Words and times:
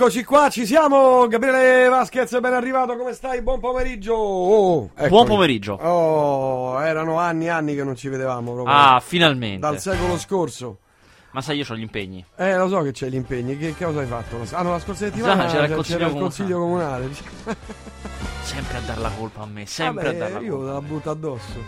Eccoci 0.00 0.22
qua, 0.22 0.48
ci 0.48 0.64
siamo. 0.64 1.26
Gabriele 1.26 1.88
Vasquez, 1.88 2.38
ben 2.38 2.52
arrivato, 2.52 2.96
come 2.96 3.12
stai? 3.14 3.42
Buon 3.42 3.58
pomeriggio. 3.58 4.14
Oh. 4.14 4.90
Buon 5.08 5.26
pomeriggio. 5.26 5.72
Oh, 5.72 6.80
erano 6.80 7.18
anni 7.18 7.46
e 7.46 7.48
anni 7.48 7.74
che 7.74 7.82
non 7.82 7.96
ci 7.96 8.08
vedevamo 8.08 8.52
proprio. 8.52 8.72
Ah, 8.72 9.02
finalmente. 9.04 9.58
Dal 9.58 9.80
secolo 9.80 10.16
scorso. 10.16 10.78
Ma 11.32 11.40
sai, 11.40 11.56
io 11.56 11.66
ho 11.68 11.74
gli 11.74 11.80
impegni. 11.80 12.24
Eh, 12.36 12.56
lo 12.56 12.68
so 12.68 12.82
che 12.82 12.92
c'hai 12.92 13.10
gli 13.10 13.16
impegni. 13.16 13.58
Che, 13.58 13.74
che 13.74 13.84
cosa 13.84 13.98
hai 13.98 14.06
fatto? 14.06 14.40
Ah, 14.52 14.62
no, 14.62 14.70
la 14.70 14.78
scorsa 14.78 15.06
settimana 15.06 15.46
c'era 15.46 15.66
il 15.66 15.74
consiglio 15.74 16.06
il 16.06 16.14
consiglio 16.14 16.58
comunale. 16.60 17.10
Sempre 18.42 18.76
a 18.76 18.80
dar 18.82 18.98
la 18.98 19.10
colpa 19.10 19.42
a 19.42 19.46
me, 19.46 19.66
sempre 19.66 20.04
Vabbè, 20.04 20.14
a 20.14 20.18
dar 20.20 20.32
la 20.34 20.38
io 20.38 20.56
colpa. 20.58 20.72
la 20.74 20.80
butto 20.80 21.10
addosso. 21.10 21.64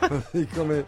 Come... 0.54 0.86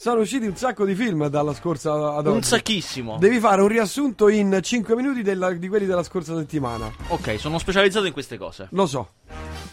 Sono 0.00 0.22
usciti 0.22 0.46
un 0.46 0.56
sacco 0.56 0.86
di 0.86 0.94
film 0.94 1.26
dalla 1.28 1.52
scorsa 1.52 1.92
ad 1.92 2.26
oggi. 2.26 2.36
Un 2.36 2.42
sacchissimo. 2.42 3.18
Devi 3.18 3.38
fare 3.38 3.60
un 3.60 3.68
riassunto 3.68 4.30
in 4.30 4.58
5 4.62 4.96
minuti 4.96 5.20
della- 5.20 5.52
di 5.52 5.68
quelli 5.68 5.84
della 5.84 6.02
scorsa 6.02 6.34
settimana. 6.38 6.90
Ok, 7.08 7.38
sono 7.38 7.58
specializzato 7.58 8.06
in 8.06 8.14
queste 8.14 8.38
cose. 8.38 8.68
Lo 8.70 8.86
so. 8.86 9.10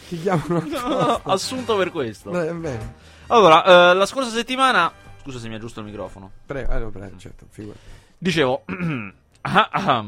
Ti 0.06 0.20
chiamano 0.20 0.62
Assunto 1.24 1.78
per 1.78 1.90
questo. 1.90 2.28
Eh, 2.42 2.52
bene. 2.52 2.94
Allora, 3.28 3.64
eh, 3.64 3.94
la 3.94 4.04
scorsa 4.04 4.28
settimana. 4.28 4.92
Scusa 5.22 5.38
se 5.38 5.48
mi 5.48 5.54
aggiusto 5.54 5.80
il 5.80 5.86
microfono. 5.86 6.30
Prego, 6.44 6.72
eh, 6.72 6.78
no, 6.78 6.90
prego, 6.90 7.16
certo, 7.16 7.46
figurati. 7.48 7.80
Dicevo. 8.18 8.64
ah, 9.40 9.68
ah, 9.72 10.04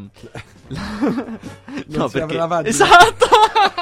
no, 1.86 2.08
perché. 2.10 2.68
Esatto! 2.68 3.26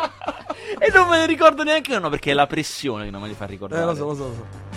e 0.78 0.88
non 0.94 1.09
me 1.09 1.19
ne 1.19 1.26
ricordo 1.26 1.65
neanche 1.65 1.97
uno 1.97 2.09
perché 2.10 2.31
è 2.31 2.34
la 2.34 2.47
pressione 2.47 3.06
che 3.06 3.10
non 3.10 3.22
me 3.22 3.26
li 3.26 3.34
fa 3.34 3.47
ricordare. 3.47 3.82
Eh, 3.82 3.84
lo 3.87 3.94
so, 3.97 4.05
lo 4.05 4.15
so, 4.15 4.28
lo 4.28 4.34
so. 4.34 4.67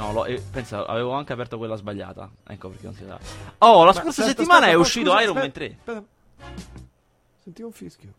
No, 0.00 0.12
lo- 0.12 0.24
eh, 0.24 0.42
pensa, 0.50 0.86
avevo 0.86 1.12
anche 1.12 1.32
aperto 1.34 1.58
quella 1.58 1.76
sbagliata. 1.76 2.30
Ecco 2.46 2.68
perché 2.70 2.84
non 2.86 2.94
si 2.94 3.04
dà. 3.04 3.18
Oh, 3.58 3.80
la 3.80 3.84
Ma 3.86 3.92
scorsa 3.92 4.08
aspetta, 4.22 4.28
settimana 4.28 4.58
aspetta, 4.60 4.72
è 4.72 4.74
uscito 4.80 5.10
scusa, 5.10 5.22
Iron 5.22 5.34
Man 5.36 5.44
aspetta, 5.46 5.82
3. 5.84 5.94
aspetta. 5.94 6.52
Sentivo 7.42 7.66
un 7.68 7.74
fischio. 7.74 8.12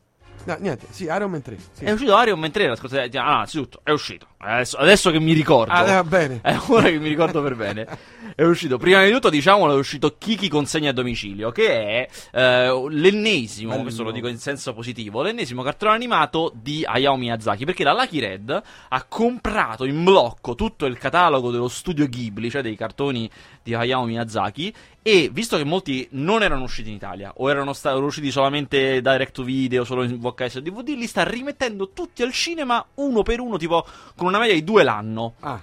No, 0.44 0.58
niente, 0.60 0.88
sì, 0.90 1.04
Iron 1.04 1.30
Man 1.30 1.42
3. 1.42 1.58
Sì. 1.72 1.84
È 1.86 1.92
uscito 1.92 2.20
Iron 2.20 2.40
Man 2.40 2.52
3 2.52 2.68
la 2.68 2.76
scorsa 2.76 2.96
settimana. 2.96 3.30
Ah, 3.30 3.40
anzitutto, 3.42 3.82
è 3.84 3.92
uscito. 3.92 4.28
Adesso, 4.38 4.78
adesso 4.78 5.12
che 5.12 5.20
mi 5.20 5.34
ricordo. 5.34 5.72
Ah, 5.72 5.84
va 5.84 6.04
bene. 6.04 6.40
È 6.44 6.58
ora 6.68 6.90
che 6.90 6.98
mi 6.98 7.10
ricordo 7.10 7.44
per 7.44 7.56
bene. 7.56 7.88
È 8.34 8.44
uscito, 8.44 8.78
prima 8.78 9.04
di 9.04 9.12
tutto, 9.12 9.30
diciamolo, 9.30 9.74
è 9.74 9.78
uscito 9.78 10.16
Kiki 10.18 10.48
consegna 10.48 10.92
a 10.92 10.94
domicilio, 10.94 11.52
che 11.52 11.68
è 11.70 12.08
eh, 12.32 12.88
l'ennesimo, 12.90 13.72
Bello. 13.72 13.82
questo 13.84 14.04
lo 14.04 14.12
dico 14.12 14.30
in 14.30 14.38
senso 14.38 14.74
positivo, 14.74 15.22
l'ennesimo 15.22 15.62
cartone 15.64 15.92
animato 15.92 16.52
di 16.56 16.84
Hayao 16.86 17.18
Miyazaki, 17.18 17.66
perché 17.66 17.84
la 17.84 17.92
Lucky 17.92 18.20
Red 18.20 18.62
ha 18.88 19.04
comprato 19.04 19.84
in 19.84 20.04
blocco 20.04 20.56
tutto 20.56 20.86
il 20.86 20.98
catalogo 20.98 21.52
dello 21.52 21.68
studio 21.68 22.08
Ghibli, 22.08 22.50
cioè 22.50 22.62
dei 22.62 22.78
cartoni 22.78 23.30
di 23.64 23.74
Hayao 23.74 24.06
Miyazaki, 24.06 24.74
e 25.02 25.30
visto 25.32 25.58
che 25.58 25.64
molti 25.64 26.08
non 26.12 26.44
erano 26.44 26.64
usciti 26.64 26.90
in 26.90 26.96
Italia, 26.96 27.34
o 27.36 27.50
erano 27.50 27.74
sta- 27.74 27.96
usciti 27.96 28.32
solamente 28.32 29.02
direct 29.02 29.34
to 29.34 29.44
video, 29.44 29.84
solo 29.84 30.04
in 30.04 30.20
VHS 30.20 30.58
e 30.58 30.62
DVD, 30.62 30.90
li 30.90 31.08
sta 31.08 31.24
rimettendo 31.24 31.90
tutti 31.90 32.24
al 32.24 32.32
cinema 32.32 32.86
uno 32.96 33.24
per 33.24 33.40
uno, 33.40 33.58
tipo 33.58 33.86
con 34.16 34.28
una 34.28 34.40
media 34.40 34.54
di 34.54 34.64
due 34.64 34.84
l'anno. 34.84 35.34
Ah, 35.40 35.60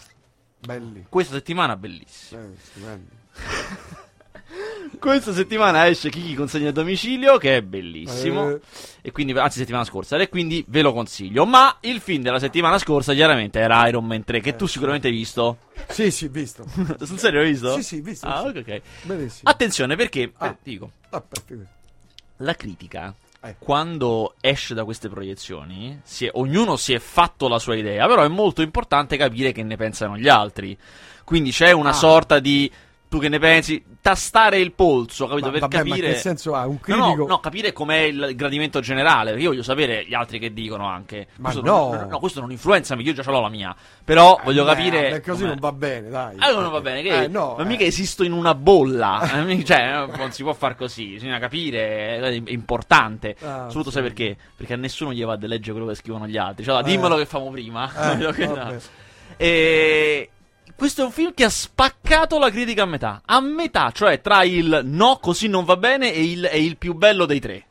belli. 0.59 1.07
Questa 1.09 1.35
settimana 1.35 1.77
bellissima. 1.77 2.43
Eh, 2.43 2.57
stupendi. 2.61 3.17
Questa 4.99 5.33
settimana 5.33 5.87
esce 5.87 6.09
Kiki 6.09 6.35
consegna 6.35 6.71
a 6.71 6.73
domicilio, 6.73 7.37
che 7.39 7.57
è 7.59 7.63
bellissimo. 7.63 8.51
Eh. 8.51 8.61
E 9.03 9.13
quindi, 9.13 9.33
anzi, 9.33 9.59
settimana 9.59 9.85
scorsa, 9.85 10.17
e 10.17 10.29
quindi 10.29 10.65
ve 10.69 10.83
lo 10.83 10.93
consiglio. 10.93 11.45
Ma 11.47 11.77
il 11.83 12.01
film 12.01 12.23
della 12.23 12.39
settimana 12.39 12.79
scorsa, 12.79 13.13
chiaramente, 13.15 13.59
era 13.61 13.87
Iron 13.87 14.05
Man 14.07 14.25
3, 14.25 14.41
che 14.41 14.57
tu 14.57 14.67
sicuramente 14.67 15.09
hai 15.09 15.13
visto. 15.13 15.59
Sì, 15.89 16.11
sì, 16.11 16.29
visto. 16.29 16.65
Sul 17.03 17.19
serio 17.19 17.41
hai 17.41 17.51
visto? 17.51 17.75
Sì, 17.77 17.83
sì, 17.83 18.01
visto, 18.01 18.27
Ah, 18.27 18.41
sì. 18.41 18.47
ok, 18.49 18.57
ok. 18.67 18.81
Benissimo. 19.03 19.51
Attenzione, 19.51 19.95
perché, 19.97 20.33
Ah. 20.39 20.47
eh, 20.49 20.57
dico, 20.63 20.91
Ah, 21.11 21.23
la 22.39 22.55
critica, 22.55 23.15
Eh. 23.43 23.55
quando 23.59 24.35
esce 24.41 24.75
da 24.75 24.85
queste 24.85 25.09
proiezioni, 25.09 26.01
si 26.05 26.27
è- 26.27 26.31
ognuno 26.35 26.77
si 26.77 26.93
è 26.95 26.99
fatto 26.99 27.49
la 27.49 27.59
sua 27.59 27.77
idea, 27.77 28.07
però 28.07 28.23
è 28.23 28.29
molto 28.29 28.63
importante 28.63 29.17
capire 29.17 29.53
che 29.53 29.63
ne 29.63 29.77
pensano 29.77 30.17
gli 30.17 30.29
altri. 30.29 30.77
Quindi 31.25 31.51
c'è 31.51 31.73
una 31.73 31.91
Ah. 31.91 31.95
sorta 31.95 32.39
di. 32.41 32.71
Tu 33.09 33.19
che 33.19 33.29
ne 33.31 33.39
pensi? 33.39 33.83
Tastare 34.03 34.59
il 34.59 34.73
polso, 34.73 35.27
capito? 35.27 35.47
Ma, 35.47 35.53
per 35.53 35.61
vabbè, 35.63 35.77
ma 35.79 35.83
capire. 35.89 36.09
che 36.13 36.15
senso 36.19 36.55
ha? 36.55 36.67
Un 36.67 36.75
No, 36.75 36.79
critico? 36.81 37.15
no, 37.17 37.27
no, 37.27 37.41
capire 37.41 37.73
com'è 37.73 38.01
il 38.01 38.33
gradimento 38.35 38.81
generale. 38.81 39.31
Perché 39.31 39.43
io 39.45 39.49
voglio 39.51 39.63
sapere 39.63 40.05
gli 40.07 40.13
altri 40.13 40.39
che 40.39 40.53
dicono 40.53 40.87
anche. 40.87 41.29
Ma 41.39 41.51
questo 41.51 41.63
no. 41.69 41.95
non, 41.95 42.07
no, 42.09 42.19
questo 42.19 42.41
non 42.41 42.51
influenza 42.51 42.95
io 42.97 43.13
già 43.15 43.23
ce 43.23 43.31
l'ho 43.31 43.41
la 43.41 43.49
mia. 43.49 43.75
Però 44.05 44.39
voglio 44.45 44.63
Eh, 44.65 44.67
capire. 44.67 45.11
beh, 45.11 45.21
così 45.23 45.39
com'è. 45.41 45.49
non 45.49 45.59
va 45.59 45.73
bene, 45.73 46.09
dai. 46.11 46.37
Ah, 46.39 46.53
non 46.53 46.71
va 46.71 46.81
bene, 46.83 47.01
che 47.03 47.23
Eh, 47.25 47.29
no, 47.29 47.55
ma 47.57 47.63
eh. 47.63 47.67
mica 47.67 47.85
esisto 47.85 48.25
in 48.25 48.33
una 48.33 48.55
bolla. 48.55 49.21
Eh, 49.49 49.65
cioè, 49.65 50.07
non 50.17 50.31
si 50.33 50.43
può 50.43 50.53
far 50.53 50.77
così. 50.77 51.13
Bisogna 51.13 51.39
capire, 51.39 52.19
è 52.19 52.51
importante. 52.53 53.37
Ah, 53.41 53.69
Soprattutto 53.69 53.85
sì. 53.85 53.91
sai 53.93 54.03
perché? 54.03 54.37
Perché 54.55 54.75
a 54.75 54.77
nessuno 54.77 55.13
gli 55.15 55.25
va 55.25 55.37
di 55.37 55.47
leggere 55.47 55.73
quello 55.73 55.87
che 55.89 55.95
scrivono 55.97 56.27
gli 56.27 56.37
altri. 56.37 56.63
Cioè, 56.65 56.81
Eh. 56.81 56.83
dimmelo 56.83 57.17
che 57.17 57.25
famo 57.27 57.51
prima. 57.51 57.91
Eh, 58.19 58.33
che- 58.35 58.47
vabbè. 58.47 58.77
E 59.37 60.31
questo 60.79 61.03
è 61.03 61.05
un 61.05 61.11
film 61.11 61.35
che 61.35 61.43
ha 61.43 61.51
spaccato 61.51 62.39
la 62.39 62.51
critica 62.51 62.85
a 62.85 62.87
metà. 62.87 63.21
A 63.25 63.41
metà, 63.41 63.91
cioè 63.91 64.21
tra 64.21 64.45
il 64.45 64.83
no, 64.85 65.19
così 65.21 65.49
non 65.49 65.65
va 65.65 65.77
bene 65.77 66.13
e 66.15 66.23
il, 66.25 66.45
e 66.51 66.63
il 66.63 66.77
più 66.77 66.95
bello 66.95 67.27
dei 67.27 67.41
tre. 67.41 67.65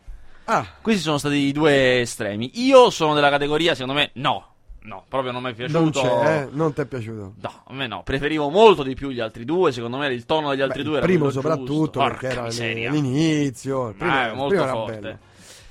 Ah, 0.46 0.66
Questi 0.82 1.02
sono 1.02 1.18
stati 1.18 1.36
i 1.36 1.52
due 1.54 2.02
estremi. 2.02 2.52
Io 2.56 2.90
sono 2.90 3.14
della 3.14 3.30
categoria, 3.30 3.74
secondo 3.76 4.00
me, 4.00 4.10
no. 4.16 4.52
No, 4.84 5.04
proprio 5.10 5.32
non 5.34 5.42
mi 5.44 5.52
è 5.52 5.54
piaciuto. 5.54 5.80
non 5.80 5.92
c'è, 5.92 6.42
eh? 6.44 6.48
Non 6.52 6.72
ti 6.74 6.80
è 6.82 6.86
piaciuto? 6.86 7.34
No, 7.42 7.64
a 7.68 7.74
me 7.74 7.88
no. 7.88 8.04
Preferivo 8.04 8.50
molto 8.50 8.84
di 8.84 8.94
più 8.96 9.10
gli 9.10 9.20
altri 9.20 9.44
due. 9.44 9.74
Secondo 9.74 9.98
me 9.98 10.08
il 10.08 10.26
tono 10.26 10.50
degli 10.52 10.62
altri 10.62 10.84
Beh, 10.84 10.84
due 10.84 10.92
il 10.94 11.04
era 11.04 11.06
primo 11.08 11.30
soprattutto 11.30 11.66
giusto. 11.74 12.00
perché 12.00 12.16
Porca 12.28 12.32
era 12.32 12.42
miseria. 12.44 12.92
l'inizio. 12.92 13.90
Il 13.90 13.96
primo, 13.96 14.14
Eh, 14.22 14.28
molto 14.34 14.48
primo 14.48 14.64
era 14.64 14.72
forte. 14.72 15.20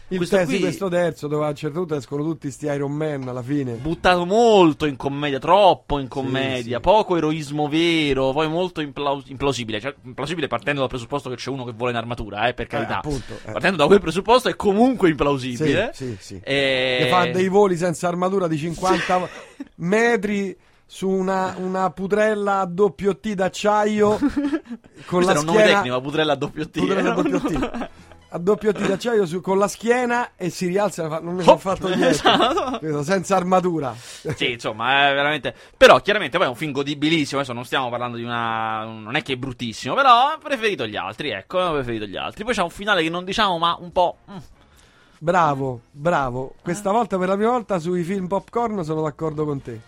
Il 0.09 0.19
Questo 0.19 0.37
terzo, 0.37 0.51
qui- 0.53 0.61
questo 0.61 0.89
terzo, 0.89 1.27
dove 1.27 1.47
a 1.47 1.49
un 1.49 1.55
certo 1.57 1.79
punto 1.81 1.97
escono 1.97 2.23
tutti 2.23 2.49
sti 2.49 2.67
Iron 2.67 2.93
Man 2.93 3.27
alla 3.27 3.43
fine. 3.43 3.73
Buttato 3.73 4.25
molto 4.25 4.87
in 4.87 4.95
commedia, 4.95 5.41
troppo 5.41 5.99
in 5.99 6.07
commedia, 6.07 6.77
sì. 6.77 6.81
poco 6.83 7.17
eroismo 7.17 7.69
vero, 7.69 8.31
poi 8.31 8.49
molto 8.49 8.81
implaus- 8.81 9.29
implausibile. 9.29 9.81
Cioè, 9.81 9.95
implausibile 10.03 10.47
partendo 10.47 10.79
dal 10.79 10.89
presupposto 10.89 11.29
che 11.29 11.35
c'è 11.35 11.51
uno 11.51 11.65
che 11.65 11.73
vuole 11.73 11.91
in 11.91 11.97
armatura, 11.97 12.47
eh, 12.47 12.55
per 12.55 12.69
carità. 12.69 12.99
appunto, 12.99 13.33
eh. 13.45 13.51
Partendo 13.51 13.79
da 13.79 13.87
quel 13.87 14.01
presupposto 14.01 14.49
è 14.49 14.55
comunque 14.55 15.09
implausibile. 15.09 15.91
Sì, 15.93 16.07
sì, 16.07 16.17
sì. 16.21 16.41
E... 16.41 16.99
Che 17.01 17.09
fa 17.09 17.27
dei 17.27 17.49
voli 17.49 17.77
senza 17.77 18.07
armatura 18.07 18.47
di 18.47 18.59
50 18.59 19.29
metri 19.77 20.57
su 20.87 21.09
una, 21.09 21.57
una 21.59 21.91
putrella 21.91 22.61
a 22.61 22.67
doppio 22.67 23.17
T 23.19 23.33
d'acciaio 23.35 24.19
con 25.05 25.25
Questo 25.25 25.25
la 25.25 25.31
era 25.33 25.41
un 25.41 25.47
nome 25.47 25.59
schiena 25.59 25.81
tecnico, 25.81 26.01
Putrella 26.01 26.33
a 26.33 26.37
doppio 26.37 26.69
T. 26.69 26.79
putrella 26.79 27.09
un 27.09 27.15
doppio 27.17 27.41
nome- 27.43 27.59
T 27.59 27.89
a 28.37 28.39
doppio 28.39 28.71
T 28.73 28.87
d'acciaio 28.87 29.25
su- 29.27 29.41
con 29.41 29.57
la 29.59 29.67
schiena 29.67 30.33
e 30.37 30.51
si 30.51 30.67
rialza 30.67 31.07
e 31.07 31.09
fa- 31.09 31.21
non 31.21 31.35
mi 31.37 31.43
sono 31.43 31.55
Oh, 31.55 31.59
fatto 31.59 31.89
niente 31.95 32.09
esatto. 32.09 33.03
Senza 33.03 33.35
armatura 33.37 33.95
Sì, 33.97 34.53
insomma, 34.53 35.09
è 35.11 35.15
veramente. 35.15 35.55
Però, 35.77 35.99
chiaramente, 36.01 36.37
poi 36.37 36.47
è 36.47 36.51
un 36.51 36.57
film 36.57 36.73
godibilissimo. 36.73 37.41
Adesso 37.41 37.55
non 37.55 37.65
stiamo 37.65 37.89
parlando 37.89 38.17
di 38.17 38.23
una. 38.25 38.85
Non 38.85 39.17
è 39.17 39.23
che 39.23 39.33
è 39.33 39.37
bruttissimo, 39.37 39.95
però 39.95 40.33
ho 40.35 40.39
preferito 40.39 40.87
gli 40.87 40.97
altri. 40.97 41.31
Ecco, 41.31 41.59
ho 41.59 41.73
preferito 41.73 42.05
gli 42.05 42.17
altri. 42.17 42.45
Poi 42.45 42.53
c'è 42.55 42.63
un 42.63 42.71
finale 42.71 43.03
che 43.03 43.09
non 43.11 43.25
diciamo, 43.25 43.57
ma 43.59 43.77
un 43.81 43.91
po'. 43.93 44.19
mm. 44.31 44.37
bravo 45.19 45.81
bravo 45.91 46.55
questa 46.63 46.91
volta 46.91 47.17
per 47.19 47.29
la 47.29 47.37
prima 47.37 47.51
volta 47.53 47.79
sui 47.79 48.03
film 48.03 48.27
popcorn 48.27 48.85
sono 48.85 49.01
d'accordo 49.03 49.45
con 49.47 49.63
te 49.63 49.81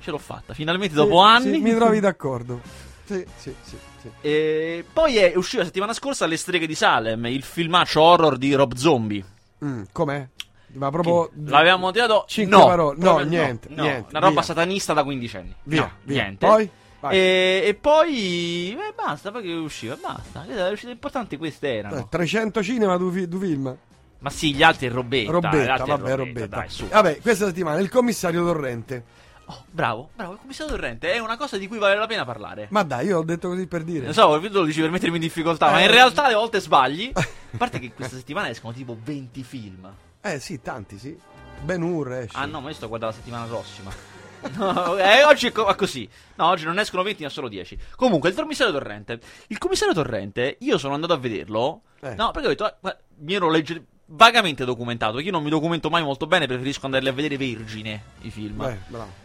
Ce 0.00 0.10
l'ho 0.10 0.18
fatta. 0.18 0.54
Finalmente, 0.54 0.94
dopo 0.94 1.20
Sì, 1.22 1.26
anni. 1.26 1.52
sì, 1.54 1.60
mi 1.60 1.74
trovi 1.74 1.98
d'accordo 2.00 2.60
sì 3.04 3.24
sì 3.36 3.54
sì, 3.62 3.76
sì. 4.20 4.26
E 4.28 4.84
poi 4.92 5.16
è 5.16 5.32
uscito 5.36 5.58
la 5.58 5.64
settimana 5.64 5.92
scorsa 5.92 6.26
Le 6.26 6.36
streghe 6.36 6.66
di 6.66 6.74
Salem, 6.74 7.26
il 7.26 7.42
filmaccio 7.42 8.00
horror 8.00 8.36
di 8.36 8.54
Rob 8.54 8.74
Zombie. 8.74 9.24
Mm, 9.64 9.82
com'è? 9.92 10.28
ma 10.74 10.90
proprio 10.90 11.26
Che 11.26 11.50
L'avevamo 11.50 11.90
tirato? 11.92 12.24
Cinque 12.26 12.56
no, 12.58 12.66
parole. 12.66 12.96
No, 12.98 13.18
niente, 13.18 13.68
no. 13.70 13.82
niente, 13.82 14.08
Una 14.10 14.18
roba 14.18 14.32
via. 14.32 14.42
satanista 14.42 14.92
da 14.92 15.04
quindicenni. 15.04 15.54
via, 15.64 15.80
No, 15.82 15.90
via. 16.02 16.22
niente. 16.22 16.46
poi. 16.46 16.70
E, 17.10 17.62
e 17.66 17.74
poi. 17.74 18.72
Eh, 18.72 18.92
basta, 18.96 19.30
poi 19.30 19.42
che 19.42 19.52
usciva, 19.52 19.96
basta. 20.00 20.44
Le 20.46 20.70
uscite 20.70 20.92
importanti 20.92 21.36
queste 21.36 21.74
erano. 21.76 21.96
Eh, 21.96 22.06
300 22.08 22.62
cinema 22.62 22.96
du, 22.96 23.10
fi- 23.10 23.28
du 23.28 23.38
film 23.38 23.76
Ma 24.20 24.30
sì, 24.30 24.54
gli 24.54 24.62
altri 24.62 24.86
è 24.86 24.90
robetta. 24.90 25.30
Robetta, 25.30 25.74
è 25.74 25.86
vabbè, 25.86 26.16
robetta. 26.16 26.46
Dai, 26.46 26.68
su. 26.70 26.88
Vabbè, 26.88 27.20
questa 27.20 27.46
settimana 27.46 27.78
il 27.78 27.90
commissario 27.90 28.42
Torrente. 28.44 29.04
Oh, 29.46 29.64
bravo, 29.70 30.08
bravo, 30.14 30.32
il 30.32 30.38
commissario 30.38 30.72
Torrente 30.74 31.12
è 31.12 31.18
una 31.18 31.36
cosa 31.36 31.58
di 31.58 31.66
cui 31.68 31.76
vale 31.78 31.96
la 31.96 32.06
pena 32.06 32.24
parlare. 32.24 32.66
Ma 32.70 32.82
dai, 32.82 33.06
io 33.06 33.16
l'ho 33.18 33.24
detto 33.24 33.48
così 33.48 33.66
per 33.66 33.82
dire. 33.84 34.06
Lo 34.06 34.12
so, 34.14 34.40
tu 34.40 34.48
lo 34.48 34.64
dici 34.64 34.80
per 34.80 34.90
mettermi 34.90 35.16
in 35.16 35.22
difficoltà, 35.22 35.70
ma 35.70 35.80
Eh. 35.80 35.84
in 35.84 35.90
realtà 35.90 36.28
le 36.28 36.34
volte 36.34 36.60
sbagli. 36.60 37.12
A 37.14 37.56
parte 37.56 37.78
che 37.78 37.92
questa 37.92 38.16
settimana 38.16 38.48
escono 38.48 38.72
tipo 38.72 38.96
20 39.02 39.42
film. 39.42 39.92
Eh 40.22 40.40
sì, 40.40 40.62
tanti, 40.62 40.98
sì. 40.98 41.18
Ben 41.62 41.82
Hur 41.82 42.12
esce. 42.12 42.36
Ah 42.36 42.46
no, 42.46 42.60
ma 42.60 42.68
io 42.70 42.74
sto 42.74 42.88
guardando 42.88 43.14
la 43.16 43.20
settimana 43.22 43.44
prossima. 43.46 43.92
No, 44.56 44.98
eh, 44.98 45.24
oggi 45.24 45.46
è 45.46 45.52
co- 45.52 45.74
così. 45.74 46.06
No, 46.34 46.48
oggi 46.48 46.64
non 46.66 46.78
escono 46.78 47.02
20, 47.02 47.22
ma 47.22 47.30
solo 47.30 47.48
10. 47.48 47.78
Comunque, 47.96 48.28
il 48.28 48.34
commissario 48.34 48.74
Torrente. 48.74 49.18
Il 49.46 49.56
commissario 49.56 49.94
Torrente, 49.94 50.58
io 50.60 50.76
sono 50.76 50.92
andato 50.92 51.14
a 51.14 51.16
vederlo. 51.16 51.80
Eh. 52.00 52.14
No, 52.14 52.30
perché 52.30 52.48
ho 52.48 52.50
detto, 52.50 52.66
eh, 52.68 52.74
guarda, 52.78 53.00
mi 53.20 53.32
ero 53.32 53.48
legge- 53.48 53.86
vagamente 54.06 54.64
documentato, 54.64 55.18
io 55.18 55.30
non 55.30 55.42
mi 55.42 55.50
documento 55.50 55.88
mai 55.90 56.02
molto 56.02 56.26
bene, 56.26 56.46
preferisco 56.46 56.84
andarli 56.86 57.08
a 57.08 57.12
vedere 57.12 57.36
vergine 57.36 58.02
i 58.22 58.30
film. 58.30 58.56
Beh. 58.56 58.78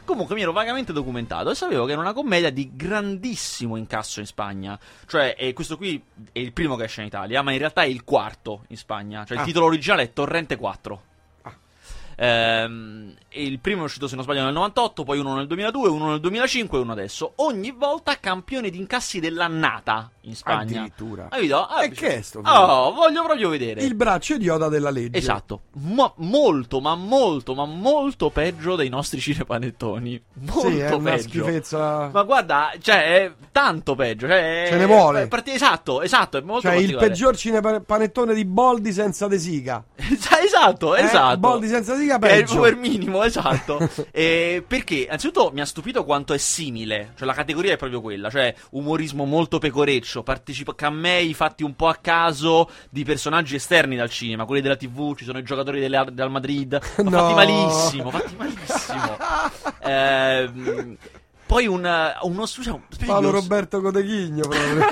Comunque 0.05 0.35
mi 0.35 0.41
ero 0.41 0.51
vagamente 0.51 0.93
documentato 0.93 1.49
e 1.51 1.55
sapevo 1.55 1.85
che 1.85 1.91
era 1.91 2.01
una 2.01 2.13
commedia 2.13 2.49
di 2.49 2.71
grandissimo 2.75 3.75
incasso 3.75 4.19
in 4.19 4.25
Spagna. 4.25 4.79
Cioè, 5.05 5.35
eh, 5.37 5.53
questo 5.53 5.77
qui 5.77 6.01
è 6.31 6.39
il 6.39 6.53
primo 6.53 6.75
che 6.75 6.85
esce 6.85 7.01
in 7.01 7.07
Italia, 7.07 7.41
ma 7.41 7.51
in 7.51 7.57
realtà 7.59 7.83
è 7.83 7.87
il 7.87 8.03
quarto 8.03 8.63
in 8.69 8.77
Spagna. 8.77 9.25
Cioè, 9.25 9.37
il 9.37 9.43
Ah. 9.43 9.45
titolo 9.45 9.65
originale 9.65 10.03
è 10.03 10.13
Torrente 10.13 10.55
4. 10.55 11.03
Ehm, 12.21 13.13
il 13.31 13.59
primo 13.59 13.81
è 13.81 13.85
uscito, 13.85 14.07
se 14.07 14.15
non 14.15 14.23
sbaglio, 14.23 14.43
nel 14.43 14.53
98, 14.53 15.03
poi 15.03 15.19
uno 15.19 15.35
nel 15.35 15.47
2002, 15.47 15.87
uno 15.89 16.09
nel 16.09 16.19
2005 16.19 16.77
e 16.77 16.81
uno 16.81 16.91
adesso. 16.91 17.33
Ogni 17.37 17.71
volta 17.71 18.19
campione 18.19 18.69
di 18.69 18.77
incassi 18.77 19.19
dell'annata 19.19 20.11
in 20.21 20.35
Spagna. 20.35 20.79
Addirittura. 20.79 21.23
Hai 21.29 21.47
capito? 21.47 21.65
Ah, 21.65 21.83
E 21.83 21.89
che 21.91 22.17
è 22.17 22.21
sto 22.21 22.41
film? 22.43 22.53
Oh, 22.53 22.91
voglio 22.91 23.23
proprio 23.23 23.49
vedere. 23.49 23.81
Il 23.83 23.95
braccio 23.95 24.33
idiota 24.33 24.67
della 24.67 24.89
legge. 24.89 25.17
Esatto, 25.17 25.61
ma 25.85 26.11
molto, 26.17 26.81
ma 26.81 26.95
molto, 26.95 27.53
ma 27.55 27.65
molto 27.65 28.29
peggio 28.31 28.75
dei 28.75 28.89
nostri 28.89 29.19
cinepanettoni. 29.21 30.21
Molto 30.51 30.69
Sì, 30.69 30.79
è 30.79 30.91
una 30.91 31.11
peggio. 31.11 31.29
schifezza. 31.29 32.09
Ma 32.11 32.23
guarda, 32.23 32.71
cioè, 32.81 32.95
è 33.25 33.31
tanto 33.51 33.95
peggio. 33.95 34.27
Cioè, 34.27 34.65
Ce 34.69 34.75
ne 34.75 34.85
vuole. 34.85 35.21
è 35.23 35.27
parti- 35.27 35.51
esatto, 35.51 36.01
esatto, 36.01 36.37
è 36.37 36.41
molto 36.41 36.67
Cioè, 36.67 36.75
il 36.77 36.95
peggior 36.97 37.37
cinepanettone 37.37 38.33
di 38.33 38.43
Boldi 38.43 38.91
senza 38.91 39.27
De 39.27 39.37
Sica. 39.39 39.83
esatto, 39.95 40.95
Eh, 40.95 41.03
esatto. 41.03 41.37
Boldi 41.37 41.67
senza 41.67 41.95
siga 42.09 42.19
Che 42.19 42.27
è 42.29 42.35
il 42.35 42.43
peggio. 42.43 42.55
power 42.55 42.75
minimo, 42.75 43.23
esatto. 43.25 43.89
Eh, 44.11 44.63
perché, 44.67 45.07
anzitutto, 45.09 45.51
mi 45.53 45.61
ha 45.61 45.65
stupito 45.65 46.03
quanto 46.03 46.33
è 46.33 46.37
simile. 46.37 47.13
Cioè, 47.17 47.27
la 47.27 47.33
categoria 47.33 47.73
è 47.73 47.77
proprio 47.77 48.01
quella. 48.01 48.29
Cioè, 48.29 48.53
umorismo 48.71 49.25
molto 49.25 49.59
pecoreccio, 49.59 50.23
partecipa- 50.23 50.75
camei 50.75 51.33
fatti 51.33 51.63
un 51.63 51.75
po' 51.75 51.87
a 51.87 51.95
caso 51.95 52.69
di 52.89 53.03
personaggi 53.03 53.55
esterni 53.55 53.95
dal 53.95 54.09
cinema. 54.09 54.45
Quelli 54.45 54.61
della 54.61 54.75
TV, 54.75 55.15
ci 55.15 55.23
sono 55.25 55.37
i 55.37 55.43
giocatori 55.43 55.79
delle- 55.79 56.07
del 56.11 56.29
Madrid. 56.29 56.79
Ma 57.03 57.09
No. 57.09 57.17
fatti 57.19 57.33
malissimo, 57.33 58.09
fatti 58.11 58.35
malissimo. 58.37 59.17
Ehm, 59.81 60.97
poi 61.45 61.65
un, 61.65 62.13
uno... 62.21 62.45
scusa, 62.45 62.73
un- 62.73 62.81
Paolo 63.05 63.31
Roberto 63.31 63.81
Coteghigno 63.81 64.41
proprio. 64.47 64.85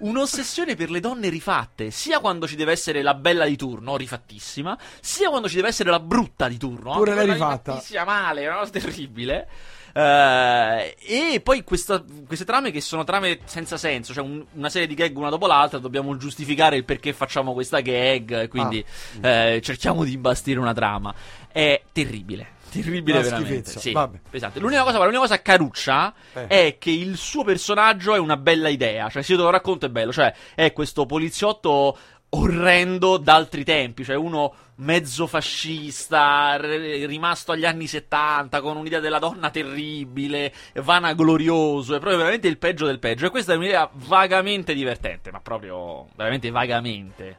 Un'ossessione 0.00 0.74
per 0.74 0.90
le 0.90 1.00
donne 1.00 1.28
rifatte, 1.28 1.90
sia 1.90 2.20
quando 2.20 2.46
ci 2.46 2.56
deve 2.56 2.72
essere 2.72 3.02
la 3.02 3.14
bella 3.14 3.46
di 3.46 3.56
turno, 3.56 3.96
rifattissima, 3.96 4.78
sia 5.00 5.28
quando 5.28 5.48
ci 5.48 5.56
deve 5.56 5.68
essere 5.68 5.90
la 5.90 6.00
brutta 6.00 6.48
di 6.48 6.56
turno. 6.56 6.92
Pure 6.92 7.14
quella 7.14 7.32
rifatta. 7.32 7.72
rifattissima 7.72 8.04
male, 8.04 8.48
cosa 8.48 8.70
terribile. 8.78 9.48
Eh, 9.92 10.96
e 11.34 11.40
poi 11.42 11.64
questa- 11.64 12.02
queste 12.26 12.44
trame 12.44 12.70
che 12.70 12.80
sono 12.80 13.04
trame 13.04 13.40
senza 13.44 13.76
senso, 13.76 14.12
cioè 14.12 14.24
un- 14.24 14.44
una 14.54 14.68
serie 14.68 14.86
di 14.86 14.94
gag 14.94 15.16
una 15.16 15.30
dopo 15.30 15.46
l'altra, 15.46 15.78
dobbiamo 15.78 16.16
giustificare 16.16 16.76
il 16.76 16.84
perché 16.84 17.12
facciamo 17.12 17.52
questa 17.52 17.80
gag, 17.80 18.48
quindi 18.48 18.84
Ah. 19.22 19.28
eh, 19.28 19.60
cerchiamo 19.62 20.04
di 20.04 20.12
imbastire 20.12 20.58
una 20.60 20.72
trama. 20.74 21.14
È 21.50 21.82
terribile. 21.92 22.56
Terribile 22.70 23.20
Una 23.20 23.28
veramente. 23.28 23.78
Sì, 23.80 23.96
pesante. 24.28 24.60
L'unica 24.60 24.82
cosa, 24.82 24.98
l'unica 24.98 25.20
cosa 25.20 25.40
caruccia 25.40 26.12
Eh. 26.34 26.46
è 26.48 26.76
che 26.78 26.90
il 26.90 27.16
suo 27.16 27.42
personaggio 27.42 28.14
è 28.14 28.18
una 28.18 28.36
bella 28.36 28.68
idea. 28.68 29.08
Cioè, 29.08 29.22
se 29.22 29.32
io 29.32 29.38
te 29.38 29.44
lo 29.44 29.50
racconto 29.50 29.86
è 29.86 29.88
bello. 29.88 30.12
Cioè, 30.12 30.34
è 30.54 30.74
questo 30.74 31.06
poliziotto 31.06 31.96
orrendo 32.30 33.16
d'altri 33.16 33.64
tempi. 33.64 34.04
Cioè, 34.04 34.16
uno 34.16 34.54
mezzo 34.76 35.26
fascista, 35.26 36.56
r- 36.56 37.06
rimasto 37.06 37.52
agli 37.52 37.64
anni 37.64 37.86
70, 37.86 38.60
con 38.60 38.76
un'idea 38.76 39.00
della 39.00 39.18
donna 39.18 39.50
terribile, 39.50 40.52
vanaglorioso. 40.74 41.94
È 41.94 41.98
proprio 41.98 42.18
veramente 42.18 42.48
il 42.48 42.58
peggio 42.58 42.86
del 42.86 42.98
peggio. 42.98 43.26
E 43.26 43.30
questa 43.30 43.52
è 43.52 43.56
un'idea 43.56 43.88
vagamente 43.92 44.74
divertente, 44.74 45.30
ma 45.30 45.40
proprio 45.40 46.08
veramente 46.16 46.50
vagamente. 46.50 47.38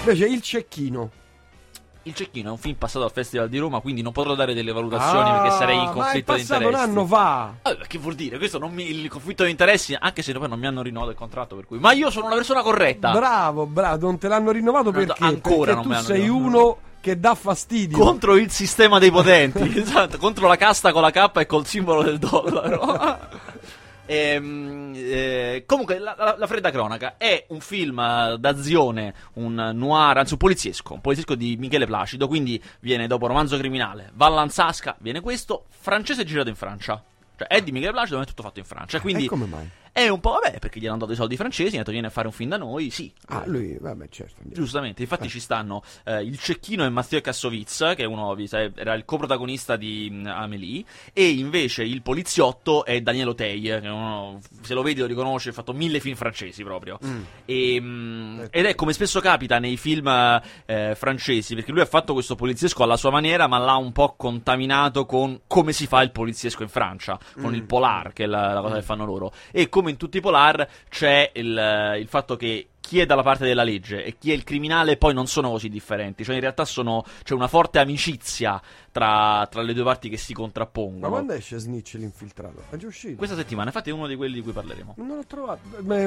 Invece 0.00 0.26
il 0.26 0.40
cecchino. 0.42 1.10
Il 2.10 2.16
Cecchino 2.16 2.48
è 2.48 2.50
un 2.50 2.58
film 2.58 2.74
passato 2.74 3.04
al 3.04 3.12
Festival 3.12 3.48
di 3.48 3.58
Roma, 3.58 3.78
quindi 3.80 4.02
non 4.02 4.10
potrò 4.12 4.34
dare 4.34 4.52
delle 4.52 4.72
valutazioni 4.72 5.30
perché 5.30 5.50
sarei 5.50 5.76
in 5.76 5.82
Ah, 5.88 5.90
conflitto 5.90 6.32
ma 6.32 6.36
di 6.38 6.42
interessi. 6.42 6.68
un 6.68 6.74
anno 6.80 7.06
fa. 7.06 7.52
Ah, 7.62 7.76
che 7.86 7.98
vuol 7.98 8.14
dire? 8.14 8.36
Questo 8.38 8.58
non 8.58 8.72
mi, 8.72 8.90
il 8.90 9.08
conflitto 9.08 9.44
di 9.44 9.50
interessi, 9.50 9.96
anche 9.98 10.22
se 10.22 10.32
poi 10.32 10.48
non 10.48 10.58
mi 10.58 10.66
hanno 10.66 10.82
rinnovato 10.82 11.10
il 11.12 11.16
contratto, 11.16 11.54
per 11.54 11.66
cui. 11.66 11.78
Ma 11.78 11.92
io 11.92 12.10
sono 12.10 12.26
una 12.26 12.34
persona 12.34 12.62
corretta. 12.62 13.12
Bravo, 13.12 13.66
bravo, 13.66 14.06
non 14.06 14.18
te 14.18 14.26
l'hanno 14.28 14.50
rinnovato 14.50 14.90
No, 14.90 14.98
perché? 14.98 15.22
ancora 15.24 15.56
perché 15.56 15.74
non 15.74 15.82
tu 15.82 15.88
me 15.88 16.00
sei 16.02 16.20
rinnovato. 16.22 16.46
uno 16.58 16.76
che 17.00 17.18
dà 17.18 17.34
fastidio. 17.34 17.96
contro 17.98 18.36
il 18.36 18.50
sistema 18.50 18.98
dei 18.98 19.10
potenti, 19.10 19.72
esatto, 19.78 20.18
contro 20.18 20.48
la 20.48 20.56
casta 20.56 20.92
con 20.92 21.02
la 21.02 21.10
K 21.10 21.30
e 21.36 21.46
col 21.46 21.64
simbolo 21.64 22.02
del 22.02 22.18
dollaro. 22.18 23.38
Ehm, 24.12 24.92
eh, 24.96 25.62
comunque, 25.66 26.00
la, 26.00 26.16
la- 26.18 26.34
la 26.36 26.46
fredda 26.48 26.72
cronaca 26.72 27.14
è 27.16 27.44
un 27.50 27.60
film 27.60 28.34
d'azione, 28.34 29.14
un 29.34 29.70
noir, 29.74 30.16
anzi 30.18 30.32
un 30.32 30.38
poliziesco, 30.38 30.94
un 30.94 31.00
poliziesco 31.00 31.36
di 31.36 31.56
Michele 31.56 31.86
Placido. 31.86 32.26
Quindi 32.26 32.60
viene 32.80 33.06
dopo 33.06 33.28
Romanzo 33.28 33.56
Criminale, 33.56 34.10
Vallanzasca, 34.14 34.96
viene 34.98 35.20
questo, 35.20 35.66
francese 35.68 36.24
girato 36.24 36.48
in 36.48 36.56
Francia. 36.56 37.00
Cioè, 37.40 37.48
è 37.48 37.62
di 37.62 37.72
Michele 37.72 37.92
Placido, 37.92 38.18
ma 38.18 38.24
è 38.24 38.26
tutto 38.26 38.42
fatto 38.42 38.58
in 38.58 38.66
Francia. 38.66 39.00
Quindi 39.00 39.24
E 39.24 39.28
come 39.28 39.46
mai? 39.46 39.66
è 39.92 40.08
un 40.08 40.20
po', 40.20 40.38
vabbè, 40.42 40.58
perché 40.58 40.78
gli 40.78 40.86
hanno 40.86 40.98
dato 40.98 41.12
i 41.12 41.14
soldi 41.14 41.36
francesi, 41.36 41.70
hanno 41.70 41.78
detto 41.78 41.90
vieni 41.90 42.06
a 42.06 42.10
fare 42.10 42.26
un 42.26 42.34
film 42.34 42.50
da 42.50 42.58
noi, 42.58 42.90
sì. 42.90 43.10
Ah, 43.28 43.44
lui, 43.46 43.78
vabbè, 43.80 44.08
certo. 44.10 44.34
andiamo. 44.42 44.62
Giustamente, 44.62 45.00
infatti 45.00 45.28
ci 45.30 45.40
stanno 45.40 45.82
eh, 46.04 46.22
il 46.22 46.38
cecchino 46.38 46.84
e 46.84 46.90
Matteo 46.90 47.20
Kassovitz, 47.22 47.94
che 47.96 48.02
è 48.02 48.04
uno, 48.04 48.36
era 48.74 48.92
il 48.92 49.06
coprotagonista 49.06 49.76
di 49.76 50.22
Amélie, 50.26 50.84
e 51.14 51.30
invece 51.30 51.82
il 51.82 52.02
poliziotto 52.02 52.84
è 52.84 53.00
Daniele 53.00 53.30
Otei, 53.30 53.60
che 53.62 53.76
uno, 53.88 54.38
se 54.60 54.74
lo 54.74 54.82
vedi 54.82 55.00
lo 55.00 55.06
riconosci, 55.06 55.48
ha 55.48 55.52
fatto 55.52 55.72
mille 55.72 55.98
film 55.98 56.16
francesi 56.16 56.62
proprio. 56.62 56.98
Mm. 57.02 57.22
E, 57.46 57.80
mh, 57.80 57.84
ed 58.50 58.64
è 58.66 58.74
come 58.74 58.92
spesso 58.92 59.20
capita 59.20 59.58
nei 59.58 59.76
film 59.76 60.08
eh, 60.66 60.94
francesi, 60.94 61.54
perché 61.54 61.72
lui 61.72 61.80
ha 61.80 61.86
fatto 61.86 62.12
questo 62.12 62.34
poliziesco 62.34 62.82
alla 62.82 62.96
sua 62.96 63.10
maniera, 63.10 63.46
ma 63.46 63.58
l'ha 63.58 63.76
un 63.76 63.92
po' 63.92 64.14
contaminato 64.16 65.06
con 65.06 65.40
come 65.46 65.72
si 65.72 65.86
fa 65.86 66.02
il 66.02 66.10
poliziesco 66.12 66.62
in 66.62 66.68
Francia, 66.68 67.18
con 67.40 67.50
Mm. 67.50 67.54
il 67.54 67.64
polar, 67.64 68.12
che 68.12 68.24
è 68.24 68.26
la, 68.26 68.52
la 68.52 68.60
cosa 68.60 68.76
che 68.76 68.82
fanno 68.82 69.04
loro. 69.04 69.32
E 69.50 69.68
come 69.68 69.90
in 69.90 69.96
tutti 69.96 70.18
i 70.18 70.20
polar 70.20 70.66
c'è 70.88 71.30
il, 71.34 71.96
il 71.98 72.06
fatto 72.08 72.36
che 72.36 72.68
chi 72.80 72.98
è 72.98 73.06
dalla 73.06 73.22
parte 73.22 73.44
della 73.44 73.62
legge 73.62 74.04
e 74.04 74.16
chi 74.18 74.30
è 74.32 74.34
il 74.34 74.42
criminale 74.44 74.96
poi 74.96 75.14
non 75.14 75.26
sono 75.26 75.50
così 75.50 75.68
differenti, 75.68 76.24
cioè 76.24 76.34
in 76.34 76.40
realtà 76.40 76.64
sono, 76.64 77.04
c'è 77.22 77.34
una 77.34 77.46
forte 77.48 77.78
amicizia 77.78 78.60
tra, 78.90 79.46
tra 79.50 79.62
le 79.62 79.72
due 79.74 79.84
parti 79.84 80.08
che 80.08 80.16
si 80.16 80.32
Ma 80.32 80.38
contrappongono. 80.40 81.08
quando 81.08 81.32
esce 81.34 81.58
Snitch 81.58 81.94
l'infiltrato? 81.94 82.64
È 82.70 82.76
già 82.76 82.86
uscito? 82.86 83.16
Questa 83.16 83.36
settimana, 83.36 83.68
infatti 83.68 83.90
è 83.90 83.92
uno 83.92 84.06
di 84.06 84.16
quelli 84.16 84.34
di 84.34 84.42
cui 84.42 84.52
parleremo. 84.52 84.94
Non 84.98 85.16
l'ho 85.16 85.26
trovato. 85.26 85.60
Beh, 85.78 86.06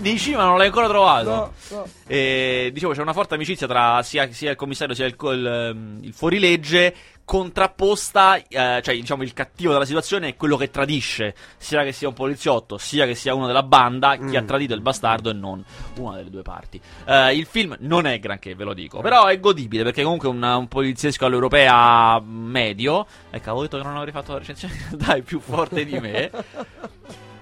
Nei 0.00 0.18
cinema 0.18 0.44
non 0.44 0.56
l'hai 0.56 0.66
ancora 0.68 0.88
trovato? 0.88 1.30
no, 1.30 1.52
no. 1.70 1.86
E, 2.06 2.70
dicevo, 2.72 2.92
c'è 2.92 3.02
una 3.02 3.12
forte 3.12 3.34
amicizia 3.34 3.66
tra 3.66 4.02
sia, 4.02 4.30
sia 4.32 4.50
il 4.50 4.56
commissario 4.56 4.94
sia 4.94 5.06
il, 5.06 5.16
il, 5.20 5.46
ehm, 5.46 5.98
il 6.02 6.12
fuorilegge, 6.12 6.94
contrapposta, 7.24 8.36
eh, 8.36 8.80
cioè 8.82 8.94
diciamo 8.94 9.22
il 9.22 9.32
cattivo 9.32 9.72
della 9.72 9.84
situazione 9.86 10.28
è 10.28 10.36
quello 10.36 10.56
che 10.56 10.70
tradisce, 10.70 11.34
sia 11.56 11.82
che 11.82 11.92
sia 11.92 12.08
un 12.08 12.14
poliziotto, 12.14 12.76
sia 12.78 13.06
che 13.06 13.14
sia 13.14 13.34
uno 13.34 13.46
della 13.46 13.62
banda, 13.62 14.16
chi 14.16 14.22
Mm. 14.24 14.36
ha 14.36 14.42
tradito 14.42 14.72
è 14.72 14.76
il 14.76 14.82
bastardo 14.82 15.30
e 15.30 15.32
non 15.32 15.64
una 15.98 16.16
delle 16.16 16.30
due 16.30 16.42
parti. 16.42 16.80
Eh, 17.06 17.34
il 17.36 17.46
film 17.46 17.76
non 17.80 18.06
è 18.06 18.18
granché, 18.18 18.54
ve 18.54 18.64
lo 18.64 18.74
dico, 18.74 19.00
però 19.00 19.26
è 19.26 19.40
godibile 19.40 19.82
perché 19.84 20.02
comunque 20.02 20.28
è 20.28 20.32
un, 20.32 20.42
un 20.42 20.68
poliziesco 20.68 21.24
all'europea 21.24 22.20
medio. 22.20 23.06
Ecco, 23.30 23.44
avevo 23.50 23.62
detto 23.62 23.78
che 23.78 23.82
non 23.84 23.96
avrei 23.96 24.12
fatto 24.12 24.32
la 24.32 24.38
recensione, 24.38 24.74
dai, 24.92 25.22
più 25.22 25.40
forte 25.40 25.84
di 25.84 25.98
me. 25.98 26.30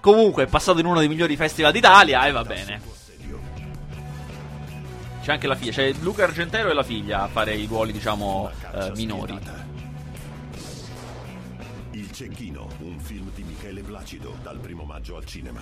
Comunque 0.01 0.45
è 0.45 0.47
passato 0.47 0.81
in 0.81 0.87
uno 0.87 0.99
dei 0.99 1.09
migliori 1.09 1.37
festival 1.37 1.73
d'Italia 1.73 2.25
e 2.27 2.31
va 2.33 2.45
bene. 2.45 2.81
C'è 5.23 5.31
anche 5.31 5.47
la 5.47 5.55
figlia, 5.55 5.71
c'è 5.71 5.93
Luca 6.01 6.25
Argentero 6.25 6.71
e 6.71 6.75
la 6.75 6.83
figlia 6.83 7.23
a 7.23 7.29
fare 7.29 7.55
i 7.55 7.67
ruoli, 7.67 7.93
diciamo, 7.93 8.51
eh, 8.75 8.91
minori. 8.97 9.39
Cecchino, 12.13 12.69
un 12.81 12.99
film 13.01 13.31
di 13.35 13.43
Michele 13.43 13.81
Placido, 13.81 14.37
dal 14.43 14.59
primo 14.59 14.85
maggio 14.85 15.17
al 15.17 15.25
cinema. 15.25 15.61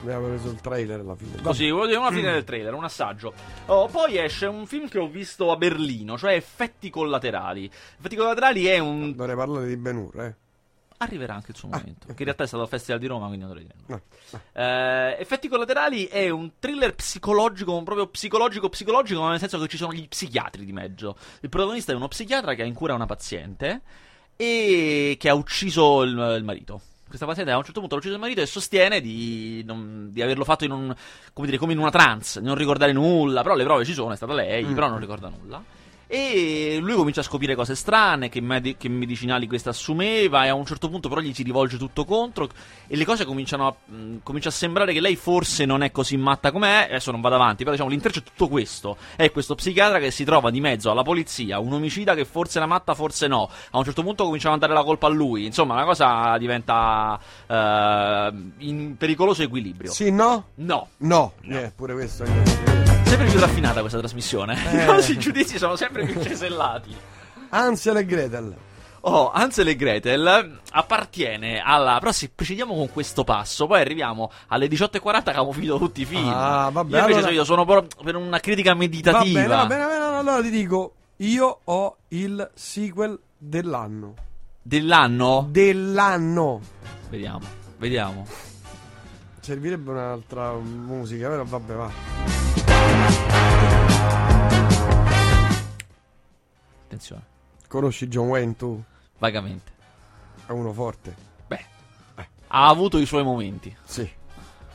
Abbiamo 0.00 0.28
preso 0.28 0.50
il 0.50 0.60
trailer 0.60 1.00
alla 1.00 1.14
fine. 1.14 1.42
Così, 1.42 1.68
volevo 1.68 1.86
dire 1.86 1.98
una 1.98 2.10
fine 2.10 2.32
del 2.32 2.44
trailer, 2.44 2.72
un 2.72 2.84
assaggio. 2.84 3.34
Oh, 3.66 3.88
poi 3.88 4.16
esce 4.16 4.46
un 4.46 4.66
film 4.66 4.88
che 4.88 4.98
ho 4.98 5.06
visto 5.08 5.50
a 5.50 5.56
Berlino, 5.56 6.16
cioè 6.16 6.32
Effetti 6.32 6.88
Collaterali. 6.90 7.66
Effetti 7.66 8.16
Collaterali 8.16 8.64
è 8.64 8.78
un... 8.78 9.14
Dovrei 9.14 9.36
parlare 9.36 9.66
di 9.66 9.76
Ben 9.76 9.96
Hur, 9.96 10.20
eh. 10.20 10.34
Arriverà 10.98 11.34
anche 11.34 11.50
il 11.50 11.56
suo 11.58 11.68
Ah, 11.70 11.76
momento, 11.76 12.06
che 12.06 12.14
in 12.16 12.24
realtà 12.24 12.44
è 12.44 12.46
stato 12.46 12.62
al 12.62 12.68
Festival 12.70 12.98
di 12.98 13.06
Roma, 13.06 13.26
quindi 13.26 13.44
non 13.44 13.54
dovrei 13.54 13.68
dire. 13.70 13.84
No. 13.88 14.00
Ah. 14.54 15.10
Eh, 15.10 15.20
Effetti 15.20 15.48
collaterali 15.48 16.06
è 16.06 16.30
un 16.30 16.52
thriller 16.58 16.94
psicologico, 16.94 17.82
proprio 17.82 18.06
psicologico 18.06 18.70
psicologico, 18.70 19.20
ma 19.20 19.28
nel 19.28 19.38
senso 19.38 19.58
che 19.58 19.68
ci 19.68 19.76
sono 19.76 19.92
gli 19.92 20.08
psichiatri 20.08 20.64
di 20.64 20.72
mezzo. 20.72 21.18
Il 21.42 21.50
protagonista 21.50 21.92
è 21.92 21.94
uno 21.94 22.08
psichiatra 22.08 22.54
che 22.54 22.62
ha 22.62 22.64
in 22.64 22.72
cura 22.72 22.94
una 22.94 23.04
paziente 23.04 23.82
e 24.36 25.16
che 25.18 25.28
ha 25.28 25.34
ucciso 25.34 26.02
il, 26.02 26.34
il 26.38 26.44
marito. 26.44 26.80
Questa 27.08 27.24
paziente 27.26 27.52
a 27.52 27.56
un 27.56 27.64
certo 27.64 27.80
punto 27.80 27.94
ha 27.94 27.98
ucciso 27.98 28.14
il 28.14 28.20
marito 28.20 28.40
e 28.40 28.46
sostiene 28.46 29.00
di, 29.00 29.62
non- 29.64 30.08
di 30.12 30.20
averlo 30.22 30.44
fatto 30.44 30.64
in 30.64 30.72
un, 30.72 30.94
come 31.32 31.46
dire, 31.46 31.56
come 31.58 31.72
in 31.72 31.78
una 31.78 31.90
trance, 31.90 32.40
di 32.40 32.46
non 32.46 32.56
ricordare 32.56 32.92
nulla, 32.92 33.42
però 33.42 33.54
le 33.54 33.64
prove 33.64 33.84
ci 33.84 33.94
sono, 33.94 34.12
è 34.12 34.16
stata 34.16 34.34
lei, 34.34 34.64
Mm. 34.64 34.74
però 34.74 34.88
non 34.88 34.98
ricorda 34.98 35.28
nulla. 35.28 35.62
E 36.08 36.78
lui 36.80 36.94
comincia 36.94 37.20
a 37.20 37.24
scoprire 37.24 37.54
cose 37.56 37.74
strane, 37.74 38.28
che, 38.28 38.40
medi- 38.40 38.76
che 38.76 38.88
medicinali 38.88 39.46
questa 39.48 39.70
assumeva, 39.70 40.44
e 40.44 40.48
a 40.48 40.54
un 40.54 40.64
certo 40.64 40.88
punto 40.88 41.08
però 41.08 41.20
gli 41.20 41.34
si 41.34 41.42
rivolge 41.42 41.76
tutto 41.78 42.04
contro. 42.04 42.48
E 42.86 42.94
le 42.96 43.04
cose 43.04 43.24
cominciano 43.24 43.66
a, 43.66 43.74
mh, 43.92 44.18
comincia 44.22 44.48
a 44.50 44.52
sembrare 44.52 44.92
che 44.92 45.00
lei 45.00 45.16
forse 45.16 45.64
non 45.64 45.82
è 45.82 45.90
così 45.90 46.16
matta 46.16 46.52
com'è. 46.52 46.86
Adesso 46.88 47.10
non 47.10 47.20
vado 47.20 47.34
avanti, 47.34 47.58
però 47.58 47.72
diciamo 47.72 47.90
l'intreccio 47.90 48.20
è 48.20 48.22
tutto 48.22 48.48
questo. 48.48 48.96
È 49.16 49.30
questo 49.32 49.54
psichiatra 49.56 49.98
che 49.98 50.10
si 50.12 50.24
trova 50.24 50.50
di 50.50 50.60
mezzo 50.60 50.90
alla 50.90 51.02
polizia, 51.02 51.58
un 51.58 51.72
omicida 51.72 52.14
che 52.14 52.24
forse 52.24 52.58
una 52.58 52.68
matta, 52.68 52.94
forse 52.94 53.26
no. 53.26 53.50
A 53.70 53.78
un 53.78 53.84
certo 53.84 54.02
punto 54.02 54.24
cominciano 54.24 54.54
a 54.54 54.58
dare 54.58 54.72
la 54.74 54.84
colpa 54.84 55.08
a 55.08 55.10
lui. 55.10 55.44
Insomma, 55.44 55.74
la 55.74 55.84
cosa 55.84 56.36
diventa 56.38 57.18
eh, 57.46 58.32
in 58.58 58.96
pericoloso 58.96 59.42
equilibrio. 59.42 59.90
Sì, 59.90 60.10
no? 60.10 60.50
No. 60.56 60.88
No, 60.98 61.32
Eh, 61.42 61.72
pure 61.74 61.94
questo. 61.94 62.24
Sempre 63.04 63.28
più 63.30 63.38
raffinata 63.38 63.80
questa 63.80 63.98
trasmissione. 63.98 64.56
Eh. 64.72 64.98
I 65.12 65.18
giudizi 65.18 65.58
sono 65.58 65.76
sempre 65.76 65.95
più 66.04 66.22
cesellati. 66.22 66.94
Ansel 67.50 67.96
e 67.98 68.04
Gretel. 68.04 68.56
Oh, 69.08 69.30
Hansel 69.30 69.68
e 69.68 69.76
Gretel 69.76 70.58
appartiene 70.72 71.60
alla. 71.64 71.98
Però 72.00 72.10
se 72.10 72.30
procediamo 72.34 72.74
con 72.74 72.90
questo 72.90 73.22
passo, 73.24 73.66
poi 73.68 73.80
arriviamo 73.80 74.30
alle 74.48 74.66
18.40 74.66 75.22
che 75.22 75.30
abbiamo 75.30 75.52
finito 75.52 75.78
tutti 75.78 76.00
i 76.00 76.04
film. 76.04 76.26
Ah, 76.28 76.68
vabbè, 76.72 76.90
Io 76.96 77.00
invece 77.02 77.18
allora- 77.18 77.32
io 77.32 77.44
sono 77.44 77.64
proprio 77.64 78.04
per 78.04 78.16
una 78.16 78.40
critica 78.40 78.72
Va 78.72 78.78
meditativa. 78.78 79.40
bene, 79.40 79.46
va 79.54 79.66
bene, 79.66 79.84
va 79.84 79.88
bene. 79.88 80.16
Allora 80.16 80.42
ti 80.42 80.50
dico, 80.50 80.94
io 81.18 81.60
ho 81.64 81.96
il 82.08 82.50
sequel 82.54 83.18
dell'anno. 83.38 84.14
Dell'anno? 84.60 85.46
Dell'anno. 85.50 86.60
Vediamo, 87.08 87.46
vediamo. 87.78 88.26
Servirebbe 89.40 89.92
un'altra 89.92 90.52
musica, 90.54 91.28
però 91.28 91.44
vabbè, 91.44 91.74
va. 91.74 92.45
Attenzione, 96.96 97.22
Conosci 97.68 98.08
John 98.08 98.28
Wayne 98.28 98.56
tu? 98.56 98.82
vagamente. 99.18 99.70
È 100.46 100.52
uno 100.52 100.72
forte. 100.72 101.14
Beh, 101.46 101.64
ha 102.48 102.68
avuto 102.68 102.96
i 102.98 103.04
suoi 103.04 103.22
momenti. 103.22 103.76
Sì. 103.84 104.08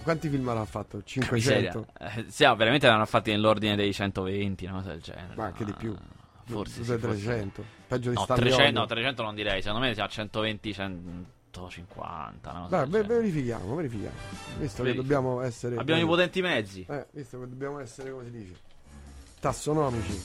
Quanti 0.03 0.29
film 0.29 0.47
avrà 0.49 0.65
fatto? 0.65 1.01
Miseria. 1.31 1.71
500? 1.71 1.85
Eh, 1.99 2.25
sì, 2.29 2.43
ah, 2.43 2.53
veramente 2.53 2.85
l'hanno 2.87 3.05
fatti 3.05 3.31
nell'ordine 3.31 3.75
dei 3.75 3.91
120, 3.93 4.65
una 4.65 4.73
cosa 4.75 4.89
del 4.89 5.01
genere. 5.01 5.33
Ma 5.35 5.45
anche 5.45 5.65
di 5.65 5.73
più. 5.73 5.95
Forse, 6.45 6.83
sì, 6.83 6.97
forse. 6.97 6.99
300. 6.99 7.63
Peggio 7.87 8.09
di 8.09 8.15
No, 8.15 8.23
Stanley 8.23 8.45
300, 8.49 8.71
no, 8.71 8.79
Olio. 8.81 8.93
300 8.95 9.23
non 9.23 9.35
direi, 9.35 9.61
secondo 9.61 9.85
me 9.85 9.91
a 9.91 10.07
120, 10.07 10.73
150. 10.73 12.49
una 12.51 12.59
cosa 12.61 12.75
Dai, 12.77 12.89
genere. 12.89 13.07
verifichiamo, 13.15 13.75
verifichiamo. 13.75 14.15
Visto 14.57 14.83
Vedi. 14.83 14.95
che 14.95 15.01
dobbiamo 15.01 15.41
essere... 15.41 15.75
Abbiamo 15.77 16.01
i 16.01 16.05
potenti 16.05 16.41
mezzi. 16.41 16.85
Eh, 16.87 17.07
visto 17.11 17.39
che 17.39 17.47
dobbiamo 17.47 17.79
essere, 17.79 18.11
come 18.11 18.25
si 18.25 18.31
dice, 18.31 18.55
tassonomici. 19.39 20.21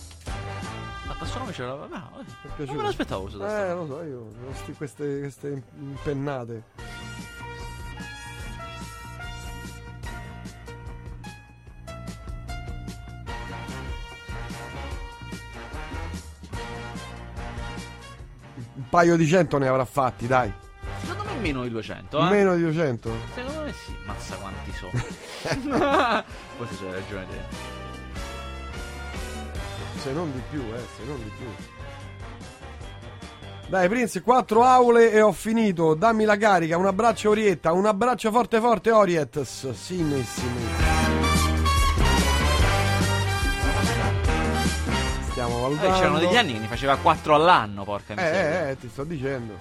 Ma 1.07 1.15
tassonomi 1.15 1.53
c'era. 1.53 1.75
No, 1.75 1.87
è 1.87 2.65
non 2.65 2.77
me 2.77 2.83
l'aspettavo 2.83 3.23
questo 3.23 3.47
Eh, 3.47 3.73
lo 3.73 3.87
so, 3.87 4.03
io 4.03 4.29
queste, 4.77 5.21
queste 5.21 5.63
impennate. 5.79 6.63
Un 18.75 18.89
paio 18.91 19.17
di 19.17 19.27
cento 19.27 19.59
ne 19.59 19.69
avrà 19.69 19.85
fatti, 19.85 20.27
dai. 20.27 20.53
Secondo 21.03 21.25
me 21.25 21.39
meno 21.39 21.63
di 21.63 21.71
200, 21.71 22.19
eh. 22.19 22.31
Meno 22.31 22.57
di 22.57 22.63
200. 22.63 23.11
Secondo 23.35 23.61
me 23.63 23.73
sì. 23.73 23.95
Mazza 24.05 24.37
quanti 24.37 24.73
sono. 24.73 24.93
Forse 26.57 26.77
c'hai 26.79 26.93
ragione 26.93 27.27
te. 27.29 27.76
Se 30.03 30.13
non 30.13 30.31
di 30.33 30.41
più, 30.51 30.61
eh, 30.61 30.85
se 30.97 31.05
non 31.05 31.17
di 31.23 31.31
più. 31.37 31.47
Dai, 33.69 33.89
Prince, 33.89 34.23
quattro 34.23 34.63
aule 34.63 35.11
e 35.11 35.21
ho 35.21 35.33
finito. 35.33 35.95
Dammi 35.95 36.25
la 36.25 36.37
carica. 36.37 36.77
Un 36.77 36.87
abbraccio, 36.87 37.31
Orietta. 37.31 37.73
Un 37.73 37.87
abbraccio 37.87 38.31
forte, 38.31 38.61
forte, 38.61 38.91
Oriettes. 38.93 39.71
Sinissimi. 39.73 40.61
Stiamo 45.31 45.59
Eh, 45.59 45.61
valutando. 45.63 45.95
c'erano 45.99 46.19
degli 46.19 46.37
anni 46.37 46.53
che 46.53 46.59
ne 46.61 46.67
faceva 46.67 46.97
4 46.97 47.35
all'anno, 47.35 47.85
porca 47.85 48.13
Eh, 48.13 48.17
miseria. 48.17 48.67
eh, 48.69 48.71
eh, 48.71 48.79
ti 48.79 48.89
sto 48.89 49.05
dicendo. 49.05 49.55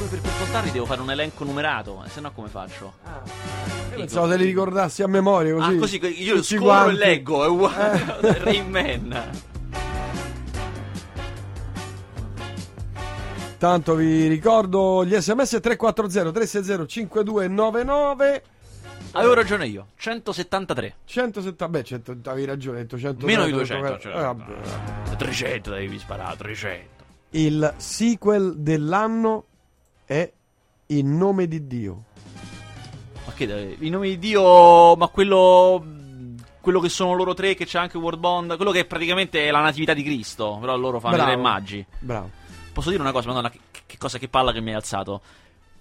Poi 0.00 0.08
per, 0.08 0.20
contarli 0.38 0.70
devo 0.70 0.86
fare 0.86 1.02
un 1.02 1.10
elenco 1.10 1.44
numerato, 1.44 2.02
eh, 2.06 2.08
se 2.08 2.20
no 2.22 2.32
come 2.32 2.48
faccio? 2.48 2.94
Io 3.90 3.96
pensavo 3.96 4.28
te 4.28 4.36
li 4.38 4.44
ricordassi 4.46 5.02
a 5.02 5.06
memoria 5.06 5.52
così. 5.54 5.74
ah, 5.74 5.78
così 5.78 6.22
io 6.22 6.36
tutti 6.36 6.46
scorro 6.56 6.64
quanti. 6.64 6.94
e 6.94 6.98
leggo, 7.04 7.44
è 7.44 7.48
uguale. 7.48 8.16
Rain 8.40 8.70
Man. 8.70 9.30
Tanto 13.58 13.94
vi 13.94 14.26
ricordo 14.26 15.04
gli 15.04 15.14
sms 15.14 15.58
340 15.60 16.32
360 16.32 16.86
5299 16.86 18.42
Avevo 19.12 19.34
ragione 19.34 19.66
io, 19.66 19.88
173. 19.96 20.94
170 21.04 21.68
beh 21.68 21.82
100, 21.84 22.16
avevi 22.24 22.46
ragione 22.46 22.76
hai 22.78 22.82
detto 22.84 22.96
100 22.96 23.26
Meno 23.26 23.44
di 23.44 23.50
200. 23.52 23.98
cioè, 23.98 24.16
Eh, 24.16 24.20
vabbè. 24.20 25.16
300 25.18 25.70
devi 25.72 25.98
sparare, 25.98 26.36
300. 26.38 27.04
il 27.30 27.74
sequel 27.76 28.54
dell'anno 28.56 29.44
è 30.10 30.28
In 30.86 31.16
nome 31.16 31.46
di 31.46 31.68
Dio 31.68 32.04
Ma 33.24 33.32
che 33.32 33.76
in 33.78 33.92
nome 33.92 34.08
di 34.08 34.18
Dio, 34.18 34.96
ma 34.96 35.06
quello 35.06 35.84
quello 36.60 36.80
che 36.80 36.88
sono 36.90 37.14
loro 37.14 37.32
tre 37.32 37.54
che 37.54 37.64
c'è 37.64 37.78
anche 37.78 37.96
World 37.96 38.18
Bond, 38.18 38.56
quello 38.56 38.70
che 38.72 38.84
praticamente 38.84 39.46
è 39.46 39.50
la 39.50 39.62
natività 39.62 39.94
di 39.94 40.02
Cristo, 40.02 40.58
però 40.60 40.76
loro 40.76 40.98
fanno 41.00 41.14
i 41.14 41.18
Bravo. 41.18 41.30
re 41.30 41.36
maggi. 41.38 41.86
bravo 42.00 42.30
Posso 42.72 42.90
dire 42.90 43.00
una 43.00 43.12
cosa, 43.12 43.28
madonna, 43.28 43.48
che, 43.50 43.60
che 43.86 43.96
cosa 43.96 44.18
che 44.18 44.28
palla 44.28 44.52
che 44.52 44.60
mi 44.60 44.68
hai 44.70 44.74
alzato. 44.76 45.22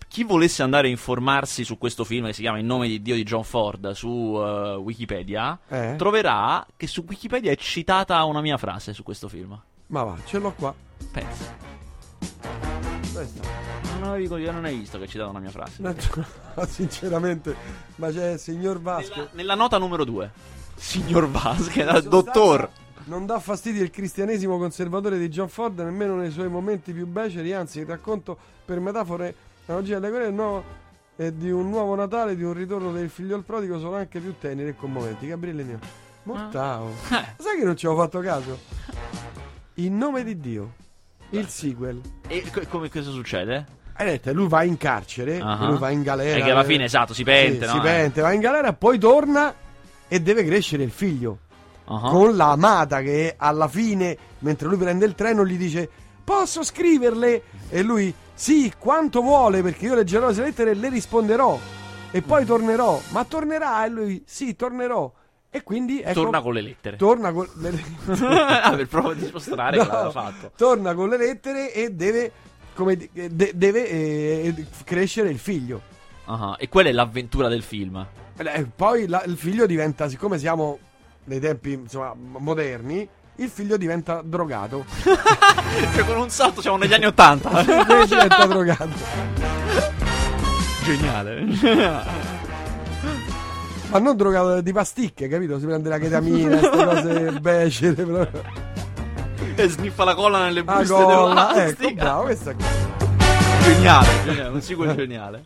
Chi 0.08 0.24
volesse 0.24 0.64
andare 0.64 0.88
a 0.88 0.90
informarsi 0.92 1.64
su 1.66 1.78
questo 1.78 2.04
film 2.06 2.28
che 2.28 2.34
si 2.34 2.42
chiama 2.42 2.60
In 2.60 2.66
nome 2.66 2.88
di 2.88 3.02
Dio 3.02 3.14
di 3.16 3.24
John 3.24 3.44
Ford 3.44 3.92
su 3.92 4.40
eh, 4.42 4.76
Wikipedia, 4.76 5.60
Eh? 5.68 5.96
troverà 5.98 6.66
che 6.78 6.88
su 6.88 7.04
Wikipedia 7.08 7.52
è 7.52 7.56
citata 7.58 8.24
una 8.24 8.42
mia 8.42 8.58
frase 8.58 8.94
su 8.94 9.04
questo 9.04 9.28
film. 9.28 9.60
ma 9.88 10.04
va 10.04 10.16
ce 10.26 10.38
l'ho 10.40 10.54
qua 10.54 10.74
Pensa. 11.12 11.58
Non 13.14 14.04
avevi 14.10 14.28
io 14.42 14.52
non 14.52 14.66
hai 14.66 14.78
visto 14.78 14.98
che 14.98 15.06
è 15.06 15.08
citata 15.08 15.30
una 15.30 15.40
mia 15.40 15.50
frase. 15.50 15.82
No, 15.82 15.94
sinceramente 16.68 17.56
ma 17.96 18.10
c'è 18.10 18.34
il 18.34 18.40
signor 18.40 18.80
Vasco 18.82 19.16
Nella, 19.16 19.30
nella 19.34 19.56
nota 19.56 19.78
numero 19.78 20.04
2. 20.06 20.32
Signor 20.76 21.30
Vasquez, 21.30 21.86
Sono 21.88 22.00
dottor. 22.02 22.70
stata- 22.72 23.02
Non 23.06 23.26
dà 23.26 23.40
fastidio 23.40 23.84
il 23.84 23.90
cristianesimo 23.90 24.58
conservatore 24.58 25.18
di 25.18 25.28
John 25.30 25.50
Ford 25.50 25.80
nemmeno 25.80 26.16
nei 26.16 26.32
suoi 26.32 26.48
momenti 26.50 26.94
più 26.94 27.06
beceri, 27.08 27.54
anzi, 27.54 27.80
il 27.80 27.86
racconto 27.86 28.38
per 28.64 28.80
metafore, 28.80 29.34
analogia 29.66 29.98
alle 29.98 30.10
quelle 30.10 30.30
no, 30.32 30.64
è 31.16 31.32
di 31.32 31.50
un 31.52 31.70
nuovo 31.70 31.96
Natale, 31.96 32.36
di 32.36 32.44
un 32.44 32.54
ritorno 32.54 32.92
del 32.92 33.10
figlio 33.10 33.36
al 33.36 33.44
prodigo, 33.44 33.80
sono 33.80 33.96
anche 33.96 34.20
più 34.20 34.36
teneri 34.40 34.70
e 34.70 34.76
commoventi. 34.76 35.28
Gabriele 35.28 35.64
mio. 35.64 35.80
Mortao. 36.24 36.90
Eh, 37.10 37.26
Sai 37.38 37.58
che 37.58 37.64
non 37.66 37.76
ci 37.76 37.86
avevo 37.88 38.02
fatto 38.04 38.20
caso? 38.20 38.58
In 39.76 39.98
nome 39.98 40.24
di 40.24 40.40
Dio. 40.40 40.74
Il 41.32 41.48
sequel. 41.48 42.02
e 42.28 42.44
co- 42.52 42.62
come 42.70 42.90
cosa 42.90 43.12
succede? 43.12 43.66
Hai 43.94 44.06
detto, 44.06 44.32
lui 44.34 44.48
va 44.48 44.64
in 44.64 44.78
carcere, 44.78 45.40
Ah. 45.42 45.68
lui 45.68 45.78
va 45.78 45.90
in 45.90 46.02
galera. 46.04 46.38
E 46.38 46.42
che 46.42 46.52
alla 46.52 46.64
fine, 46.64 46.86
esatto, 46.86 47.14
si 47.14 47.24
pente, 47.24 47.68
Sì, 47.68 47.74
no? 47.76 47.82
Si 47.82 47.88
pente, 47.88 48.22
va 48.22 48.32
in 48.32 48.40
galera, 48.40 48.72
poi 48.74 48.98
torna 48.98 49.54
e 50.08 50.20
deve 50.22 50.44
crescere 50.46 50.84
il 50.84 50.92
figlio. 50.92 51.40
Uh-huh. 51.90 52.12
con 52.12 52.36
la 52.36 52.52
amata 52.52 53.02
che 53.02 53.34
alla 53.36 53.68
fine, 53.68 54.16
mentre 54.40 54.68
lui 54.68 54.78
prende 54.78 55.06
il 55.08 55.16
treno, 55.16 55.44
gli 55.44 55.58
dice: 55.58 55.90
Posso 56.24 56.64
scriverle? 56.64 57.42
E 57.68 57.82
lui: 57.82 58.14
Sì, 58.36 58.72
quanto 58.78 59.22
vuole, 59.22 59.64
perché 59.64 59.86
io 59.86 59.96
leggerò 59.96 60.28
le 60.28 60.34
sue 60.36 60.44
lettere 60.44 60.72
e 60.72 60.74
le 60.76 60.90
risponderò. 60.90 61.58
E 62.12 62.22
poi 62.22 62.46
tornerò. 62.46 63.02
Ma 63.10 63.24
tornerà? 63.26 63.84
E 63.86 63.90
lui: 63.90 64.22
Sì, 64.24 64.56
tornerò. 64.56 65.12
E 65.52 65.64
quindi 65.64 66.00
ecco, 66.02 66.14
Torna 66.22 66.42
con 66.42 66.54
le 66.54 66.62
lettere. 66.62 66.96
torna 66.98 67.32
con 67.32 67.48
le 67.56 67.84
ah, 68.62 68.76
per 68.76 68.88
prova 68.88 69.14
di 69.16 69.26
dimostrare 69.26 69.78
No, 69.78 69.84
che 69.84 69.90
l'aveva 69.92 70.12
fatto. 70.12 70.52
torna 70.56 70.94
con 70.94 71.10
le 71.10 71.18
lettere 71.18 71.74
e 71.74 71.90
deve, 71.92 72.32
come 72.76 73.10
eh, 73.14 73.30
de- 73.30 73.52
deve 73.56 73.90
eh, 73.90 74.66
crescere 74.84 75.30
il 75.30 75.40
figlio. 75.40 75.82
Ah, 76.26 76.56
E 76.60 76.70
quella 76.70 76.90
è 76.90 76.92
l'avventura 76.92 77.48
del 77.48 77.64
film. 77.64 78.06
Eh, 78.38 78.68
Poi 78.76 79.08
la- 79.08 79.24
il 79.26 79.38
figlio 79.38 79.66
diventa, 79.66 80.08
siccome 80.08 80.38
siamo 80.38 80.78
nei 81.24 81.40
tempi 81.40 81.72
insomma, 81.74 82.14
moderni, 82.16 83.08
il 83.38 83.50
figlio 83.50 83.76
diventa 83.78 84.22
drogato. 84.24 84.86
cioè, 85.04 86.06
con 86.06 86.18
un 86.20 86.30
salto 86.30 86.62
siamo 86.62 86.78
negli 86.78 86.94
anni 86.94 87.06
Ottanta. 87.06 87.64
Diventa 88.06 88.46
drogato. 88.46 88.90
Geniale. 90.84 92.29
Ma 93.92 94.00
non 94.00 94.16
drogato 94.16 94.62
di 94.62 94.72
pasticche, 94.72 95.28
capito? 95.28 95.58
Si 95.60 95.66
prende 95.66 95.90
la 95.90 95.98
ketamina, 95.98 96.58
queste 96.60 96.70
cose 96.86 97.40
becere. 97.40 98.04
proprio. 98.04 98.44
e 99.56 99.68
sniffa 99.68 100.04
la 100.04 100.14
colla 100.16 100.44
nelle 100.44 100.64
Ah, 100.66 100.78
buste 100.78 100.94
gola. 100.94 101.52
della 101.54 101.68
Ecco, 101.68 101.94
bravo, 101.96 102.22
questa. 102.24 102.54
Geniale, 103.64 104.08
geniale, 104.26 104.50
un 104.50 104.62
sequel 104.62 104.96
geniale. 104.96 105.44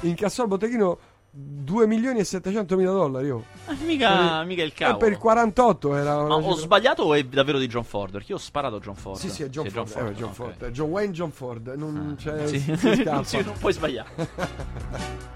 Incassò 0.00 0.42
al 0.42 0.48
botteghino 0.48 0.98
2 1.30 1.86
milioni 1.86 2.18
e 2.18 2.24
700 2.24 2.76
mila 2.76 2.92
dollari. 2.92 3.30
Oh. 3.30 3.42
Eh, 3.68 3.74
mica, 3.84 4.42
mica 4.44 4.62
il 4.62 4.68
E 4.70 4.72
cavolo. 4.74 4.98
per 4.98 5.12
il 5.12 5.18
48 5.18 5.96
era 5.96 6.22
Ma 6.24 6.34
ho 6.34 6.54
sbagliato 6.56 7.02
o 7.04 7.14
è 7.14 7.22
davvero 7.24 7.58
di 7.58 7.66
John 7.68 7.84
Ford? 7.84 8.12
Perché 8.12 8.32
io 8.32 8.36
ho 8.36 8.40
sparato 8.40 8.78
John 8.80 8.94
Ford. 8.94 9.18
Sì, 9.18 9.30
sì, 9.30 9.42
è 9.44 9.48
John 9.48 9.68
Ford. 9.70 10.08
eh, 10.08 10.12
John 10.14 10.28
ok. 10.28 10.34
Ford. 10.34 10.66
John 10.70 10.90
Wayne 10.90 11.12
John 11.12 11.30
Ford. 11.32 11.66
Non 11.74 12.16
c'è. 12.18 12.46
Sì. 12.46 12.58
si 12.60 13.02
non, 13.04 13.24
sì, 13.26 13.42
non 13.42 13.54
puoi 13.58 13.72
sbagliare. 13.72 15.34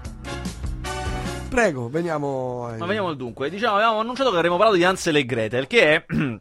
Prego, 1.51 1.89
veniamo. 1.89 2.67
ai- 2.67 2.77
Ma 2.77 2.85
veniamo 2.85 3.09
al 3.09 3.17
dunque. 3.17 3.49
Diciamo, 3.49 3.75
avevamo 3.75 3.99
annunciato 3.99 4.29
che 4.31 4.37
avremmo 4.37 4.55
parlato 4.55 4.77
di 4.77 4.85
Hansel 4.85 5.17
e 5.17 5.25
Gretel, 5.25 5.67
che 5.67 5.81
è 5.95 6.05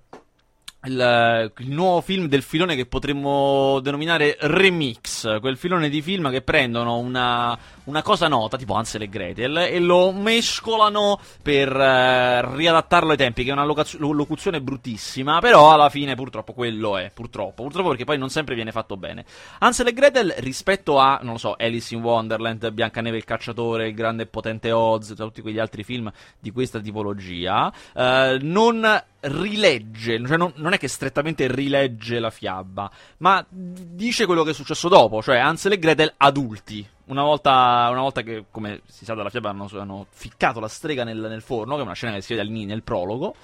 il, 0.84 1.52
il 1.58 1.70
nuovo 1.70 2.00
film 2.00 2.26
del 2.26 2.42
filone 2.42 2.74
che 2.74 2.86
potremmo 2.86 3.80
denominare 3.80 4.36
remix. 4.40 5.38
Quel 5.40 5.56
filone 5.56 5.88
di 5.88 6.00
film 6.00 6.30
che 6.30 6.42
prendono 6.42 6.98
una, 6.98 7.58
una 7.84 8.02
cosa 8.02 8.28
nota, 8.28 8.56
tipo 8.56 8.74
Hansel 8.74 9.02
e 9.02 9.08
Gretel, 9.08 9.56
e 9.58 9.78
lo 9.78 10.12
mescolano 10.12 11.20
per 11.42 11.68
eh, 11.74 12.54
riadattarlo 12.56 13.10
ai 13.10 13.16
tempi, 13.16 13.44
che 13.44 13.50
è 13.50 13.52
una 13.52 13.64
locaz- 13.64 13.98
lo- 13.98 14.12
locuzione 14.12 14.60
bruttissima, 14.60 15.40
però 15.40 15.72
alla 15.72 15.90
fine 15.90 16.14
purtroppo 16.14 16.52
quello 16.52 16.96
è, 16.96 17.10
purtroppo. 17.12 17.62
Purtroppo 17.62 17.88
perché 17.90 18.04
poi 18.04 18.18
non 18.18 18.30
sempre 18.30 18.54
viene 18.54 18.72
fatto 18.72 18.96
bene. 18.96 19.24
Hansel 19.58 19.88
e 19.88 19.92
Gretel 19.92 20.34
rispetto 20.38 20.98
a, 20.98 21.18
non 21.22 21.32
lo 21.32 21.38
so, 21.38 21.56
Alice 21.58 21.94
in 21.94 22.02
Wonderland, 22.02 22.70
Biancaneve 22.70 23.16
il 23.16 23.24
cacciatore, 23.24 23.88
Il 23.88 23.94
grande 23.94 24.22
e 24.22 24.26
potente 24.26 24.72
Oz, 24.72 25.14
tutti 25.14 25.42
quegli 25.42 25.58
altri 25.58 25.84
film 25.84 26.10
di 26.38 26.50
questa 26.50 26.80
tipologia, 26.80 27.72
eh, 27.94 28.38
non 28.40 29.02
rilegge, 29.20 30.24
cioè 30.26 30.36
non, 30.36 30.52
non 30.56 30.72
è 30.72 30.78
che 30.78 30.88
strettamente 30.88 31.46
rilegge 31.52 32.18
la 32.18 32.30
fiaba, 32.30 32.90
ma 33.18 33.44
dice 33.48 34.26
quello 34.26 34.42
che 34.42 34.50
è 34.50 34.54
successo 34.54 34.88
dopo, 34.88 35.22
cioè 35.22 35.38
Hansel 35.38 35.72
e 35.72 35.78
Gretel 35.78 36.14
adulti. 36.16 36.86
Una 37.06 37.22
volta, 37.22 37.88
una 37.90 38.02
volta 38.02 38.22
che, 38.22 38.44
come 38.50 38.82
si 38.86 39.04
sa 39.04 39.14
dalla 39.14 39.30
fiaba, 39.30 39.50
hanno, 39.50 39.68
hanno 39.72 40.06
ficcato 40.10 40.60
la 40.60 40.68
strega 40.68 41.02
nel, 41.02 41.18
nel 41.18 41.42
forno, 41.42 41.74
che 41.74 41.80
è 41.80 41.84
una 41.84 41.94
scena 41.94 42.14
che 42.14 42.22
si 42.22 42.34
vede 42.34 42.48
nel 42.48 42.82
prologo, 42.82 43.34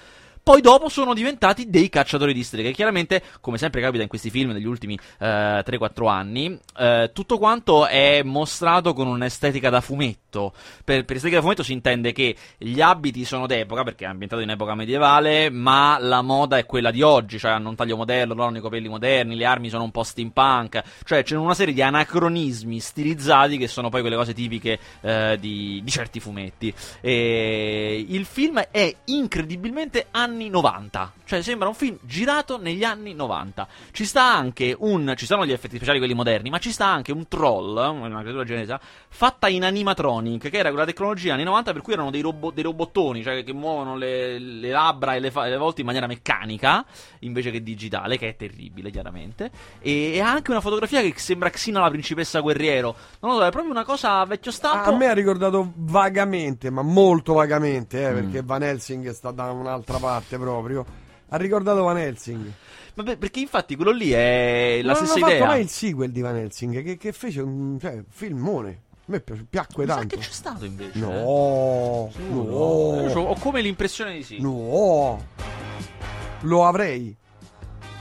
poi 0.46 0.61
dopo 0.61 0.88
sono 0.88 1.12
diventati 1.12 1.68
dei 1.68 1.88
cacciatori 1.88 2.32
di 2.32 2.44
streghe. 2.44 2.70
Chiaramente, 2.70 3.20
come 3.40 3.59
sempre 3.59 3.80
capita 3.80 4.04
in 4.04 4.09
questi 4.09 4.30
film 4.30 4.52
negli 4.52 4.64
ultimi 4.64 4.96
eh, 5.18 5.26
3-4 5.26 6.09
anni, 6.09 6.56
eh, 6.78 7.11
tutto 7.12 7.37
quanto 7.37 7.85
è 7.88 8.22
mostrato 8.22 8.92
con 8.92 9.09
un'estetica 9.09 9.70
da 9.70 9.80
fumetto. 9.80 10.52
Per, 10.85 11.04
per 11.04 11.16
estetica 11.16 11.38
da 11.38 11.42
fumetto 11.42 11.64
si 11.64 11.72
intende 11.72 12.12
che 12.12 12.37
gli 12.59 12.80
abiti 12.80 13.24
sono 13.24 13.48
d'epoca, 13.48 13.82
perché 13.82 14.04
è 14.04 14.09
ambientato 14.09 14.40
in 14.40 14.50
epoca 14.50 14.76
medievale, 14.76 15.50
ma 15.50 15.98
la 15.98 16.22
moda 16.22 16.59
è 16.59 16.64
quella 16.64 16.92
di 16.92 17.02
oggi, 17.02 17.40
cioè 17.40 17.50
hanno 17.50 17.70
un 17.70 17.74
taglio 17.74 17.96
moderno, 17.96 18.35
loro 18.35 18.46
hanno 18.46 18.59
i 18.59 18.62
capelli 18.62 18.87
moderni, 18.87 19.35
le 19.35 19.46
armi 19.46 19.68
sono 19.68 19.82
un 19.82 19.90
po' 19.90 20.04
steampunk, 20.04 20.80
cioè 21.02 21.24
c'è 21.24 21.35
una 21.35 21.54
serie 21.54 21.74
di 21.74 21.82
anacronismi 21.82 22.78
stilizzati 22.78 23.56
che 23.56 23.66
sono 23.66 23.88
poi 23.88 24.00
quelle 24.00 24.14
cose 24.14 24.32
tipiche 24.32 24.78
eh, 25.00 25.38
di, 25.40 25.80
di 25.82 25.90
certi 25.90 26.20
fumetti. 26.20 26.72
E 27.00 28.06
il 28.09 28.26
film 28.26 28.61
è 28.70 28.94
incredibilmente 29.06 30.06
anni 30.37 30.51
90, 30.51 31.12
cioè 31.25 31.42
sembra 31.42 31.66
un 31.68 31.75
film 31.75 31.96
girato 32.03 32.59
negli 32.59 32.85
anni 32.85 33.14
90. 33.14 33.66
Ci 33.90 34.05
sta 34.05 34.22
anche 34.22 34.77
un 34.79 35.14
ci 35.16 35.25
sono 35.25 35.46
gli 35.46 35.53
effetti 35.53 35.77
speciali 35.77 35.99
quelli 35.99 36.12
moderni, 36.14 36.51
ma 36.51 36.59
ci 36.59 36.70
sta 36.70 36.87
anche 36.87 37.11
un 37.11 37.27
troll, 37.27 37.75
una 37.77 38.20
creatura 38.20 38.44
genesa 38.44 38.79
fatta 39.09 39.49
in 39.49 39.64
animatronic, 39.64 40.51
che 40.51 40.59
era 40.59 40.68
quella 40.68 40.85
tecnologia 40.85 41.33
anni 41.33 41.44
90 41.44 41.72
per 41.72 41.81
cui 41.83 41.94
erano 41.94 42.11
dei, 42.11 42.20
robo- 42.20 42.51
dei 42.51 42.62
robottoni, 42.62 43.22
cioè 43.22 43.42
che 43.42 43.53
muovono 43.55 43.96
le, 43.96 44.38
le 44.38 44.70
labbra 44.70 45.14
e 45.14 45.20
le, 45.20 45.31
fa- 45.31 45.46
le 45.46 45.57
volte 45.57 45.81
in 45.81 45.87
maniera 45.87 46.07
meccanica 46.07 46.85
invece 47.20 47.51
che 47.51 47.62
digitale, 47.62 48.18
che 48.18 48.29
è 48.29 48.37
terribile 48.37 48.90
chiaramente. 48.90 49.51
E, 49.81 50.20
ha 50.20 50.31
anche 50.31 50.51
una 50.51 50.61
fotografia 50.61 51.01
che 51.01 51.14
sembra 51.16 51.49
Xina 51.49 51.81
la 51.81 51.88
principessa 51.90 52.40
guerriero. 52.40 52.94
Non 53.20 53.33
lo 53.33 53.38
so, 53.38 53.46
è 53.46 53.51
proprio 53.51 53.72
una 53.72 53.85
cosa 53.85 54.22
vecchio 54.27 54.51
stampo. 54.51 54.90
A 54.90 54.96
me 54.96 55.07
ha 55.07 55.14
ricordato 55.14 55.72
vagamente, 55.77 56.68
ma 56.70 56.83
molto 56.83 57.33
vagamente, 57.33 58.05
eh, 58.07 58.11
Mm. 58.11 58.14
perché 58.14 58.42
Van 58.42 58.62
Helsing 58.62 59.11
sta 59.11 59.31
da 59.31 59.51
un'altra 59.51 59.99
parte 59.99 60.26
proprio. 60.31 60.85
Ha 61.29 61.37
ricordato 61.37 61.83
Van 61.83 61.97
Helsing. 61.99 62.53
Vabbè, 62.95 63.17
perché 63.19 63.41
infatti 63.41 63.77
quello 63.77 63.91
lì 63.93 64.11
è 64.11 64.81
la 64.83 64.93
non 64.93 64.97
stessa 64.97 65.12
hanno 65.15 65.21
fatto 65.25 65.35
idea. 65.35 65.47
mai 65.47 65.61
il 65.61 65.69
sequel 65.69 66.11
di 66.11 66.21
Van 66.21 66.37
Helsing, 66.37 66.83
che, 66.83 66.97
che 66.97 67.12
fece 67.12 67.41
un 67.43 67.79
cioè, 67.81 68.03
filmone. 68.09 68.81
A 69.09 69.12
me 69.12 69.21
pi- 69.21 69.47
piacque 69.49 69.85
Mi 69.85 69.89
tanto. 69.91 70.17
che 70.17 70.23
c'è 70.23 70.31
stato 70.31 70.65
invece. 70.65 70.99
eh. 70.99 71.01
No, 71.01 72.11
no, 72.29 73.21
ho 73.21 73.37
come 73.39 73.61
l'impressione 73.61 74.15
di 74.15 74.23
sì. 74.25 74.41
no. 74.41 75.25
Lo 76.41 76.65
avrei. 76.67 77.17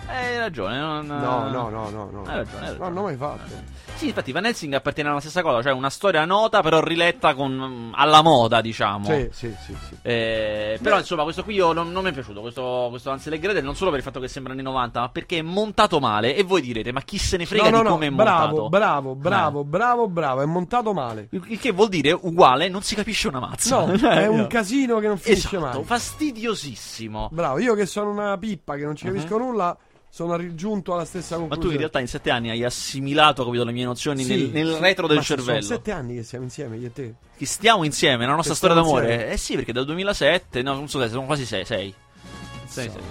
Eh, 0.08 0.14
hai 0.16 0.38
ragione. 0.38 0.78
Non... 0.78 1.06
No, 1.08 1.50
no, 1.50 1.70
no, 1.70 1.90
no. 1.90 2.10
no. 2.12 2.24
Hai 2.26 2.36
ragione, 2.38 2.38
hai 2.38 2.44
Non 2.44 2.62
ragione. 2.70 2.86
hanno 2.86 3.02
mai 3.02 3.16
fatto. 3.16 3.54
Sì, 3.96 4.08
infatti 4.08 4.32
Van 4.34 4.46
Helsing 4.46 4.74
appartiene 4.74 5.10
alla 5.10 5.20
stessa 5.22 5.42
cosa, 5.42 5.62
cioè 5.62 5.72
una 5.72 5.90
storia 5.90 6.26
nota 6.26 6.62
però 6.62 6.82
riletta 6.82 7.34
con, 7.34 7.92
alla 7.96 8.22
moda, 8.22 8.60
diciamo. 8.62 9.06
Sì, 9.06 9.30
sì, 9.32 9.56
sì, 9.66 9.74
sì. 9.88 9.96
Eh, 10.02 10.78
però 10.82 10.98
insomma 10.98 11.24
questo 11.24 11.44
qui 11.44 11.54
io 11.56 11.72
non, 11.72 11.92
non 11.94 12.04
mi 12.04 12.10
è 12.10 12.14
piaciuto, 12.14 12.42
questo, 12.42 12.88
questo 12.90 13.10
Hansel 13.12 13.34
e 13.34 13.40
Gretel, 13.40 13.64
non 13.64 13.76
solo 13.76 13.92
per 13.92 14.00
il 14.00 14.06
fatto 14.06 14.20
che 14.20 14.28
sembra 14.28 14.52
anni 14.52 14.64
90, 14.64 15.00
ma 15.00 15.10
perché 15.10 15.38
è 15.38 15.42
montato 15.42 16.00
male 16.02 16.36
e 16.36 16.44
voi 16.44 16.62
direte 16.62 16.92
ma 16.92 17.02
chi 17.02 17.18
se 17.18 17.38
ne 17.38 17.46
frega 17.46 17.70
No, 17.70 17.70
no, 17.70 17.78
di 17.78 17.84
no, 17.86 17.92
come 17.94 18.08
è 18.08 18.12
bravo, 18.12 18.46
montato? 18.46 18.70
bravo, 18.70 19.16
bravo, 19.16 19.62
Eh. 19.62 19.66
bravo, 19.66 20.08
bravo. 20.10 20.42
È 20.42 20.46
montato 20.46 20.94
male. 20.94 21.28
Il 21.32 21.58
che 21.60 21.72
vuol 21.72 21.88
dire 21.90 22.12
uguale, 22.12 22.68
non 22.68 22.82
si 22.82 22.96
capisce 22.96 23.30
una 23.30 23.40
mazza. 23.40 23.86
No, 23.86 23.94
è 24.10 24.28
un 24.28 24.40
no. 24.40 24.48
casino 24.48 25.00
che 25.00 25.08
non 25.08 25.18
finisce 25.18 25.48
Esatto, 25.56 25.78
mai. 25.78 25.84
fastidiosissimo. 25.86 27.30
Bravo, 27.32 27.60
io 27.60 27.74
che 27.76 27.86
sono 27.86 28.10
una 28.12 28.38
pippa 28.38 28.76
che 28.76 28.84
non 28.84 28.96
ci 28.96 29.06
capisco 29.06 29.38
nulla, 29.38 29.76
sono 30.16 30.38
raggiunto 30.38 30.94
alla 30.94 31.04
stessa 31.04 31.36
Ma 31.36 31.42
tu 31.42 31.48
conclusione. 31.50 31.74
in 31.74 31.80
realtà 31.80 32.00
in 32.00 32.08
sette 32.08 32.30
anni 32.30 32.50
hai 32.50 32.64
assimilato, 32.64 33.44
capito, 33.44 33.66
le 33.66 33.74
mie 33.74 33.84
nozioni 33.84 34.24
Sì, 34.24 34.30
nel, 34.30 34.50
nel 34.66 34.74
sì, 34.76 34.80
retro 34.80 35.08
del 35.08 35.18
ma 35.18 35.22
cervello. 35.24 35.62
Sono 35.62 35.76
sette 35.76 35.92
anni 35.92 36.16
che 36.16 36.24
siamo 36.24 36.46
insieme, 36.46 36.78
io 36.78 36.88
e 36.88 36.94
te. 36.94 37.14
Che 37.36 37.46
stiamo 37.46 37.84
insieme, 37.84 38.26
la 38.26 38.32
nostra 38.34 38.54
Che 38.54 38.58
storia 38.58 38.76
d'amore. 38.78 39.12
insieme. 39.12 39.34
Eh 39.34 39.38
sì, 39.38 39.56
perché 39.56 39.74
dal 39.74 39.84
2007, 39.84 40.62
no, 40.62 40.74
non 40.74 40.88
so 40.88 41.02
se 41.02 41.10
sono 41.10 41.26
quasi 41.26 41.46
sei. 41.46 41.66
Sei. 41.66 41.94
Sei, 42.66 42.90
sei. 42.90 43.02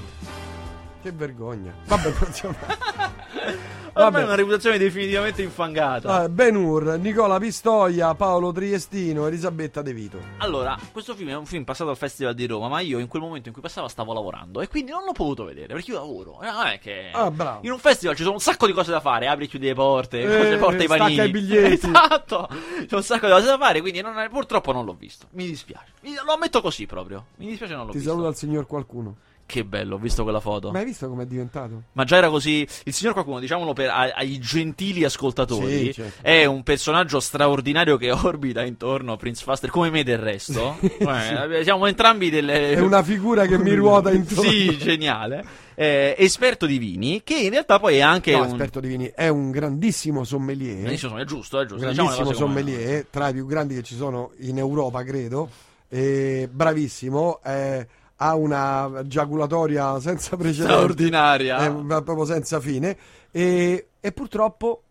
Che 1.02 1.12
vergogna. 1.12 1.74
Vabbè. 1.84 2.10
Ormai 3.96 4.10
Vabbè. 4.10 4.20
è 4.22 4.26
una 4.26 4.34
reputazione 4.34 4.76
definitivamente 4.78 5.42
infangata. 5.42 6.08
Vabbè, 6.08 6.28
Ben 6.28 6.56
Hur, 6.56 6.98
Nicola 6.98 7.38
Pistoia, 7.38 8.12
Paolo 8.16 8.50
Triestino, 8.50 9.28
Elisabetta 9.28 9.82
De 9.82 9.92
Vito. 9.92 10.18
Allora, 10.38 10.76
questo 10.90 11.14
film 11.14 11.28
è 11.30 11.36
un 11.36 11.46
film 11.46 11.62
passato 11.62 11.90
al 11.90 11.96
Festival 11.96 12.34
di 12.34 12.44
Roma, 12.46 12.66
ma 12.66 12.80
io 12.80 12.98
in 12.98 13.06
quel 13.06 13.22
momento 13.22 13.46
in 13.46 13.54
cui 13.54 13.62
passava 13.62 13.86
stavo 13.88 14.12
lavorando 14.12 14.60
e 14.60 14.66
quindi 14.66 14.90
non 14.90 15.04
l'ho 15.04 15.12
potuto 15.12 15.44
vedere 15.44 15.74
perché 15.74 15.92
io 15.92 15.98
lavoro. 15.98 16.40
Eh, 16.42 16.50
Non 16.50 16.66
è 16.66 16.80
che. 16.80 17.10
Ah, 17.12 17.30
bravo. 17.30 17.60
In 17.62 17.70
un 17.70 17.78
festival 17.78 18.16
ci 18.16 18.22
sono 18.22 18.34
un 18.34 18.40
sacco 18.40 18.66
di 18.66 18.72
cose 18.72 18.90
da 18.90 18.98
fare, 18.98 19.28
apri 19.28 19.44
e 19.44 19.48
chiudi 19.48 19.66
le 19.66 19.74
porte, 19.74 20.20
Eh, 20.22 20.26
cose, 20.38 20.56
porta 20.56 20.82
i 20.82 20.86
stacca 20.86 21.02
panini. 21.04 21.24
i 21.26 21.30
biglietti. 21.30 21.86
Esatto. 21.94 22.48
C'è 22.86 22.94
un 22.96 23.02
sacco 23.04 23.26
di 23.26 23.32
cose 23.32 23.46
da 23.46 23.58
fare, 23.58 23.80
quindi 23.80 24.00
non 24.00 24.18
è- 24.18 24.28
purtroppo 24.28 24.72
non 24.72 24.84
l'ho 24.84 24.96
visto. 24.98 25.26
Mi 25.34 25.46
dispiace. 25.46 25.92
Lo 26.26 26.32
ammetto 26.32 26.60
così 26.60 26.86
proprio. 26.86 27.26
Mi 27.36 27.46
dispiace 27.46 27.74
non 27.74 27.86
l'ho 27.86 27.92
Ti 27.92 27.98
visto. 27.98 28.10
saluta 28.12 28.28
il 28.30 28.34
signor 28.34 28.66
qualcuno. 28.66 29.16
Che 29.46 29.62
bello, 29.64 29.96
ho 29.96 29.98
visto 29.98 30.22
quella 30.22 30.40
foto. 30.40 30.70
Ma 30.72 30.78
hai 30.78 30.86
visto 30.86 31.06
com'è 31.08 31.26
diventato? 31.26 31.82
Ma 31.92 32.04
già 32.04 32.16
era 32.16 32.30
così. 32.30 32.66
Il 32.84 32.92
signor 32.94 33.12
qualcuno, 33.12 33.40
diciamolo 33.40 33.74
per, 33.74 33.90
a- 33.90 34.12
ai 34.14 34.38
gentili 34.38 35.04
ascoltatori, 35.04 35.86
Sì, 35.86 35.92
certo. 35.92 36.26
è 36.26 36.44
un 36.46 36.62
personaggio 36.62 37.20
straordinario 37.20 37.96
che 37.98 38.10
orbita 38.12 38.64
intorno 38.64 39.12
a 39.12 39.16
Prince 39.16 39.44
Faster, 39.44 39.68
come 39.70 39.90
me 39.90 40.02
del 40.02 40.18
resto. 40.18 40.76
Eh, 40.98 41.62
Siamo 41.62 41.86
entrambi 41.86 42.30
delle. 42.30 42.72
È 42.72 42.80
una 42.80 43.02
figura 43.02 43.46
che 43.46 43.58
mi 43.58 43.74
ruota 43.74 44.10
intorno. 44.12 44.50
Sì, 44.50 44.76
geniale. 44.78 45.44
Eh, 45.74 46.14
esperto 46.18 46.64
di 46.66 46.78
vini, 46.78 47.20
che 47.24 47.36
in 47.36 47.50
realtà 47.50 47.78
poi 47.78 47.96
è 47.96 48.00
anche 48.00 48.32
No, 48.32 48.38
un. 48.42 48.46
esperto 48.46 48.80
di 48.80 48.88
vini, 48.88 49.12
è 49.14 49.28
un 49.28 49.50
grandissimo 49.50 50.24
sommelier. 50.24 50.82
Benissimo, 50.84 51.18
è 51.18 51.24
giusto, 51.24 51.60
è 51.60 51.66
giusto. 51.66 51.86
Diciamo 51.86 52.08
grandissimo 52.08 52.24
come- 52.36 52.36
sommelier, 52.62 53.06
tra 53.10 53.28
i 53.28 53.32
più 53.34 53.44
grandi 53.46 53.74
che 53.74 53.82
ci 53.82 53.94
sono 53.94 54.30
in 54.38 54.56
Europa, 54.58 55.02
credo. 55.04 55.48
E 55.88 56.48
bravissimo, 56.50 57.40
eh, 57.44 57.86
ha 58.16 58.34
una 58.34 59.02
giaculatoria 59.06 59.98
senza 60.00 60.36
precedenti, 60.36 60.72
Straordinaria. 60.72 61.64
eh, 61.64 61.70
ma 61.70 62.00
proprio 62.02 62.24
senza 62.24 62.60
fine. 62.60 62.96
E, 63.30 63.86
e 64.00 64.12
purtroppo 64.12 64.82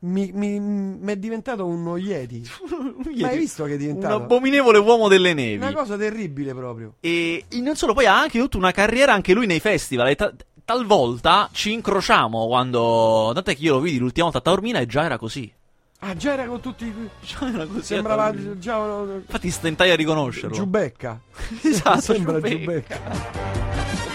mi, 0.00 0.30
mi- 0.34 0.60
mi 0.60 1.12
è 1.12 1.16
diventato 1.16 1.64
uno 1.64 1.96
Yeti. 1.96 2.42
Ma 3.20 3.28
hai 3.28 3.38
visto 3.38 3.64
che 3.64 3.70
è 3.70 3.74
Un 3.74 3.78
diventato? 3.78 4.14
abominevole 4.16 4.78
uomo 4.78 5.08
delle 5.08 5.32
nevi. 5.32 5.56
Una 5.56 5.72
cosa 5.72 5.96
terribile 5.96 6.52
proprio. 6.54 6.94
E 7.00 7.44
e 7.48 7.60
non 7.60 7.74
solo, 7.76 7.94
poi 7.94 8.06
ha 8.06 8.18
anche 8.20 8.38
tutta 8.38 8.58
una 8.58 8.72
carriera 8.72 9.12
anche 9.14 9.32
lui 9.32 9.46
nei 9.46 9.60
festival. 9.60 10.08
E 10.08 10.14
ta- 10.16 10.32
talvolta 10.64 11.48
ci 11.52 11.72
incrociamo 11.72 12.46
quando. 12.46 13.30
Tant'è 13.32 13.56
che 13.56 13.62
io 13.62 13.74
lo 13.74 13.80
vidi 13.80 13.98
l'ultima 13.98 14.24
volta 14.24 14.38
a 14.40 14.42
Taormina 14.42 14.78
e 14.80 14.86
già 14.86 15.04
era 15.04 15.16
così. 15.16 15.50
Ah, 16.06 16.14
già 16.14 16.34
era 16.34 16.44
con 16.44 16.60
tutti. 16.60 16.92
Già 17.24 17.48
era 17.48 17.64
così. 17.66 17.82
Sembrava 17.82 18.30
già 18.58 18.76
Infatti 18.76 19.50
stentai 19.50 19.90
a 19.90 19.96
riconoscerlo. 19.96 20.54
Giubecca. 20.54 21.18
Esatto, 21.62 22.00
Sembra 22.00 22.34
Giubecca. 22.40 22.58
Giubecca. 22.58 24.13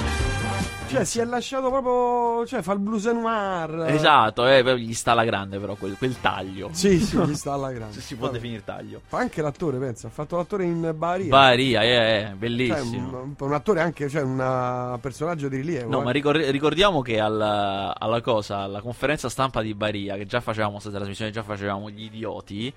Cioè, 0.90 1.04
si 1.06 1.20
è 1.20 1.26
lasciato 1.26 1.70
proprio. 1.70 2.46
Cioè, 2.46 2.62
fa 2.62 2.74
il 2.74 2.80
blues 2.80 3.06
and 3.08 3.22
noir. 3.22 3.86
Esatto, 3.90 4.48
eh, 4.48 4.80
gli 4.80 4.94
sta 4.94 5.12
alla 5.12 5.24
grande 5.24 5.60
però 5.60 5.76
quel, 5.76 5.96
quel 5.98 6.20
taglio. 6.20 6.70
Sì, 6.72 7.00
sì, 7.00 7.18
gli 7.26 7.36
sta 7.36 7.54
alla 7.54 7.72
grande. 7.72 7.94
Se 7.94 8.02
si 8.02 8.16
può 8.16 8.26
Vabbè. 8.28 8.38
definire 8.40 8.64
taglio. 8.64 9.02
Fa 9.06 9.20
anche 9.20 9.42
l'attore, 9.42 9.78
pensa. 9.78 10.08
Ha 10.08 10.10
fatto 10.10 10.36
l'attore 10.38 10.64
in 10.66 10.94
Baria. 10.96 11.30
Baria, 11.30 11.82
eh, 11.84 11.88
eh, 11.88 12.22
Cioè, 12.26 12.34
bellissimo. 12.36 13.22
un, 13.22 13.36
un 13.38 13.54
attore 13.54 13.82
anche, 13.82 14.10
cioè, 14.10 14.22
un 14.24 14.98
personaggio 15.02 15.48
di 15.48 15.58
rilievo. 15.58 15.90
No, 15.90 16.02
eh. 16.02 16.04
ma 16.06 16.12
ricor- 16.12 16.50
ricordiamo 16.50 17.02
che 17.02 17.20
alla, 17.20 17.96
alla 17.98 18.22
cosa, 18.22 18.60
alla 18.60 18.82
conferenza 18.82 19.30
stampa 19.30 19.62
di 19.62 19.74
Baria, 19.74 20.16
che 20.16 20.26
già 20.26 20.42
facevamo 20.42 20.74
questa 20.74 20.92
trasmissione, 20.92 21.32
già 21.32 21.44
facevamo 21.44 21.90
gli 21.90 22.04
idioti. 22.04 22.74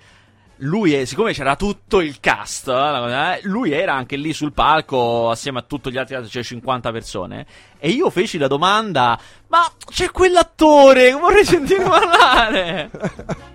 Lui, 0.57 0.93
è, 0.93 1.03
siccome 1.05 1.33
c'era 1.33 1.55
tutto 1.55 1.99
il 1.99 2.19
cast, 2.19 2.67
eh, 2.69 3.39
lui 3.43 3.71
era 3.71 3.93
anche 3.95 4.15
lì 4.15 4.33
sul 4.33 4.53
palco 4.53 5.29
assieme 5.29 5.59
a 5.59 5.61
tutti 5.63 5.91
gli 5.91 5.97
altri, 5.97 6.15
c'è 6.27 6.43
50 6.43 6.91
persone. 6.91 7.45
E 7.79 7.89
io 7.89 8.09
feci 8.09 8.37
la 8.37 8.47
domanda: 8.47 9.19
Ma 9.47 9.69
c'è 9.89 10.11
quell'attore? 10.11 11.11
Vorrei 11.13 11.45
sentire 11.45 11.83
parlare. 11.83 12.89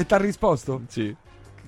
E 0.00 0.06
ti 0.06 0.14
ha 0.14 0.16
risposto? 0.16 0.80
sì. 0.88 1.14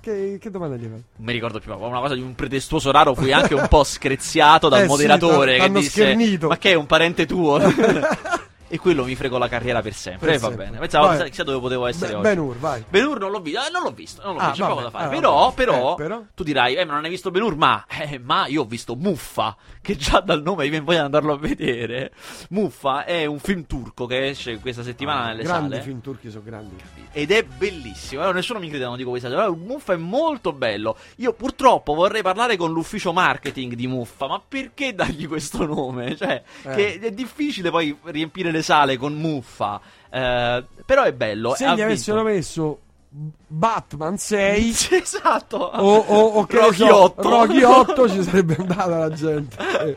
Che, 0.01 0.39
che 0.41 0.51
domanda 0.51 0.75
gli 0.77 0.81
fai? 0.85 0.91
Non 0.91 1.03
mi 1.19 1.33
ricordo 1.33 1.61
più, 1.61 1.71
ma 1.77 1.87
una 1.87 2.01
cosa 2.01 2.15
di 2.15 2.23
un 2.23 2.35
pretestuoso 2.35 2.91
raro. 2.91 3.15
Fui 3.15 3.31
anche 3.33 3.55
un 3.55 3.69
po' 3.69 3.85
screziato 3.85 4.69
dal 4.69 4.81
Eh 4.81 4.83
sì, 4.85 4.89
moderatore 4.89 5.59
t'ha- 5.59 5.65
che 5.67 5.73
disse: 5.73 5.91
schernito. 5.91 6.49
Ma 6.49 6.57
che 6.57 6.71
è 6.71 6.75
un 6.75 6.87
parente 6.87 7.25
tuo? 7.27 7.61
e 8.73 8.79
quello 8.79 9.05
mi 9.05 9.15
fregò 9.15 9.37
la 9.37 9.49
carriera 9.49 9.83
per 9.83 9.93
sempre. 9.93 10.29
Per 10.29 10.37
e 10.37 10.39
va 10.39 10.47
sempre. 10.49 10.65
bene. 10.65 10.79
Pensavo 10.79 11.07
Vai. 11.09 11.29
chissà, 11.29 11.43
dove 11.43 11.61
potevo 11.61 11.87
essere 11.87 12.13
Be- 12.13 12.15
oggi. 12.17 12.23
Ben 12.29 12.39
Hur, 12.39 12.57
vai. 12.59 12.85
Ben 12.89 13.05
Hur 13.05 13.19
non 13.21 13.31
l'ho 13.31 13.41
visto, 13.41 13.61
eh, 13.61 13.71
non 13.71 13.83
l'ho 13.83 13.91
visto, 13.91 14.23
non 14.25 14.35
l'ho 14.35 14.41
Ah, 14.41 14.49
visto, 14.49 14.63
c'è 14.65 14.69
poco 14.71 14.81
da 14.83 14.91
fare. 14.91 15.05
ah, 15.05 15.09
però, 15.11 15.53
però, 15.53 15.93
Eh, 15.93 15.97
però? 15.97 16.23
tu 16.35 16.43
dirai, 16.43 16.75
eh, 16.77 16.85
ma 16.87 16.95
non 16.95 17.05
hai 17.05 17.11
visto 17.11 17.31
Ben 17.31 17.43
Hur, 17.43 17.55
ma, 17.57 17.85
eh, 17.87 18.19
ma 18.19 18.47
io 18.47 18.63
ho 18.63 18.65
visto 18.65 18.95
Muffa, 18.97 19.55
che 19.83 19.95
già 19.97 20.21
dal 20.21 20.41
nome 20.43 20.71
mi 20.71 20.83
di 20.83 20.95
andarlo 20.97 21.35
a 21.35 21.37
vedere. 21.37 22.13
Muffa 22.49 23.05
è 23.05 23.27
un 23.27 23.39
film 23.41 23.67
turco 23.67 24.07
che 24.07 24.29
esce 24.29 24.59
questa 24.59 24.83
settimana 24.83 25.27
nelle 25.27 25.43
grandi 25.43 25.73
sale. 25.73 25.83
film 25.83 26.01
turchi 26.01 26.31
sono 26.31 26.43
grandi. 26.43 26.77
Ed 27.13 27.31
è 27.31 27.43
bellissimo. 27.45 28.23
Allora, 28.23 28.37
nessuno 28.37 28.59
mi 28.59 28.71
crede, 28.71 28.85
non 28.85 28.97
dico 28.97 29.11
questa 29.11 29.29
cosa. 29.29 29.43
Allora, 29.43 29.59
Muffa 29.59 29.93
è 29.93 29.97
molto 29.97 30.53
bello. 30.55 30.97
Io 31.17 31.35
purtroppo 31.35 31.93
vorrei 31.93 32.23
parlare 32.23 32.57
con 32.57 32.73
l'ufficio 32.73 33.13
marketing 33.13 33.75
di 33.75 33.87
Muffa. 33.87 34.27
Ma 34.29 34.41
perché 34.47 34.95
dargli 34.95 35.29
questo 35.29 35.67
nome? 35.67 36.17
Cioè, 36.17 36.43
Eh. 36.63 36.75
che 36.75 36.99
è 37.01 37.11
difficile 37.13 37.71
poi 37.71 37.95
riempire 38.05 38.51
le 38.51 38.62
sale 38.63 38.97
con 38.97 39.15
Muffa. 39.15 39.81
Eh, 40.11 40.65
però 40.85 41.03
è 41.03 41.13
bello. 41.13 41.55
Se 41.55 41.73
gli 41.75 41.81
avessero 41.81 42.23
messo 42.23 42.79
Batman 43.09 44.17
6 44.17 44.73
Sì, 44.73 44.95
esatto. 44.97 45.57
o, 45.59 45.97
o, 45.97 46.27
o 46.39 46.47
Rocky 46.49 46.87
so, 46.87 47.03
8. 47.03 47.29
Rocky 47.29 47.63
8 47.63 48.09
ci 48.09 48.23
sarebbe 48.25 48.57
andata 48.59 48.97
la 48.97 49.11
gente. 49.11 49.57
Eh. 49.85 49.97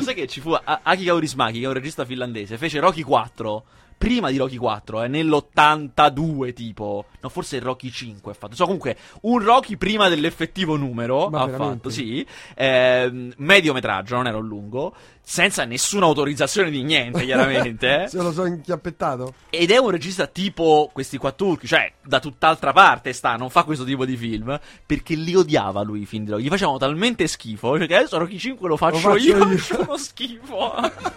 Sai 0.00 0.14
che 0.14 0.26
ci 0.26 0.40
fu 0.40 0.50
Aki 0.52 1.04
Kaurismäki, 1.04 1.60
che 1.60 1.64
è 1.64 1.68
un 1.68 1.74
regista 1.74 2.04
finlandese, 2.04 2.56
fece 2.56 2.80
Rocky 2.80 3.02
4 3.02 3.64
prima 3.96 4.30
di 4.30 4.36
Rocky 4.36 4.56
4, 4.56 5.02
eh, 5.02 5.08
nell'82 5.08 6.52
tipo. 6.52 7.06
No, 7.20 7.28
forse 7.28 7.56
il 7.56 7.62
Rocky 7.62 7.90
5 7.90 8.32
ha 8.32 8.34
fatto. 8.34 8.54
So, 8.54 8.64
comunque, 8.64 8.96
un 9.22 9.42
Rocky 9.42 9.76
prima 9.76 10.08
dell'effettivo 10.08 10.76
numero 10.76 11.28
Ma 11.28 11.40
ha 11.42 11.46
veramente? 11.46 11.74
fatto, 11.74 11.90
sì. 11.90 12.26
Ehm, 12.54 13.32
mediometraggio, 13.38 14.16
non 14.16 14.26
era 14.26 14.36
un 14.36 14.46
lungo. 14.46 14.94
Senza 15.28 15.64
nessuna 15.64 16.06
autorizzazione 16.06 16.70
di 16.70 16.82
niente, 16.84 17.24
chiaramente. 17.24 18.04
eh. 18.04 18.08
Se 18.08 18.18
lo 18.18 18.30
so 18.32 18.46
inchiappettato. 18.46 19.34
Ed 19.50 19.70
è 19.70 19.78
un 19.78 19.90
regista 19.90 20.28
tipo 20.28 20.88
questi 20.92 21.16
qua 21.18 21.32
turchi, 21.32 21.66
cioè 21.66 21.92
da 22.04 22.20
tutt'altra 22.20 22.72
parte 22.72 23.12
sta, 23.12 23.34
non 23.34 23.50
fa 23.50 23.64
questo 23.64 23.84
tipo 23.84 24.04
di 24.04 24.16
film, 24.16 24.58
perché 24.84 25.14
li 25.14 25.34
odiava 25.34 25.82
lui 25.82 26.02
i 26.02 26.06
film 26.06 26.24
di 26.24 26.30
Rocky. 26.30 26.44
Gli 26.44 26.48
facevano 26.48 26.78
talmente 26.78 27.26
schifo, 27.26 27.76
cioè 27.76 27.88
che 27.88 27.96
adesso 27.96 28.18
Rocky 28.18 28.38
5 28.38 28.68
lo 28.68 28.76
faccio, 28.76 28.98
faccio 28.98 29.16
io, 29.16 29.36
io. 29.50 29.80
uno 29.80 29.96
schifo. 29.96 30.74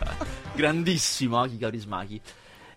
Grandissimo 0.55 1.41
Aki 1.41 1.57
Kaurismäki. 1.57 2.21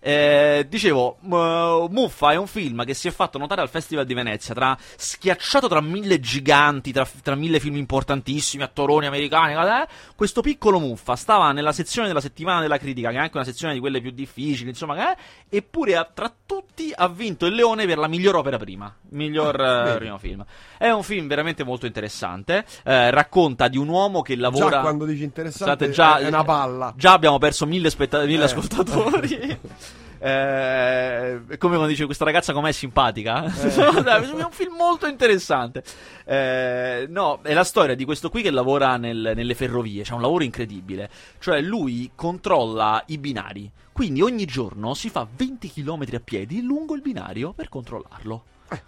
Eh, 0.05 0.65
dicevo, 0.67 1.15
Muffa 1.21 2.33
è 2.33 2.35
un 2.35 2.45
film 2.47 2.83
che 2.83 2.93
si 2.93 3.07
è 3.07 3.11
fatto 3.11 3.37
notare 3.37 3.61
al 3.61 3.69
Festival 3.69 4.05
di 4.05 4.13
Venezia, 4.13 4.53
tra, 4.53 4.77
schiacciato 4.97 5.69
tra 5.69 5.79
mille 5.79 6.19
giganti, 6.19 6.91
tra, 6.91 7.07
tra 7.23 7.35
mille 7.35 7.61
film 7.61 7.77
importantissimi, 7.77 8.63
attoroni 8.63 9.05
americani. 9.05 9.53
eh, 9.53 9.87
questo 10.15 10.41
piccolo 10.41 10.77
Muffa 10.79 11.15
stava 11.15 11.53
nella 11.53 11.71
sezione 11.71 12.07
della 12.09 12.19
settimana 12.19 12.59
della 12.59 12.77
critica, 12.77 13.11
che 13.11 13.15
è 13.15 13.19
anche 13.19 13.37
una 13.37 13.45
sezione 13.45 13.73
di 13.73 13.79
quelle 13.79 14.01
più 14.01 14.11
difficili, 14.11 14.69
insomma, 14.69 15.13
eh, 15.13 15.17
eppure 15.49 15.95
ha- 15.95 16.09
tra 16.13 16.29
tutti 16.45 16.91
ha 16.93 17.07
vinto 17.07 17.45
il 17.45 17.53
Leone 17.55 17.85
per 17.85 17.97
la 17.97 18.07
miglior 18.09 18.35
opera 18.35 18.57
prima, 18.57 18.93
miglior 19.11 19.57
eh, 19.59 19.83
vedi. 19.85 19.97
primo 19.99 20.17
film. 20.17 20.43
È 20.77 20.89
un 20.89 21.03
film 21.03 21.27
veramente 21.27 21.63
molto 21.63 21.85
interessante. 21.85 22.65
eh, 22.83 23.09
racconta 23.09 23.69
di 23.69 23.77
un 23.77 23.87
uomo 23.87 24.21
che 24.21 24.35
lavora. 24.35 24.69
Già 24.69 24.79
quando 24.81 25.05
dici 25.05 25.23
interessante 25.23 25.85
Scusate, 25.85 25.91
già, 25.91 26.17
è 26.17 26.27
una 26.27 26.43
palla. 26.43 26.93
Già 26.97 27.13
abbiamo 27.13 27.37
perso 27.37 27.65
mille, 27.65 27.89
spetta- 27.89 28.23
mille 28.25 28.41
Eh. 28.41 28.45
ascoltatori. 28.45 29.59
Eh, 30.25 31.57
come 31.57 31.75
quando 31.75 31.87
dice 31.87 32.05
questa 32.05 32.23
ragazza 32.23 32.53
com'è 32.53 32.71
simpatica. 32.71 33.43
Eh. 33.43 33.67
è 33.67 34.43
un 34.43 34.51
film 34.51 34.75
molto 34.75 35.05
interessante. 35.05 35.83
Eh, 36.23 37.07
no, 37.09 37.41
è 37.41 37.53
la 37.53 37.65
storia 37.65 37.93
di 37.93 38.05
questo 38.05 38.29
qui 38.29 38.41
che 38.41 38.49
lavora 38.49 38.95
nel- 38.95 39.33
nelle 39.35 39.53
ferrovie. 39.53 40.03
C'ha 40.03 40.15
un 40.15 40.21
lavoro 40.21 40.45
incredibile. 40.45 41.09
Cioè, 41.39 41.59
lui 41.59 42.11
controlla 42.15 43.03
i 43.07 43.17
binari. 43.17 43.69
Quindi 43.91 44.21
ogni 44.21 44.45
giorno 44.45 44.93
si 44.93 45.09
fa 45.09 45.27
20 45.29 45.69
km 45.69 46.05
a 46.13 46.21
piedi 46.21 46.61
lungo 46.61 46.95
il 46.95 47.01
binario 47.01 47.51
per 47.51 47.67
controllarlo. 47.67 48.43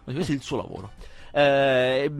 Questo 0.05 0.31
è 0.31 0.35
il 0.35 0.41
suo 0.41 0.55
lavoro. 0.55 0.91
Eh, 1.37 2.11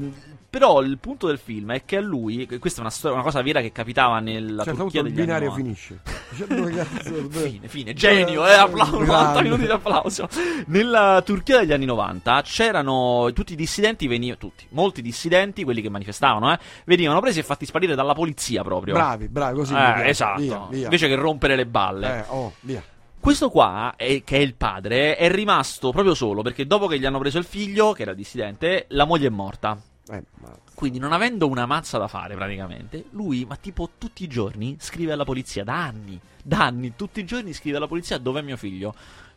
però 0.49 0.81
il 0.81 0.97
punto 0.99 1.27
del 1.27 1.37
film 1.37 1.71
è 1.73 1.83
che 1.85 1.97
a 1.97 2.01
lui, 2.01 2.47
questa 2.59 2.79
è 2.79 2.81
una, 2.81 2.89
storia, 2.89 3.15
una 3.15 3.25
cosa 3.25 3.41
vera 3.41 3.59
che 3.61 3.71
capitava 3.73 4.19
nella 4.19 4.63
Cioè, 4.63 4.73
certo 4.73 4.81
Turchia 4.83 5.01
il 5.01 5.07
degli 5.07 5.19
binario 5.21 5.51
anni 5.51 5.63
90. 5.63 5.75
finisce. 5.75 5.99
Cioè, 6.35 6.47
dove 6.47 6.71
cazzo- 6.71 7.09
dove- 7.11 7.49
Fine, 7.49 7.67
fine, 7.67 7.93
genio, 7.93 8.45
eh, 8.45 8.53
applauso, 8.53 8.91
90 8.99 9.13
Grande. 9.23 9.41
minuti 9.43 9.61
di 9.65 9.71
applauso. 9.71 10.27
Nella 10.67 11.21
Turchia 11.25 11.59
degli 11.59 11.71
anni 11.73 11.85
90 11.85 12.41
c'erano 12.43 13.31
tutti 13.33 13.53
i 13.53 13.55
dissidenti, 13.55 14.07
venivano, 14.07 14.37
tutti, 14.39 14.65
molti 14.69 15.01
dissidenti, 15.01 15.63
quelli 15.63 15.81
che 15.81 15.89
manifestavano, 15.89 16.51
eh, 16.53 16.59
venivano 16.85 17.19
presi 17.21 17.39
e 17.39 17.43
fatti 17.43 17.65
sparire 17.65 17.95
dalla 17.95 18.13
polizia 18.13 18.63
proprio. 18.63 18.93
Bravi, 18.95 19.27
bravi, 19.29 19.57
così. 19.57 19.73
Eh, 19.73 19.75
piace. 19.77 20.05
esatto, 20.07 20.41
Via, 20.41 20.65
via. 20.69 20.83
invece 20.85 21.07
che 21.07 21.15
rompere 21.15 21.55
le 21.55 21.65
balle. 21.65 22.17
Eh, 22.19 22.23
oh, 22.29 22.53
via. 22.61 22.81
Questo 23.25 23.49
qua, 23.49 23.95
è- 23.95 24.23
che 24.23 24.37
è 24.37 24.39
il 24.39 24.53
padre, 24.53 25.15
è 25.17 25.31
rimasto 25.31 25.91
proprio 25.91 26.13
solo 26.13 26.43
perché 26.43 26.67
dopo 26.67 26.85
che 26.85 26.99
gli 26.99 27.05
hanno 27.07 27.17
preso 27.17 27.39
il 27.39 27.43
figlio, 27.43 27.91
che 27.91 28.03
era 28.03 28.13
dissidente, 28.13 28.85
la 28.89 29.05
moglie 29.05 29.25
è 29.25 29.31
morta. 29.31 29.81
Eh, 30.09 30.23
ma- 30.41 30.55
Quindi, 30.75 30.99
non 30.99 31.11
avendo 31.11 31.47
una 31.47 31.65
mazza 31.65 31.97
da 31.97 32.07
fare 32.07 32.35
praticamente, 32.35 33.05
lui, 33.13 33.43
ma 33.43 33.55
tipo 33.55 33.89
tutti 33.97 34.23
i 34.23 34.27
giorni, 34.27 34.77
scrive 34.79 35.13
alla 35.13 35.23
polizia 35.23 35.63
da 35.63 35.73
anni. 35.73 36.19
Da 36.43 36.65
anni, 36.65 36.93
tutti 36.95 37.19
i 37.19 37.25
giorni 37.25 37.51
scrive 37.53 37.77
alla 37.77 37.87
polizia 37.87 38.19
dov'è 38.19 38.43
mio 38.43 38.57
figlio. 38.57 38.93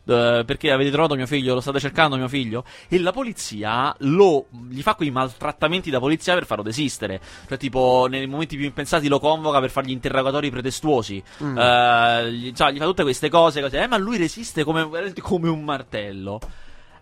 Eh, 0.09 0.43
perché 0.43 0.71
avete 0.71 0.89
trovato 0.89 1.13
mio 1.13 1.27
figlio? 1.27 1.53
Lo 1.53 1.61
state 1.61 1.79
cercando 1.79 2.17
mio 2.17 2.27
figlio? 2.27 2.63
E 2.87 2.99
la 2.99 3.11
polizia 3.11 3.95
lo, 3.99 4.47
gli 4.67 4.81
fa 4.81 4.95
quei 4.95 5.11
maltrattamenti 5.11 5.91
da 5.91 5.99
polizia 5.99 6.33
per 6.33 6.45
farlo 6.45 6.63
desistere. 6.63 7.21
Cioè, 7.47 7.57
tipo, 7.57 8.07
nei 8.09 8.25
momenti 8.25 8.55
più 8.55 8.65
impensati 8.65 9.07
lo 9.07 9.19
convoca 9.19 9.59
per 9.59 9.69
fargli 9.69 9.91
interrogatori 9.91 10.49
pretestuosi. 10.49 11.21
Mm. 11.43 11.57
Eh, 11.57 12.31
gli, 12.31 12.53
cioè, 12.53 12.71
gli 12.71 12.79
fa 12.79 12.85
tutte 12.85 13.03
queste 13.03 13.29
cose, 13.29 13.61
cose. 13.61 13.81
Eh, 13.81 13.87
ma 13.87 13.97
lui 13.97 14.17
resiste 14.17 14.63
come, 14.63 15.13
come 15.21 15.49
un 15.49 15.63
martello. 15.63 16.39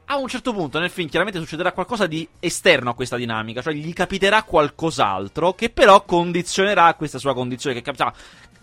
A 0.10 0.16
un 0.16 0.30
certo 0.30 0.54
punto 0.54 0.80
nel 0.80 0.90
film 0.90 1.10
chiaramente 1.10 1.38
succederà 1.38 1.74
qualcosa 1.74 2.08
di 2.08 2.26
esterno 2.40 2.92
a 2.92 2.94
questa 2.94 3.18
dinamica, 3.18 3.62
cioè 3.62 3.74
gli 3.74 3.92
capiterà 3.92 4.44
qualcos'altro 4.44 5.54
che 5.54 5.70
però 5.70 6.06
condizionerà 6.06 6.94
questa 6.94 7.18
sua 7.18 7.34
condizione, 7.34 7.76
che 7.76 7.82
capita, 7.82 8.14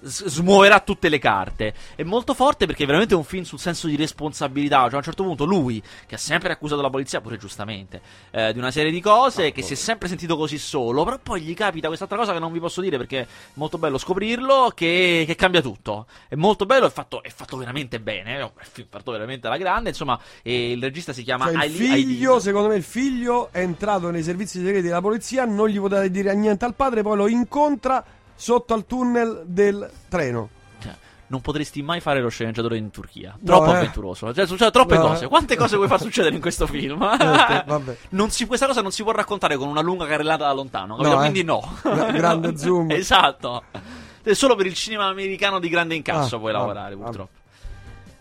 s- 0.05 0.27
smuoverà 0.27 0.81
tutte 0.81 1.09
le 1.09 1.19
carte. 1.19 1.75
È 1.95 2.03
molto 2.03 2.35
forte 2.35 2.67
perché 2.67 2.85
è 2.85 2.87
veramente 2.87 3.15
un 3.15 3.25
film 3.25 3.45
sul 3.45 3.59
senso 3.59 3.87
di 3.87 3.97
responsabilità, 3.97 4.83
cioè 4.85 4.95
a 4.95 4.97
un 4.97 5.03
certo 5.03 5.25
punto 5.25 5.45
lui, 5.45 5.83
che 6.07 6.15
ha 6.15 6.19
sempre 6.19 6.53
accusato 6.53 6.81
la 6.83 6.91
polizia, 6.91 7.21
pure 7.21 7.37
giustamente, 7.37 8.01
eh, 8.31 8.53
di 8.53 8.59
una 8.59 8.71
serie 8.71 8.91
di 8.91 9.01
cose, 9.01 9.53
che 9.53 9.63
si 9.63 9.73
è 9.73 9.77
sempre 9.77 10.09
sentito 10.09 10.37
così 10.37 10.59
solo, 10.59 11.05
però 11.05 11.19
poi 11.23 11.41
gli 11.41 11.55
capita 11.55 11.87
quest'altra 11.89 12.17
cosa 12.17 12.33
che 12.33 12.39
non 12.39 12.53
vi 12.53 12.61
posso 12.61 12.81
dire 12.81 12.97
perché 12.97 13.21
è 13.21 13.27
molto 13.55 13.79
bello 13.79 13.99
scoprirlo, 13.99 14.73
che, 14.75 15.25
che 15.27 15.35
cambia 15.35 15.61
tutto. 15.63 16.07
È 16.29 16.35
molto 16.35 16.67
bello, 16.67 16.87
è 16.87 16.91
fatto, 16.91 17.23
è 17.23 17.31
fatto 17.31 17.57
veramente 17.57 18.01
bene, 18.01 18.37
è 18.39 18.43
un 18.43 18.51
film 18.57 18.89
fatto 18.91 19.13
veramente 19.13 19.47
alla 19.47 19.57
grande, 19.57 19.91
insomma, 19.91 20.19
il 20.43 20.81
regista 20.83 21.13
si 21.13 21.23
chiama 21.23 21.47
Cioè, 21.47 21.55
il 21.55 21.61
Ali- 21.61 21.73
figlio, 21.73 22.31
Aydin. 22.33 22.41
secondo 22.41 22.69
me, 22.69 22.77
il 22.77 22.83
figlio 22.83 23.49
è 23.53 23.61
entrato 23.61 24.11
nei 24.11 24.23
servizi 24.23 24.59
segreti 24.59 24.87
della 24.87 25.01
polizia, 25.01 25.45
non 25.45 25.69
gli 25.69 25.79
poteva 25.79 26.07
dire 26.09 26.35
niente 26.35 26.65
al 26.65 26.75
padre, 26.75 27.03
poi 27.03 27.17
lo 27.17 27.27
incontra 27.29 28.05
sotto 28.35 28.75
al 28.75 28.87
tunnel 28.87 29.43
del 29.47 29.91
treno. 30.09 30.49
Cioè, 30.81 30.93
non 31.29 31.41
potresti 31.41 31.83
mai 31.83 32.01
fare 32.01 32.21
lo 32.21 32.29
sceneggiatore 32.29 32.77
in 32.77 32.91
Turchia. 32.91 33.37
Troppo 33.45 33.73
eh. 33.73 33.77
avventuroso. 33.77 34.33
Cioè, 34.35 34.47
succedono 34.47 34.71
troppe 34.71 34.97
No, 34.97 35.09
cose. 35.09 35.27
Quante 35.29 35.57
cose 35.57 35.77
vuoi 35.77 35.89
far 35.89 36.01
succedere 36.01 36.35
in 36.35 36.41
questo 36.41 36.67
film? 36.67 36.99
Si- 38.29 38.47
questa 38.47 38.67
cosa 38.67 38.81
non 38.83 38.91
si 38.91 39.03
può 39.03 39.13
raccontare 39.13 39.57
con 39.57 39.69
una 39.69 39.81
lunga 39.81 40.07
carrellata 40.07 40.47
da 40.47 40.53
lontano. 40.53 40.97
No, 40.97 41.13
eh. 41.15 41.17
Quindi 41.17 41.43
no. 41.43 41.61
Gra- 41.83 42.11
grande 42.11 42.57
zoom. 42.59 42.91
esatto. 42.91 43.65
È 44.23 44.33
solo 44.33 44.55
per 44.57 44.67
il 44.67 44.75
cinema 44.75 45.07
americano 45.07 45.59
di 45.59 45.69
grande 45.69 45.95
incasso 45.95 46.37
Ah, 46.37 46.39
puoi 46.39 46.53
lavorare, 46.53 46.97
purtroppo. 46.97 47.43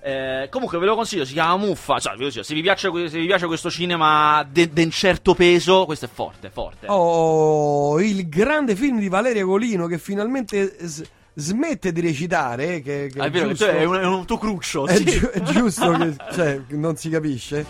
Eh, 0.05 0.49
comunque 0.49 0.77
ve 0.79 0.85
lo 0.85 0.95
consiglio, 0.95 1.23
si 1.23 1.31
chiama 1.31 1.55
Muffa. 1.55 1.97
Cioè, 1.97 2.11
ve 2.13 2.17
lo 2.17 2.23
consiglio, 2.23 2.43
se, 2.43 2.53
vi 2.53 2.61
piace, 2.61 2.91
se 3.07 3.19
vi 3.19 3.25
piace 3.25 3.45
questo 3.47 3.69
cinema 3.69 4.45
de 4.51 4.69
un 4.75 4.91
certo 4.91 5.33
peso, 5.33 5.85
questo 5.85 6.05
è 6.05 6.09
forte, 6.11 6.49
forte. 6.49 6.87
Oh, 6.89 7.99
il 8.01 8.27
grande 8.27 8.75
film 8.75 8.99
di 8.99 9.07
Valeria 9.07 9.45
Golino 9.45 9.87
che 9.87 9.97
finalmente 9.97 10.75
s- 10.85 11.03
smette 11.35 11.93
di 11.93 12.01
recitare, 12.01 12.81
che, 12.81 13.09
che 13.13 13.19
Ah, 13.19 13.25
è 13.25 13.29
vero, 13.31 13.47
giusto, 13.47 13.65
è 13.67 13.85
un, 13.85 13.95
è 13.95 14.05
un 14.05 14.25
tuo 14.25 14.37
cruccio. 14.37 14.87
è 14.87 14.95
sì. 14.97 15.05
giu- 15.05 15.29
è 15.29 15.41
giusto 15.41 15.91
che 15.91 16.15
cioè, 16.33 16.61
non 16.71 16.97
si 16.97 17.09
capisce. 17.09 17.65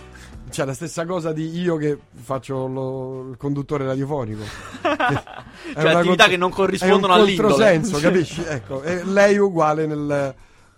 Cioè, 0.50 0.66
la 0.66 0.74
stessa 0.74 1.06
cosa 1.06 1.32
di 1.34 1.50
io 1.60 1.78
che 1.78 1.98
faccio 2.14 2.66
lo- 2.68 3.30
il 3.30 3.38
conduttore 3.38 3.86
radiofonico. 3.86 4.42
È 4.82 5.82
Cioè, 5.82 5.92
attività 5.94 6.28
che 6.28 6.38
non 6.38 6.50
corrispondono 6.50 7.14
è 7.14 7.18
un 7.18 7.22
all'indole. 7.24 7.48
controsenso, 7.50 8.00
capisci? 8.02 8.44
Ecco, 8.44 8.82
lei 9.06 9.38
uguale 9.38 9.86
nel- 9.86 10.34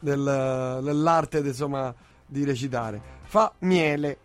nel- 0.06 0.80
nell'arte 0.84 1.39
insomma, 1.39 1.94
di 2.26 2.44
recitare. 2.46 3.02
Fa 3.24 3.52
miele. 3.60 4.18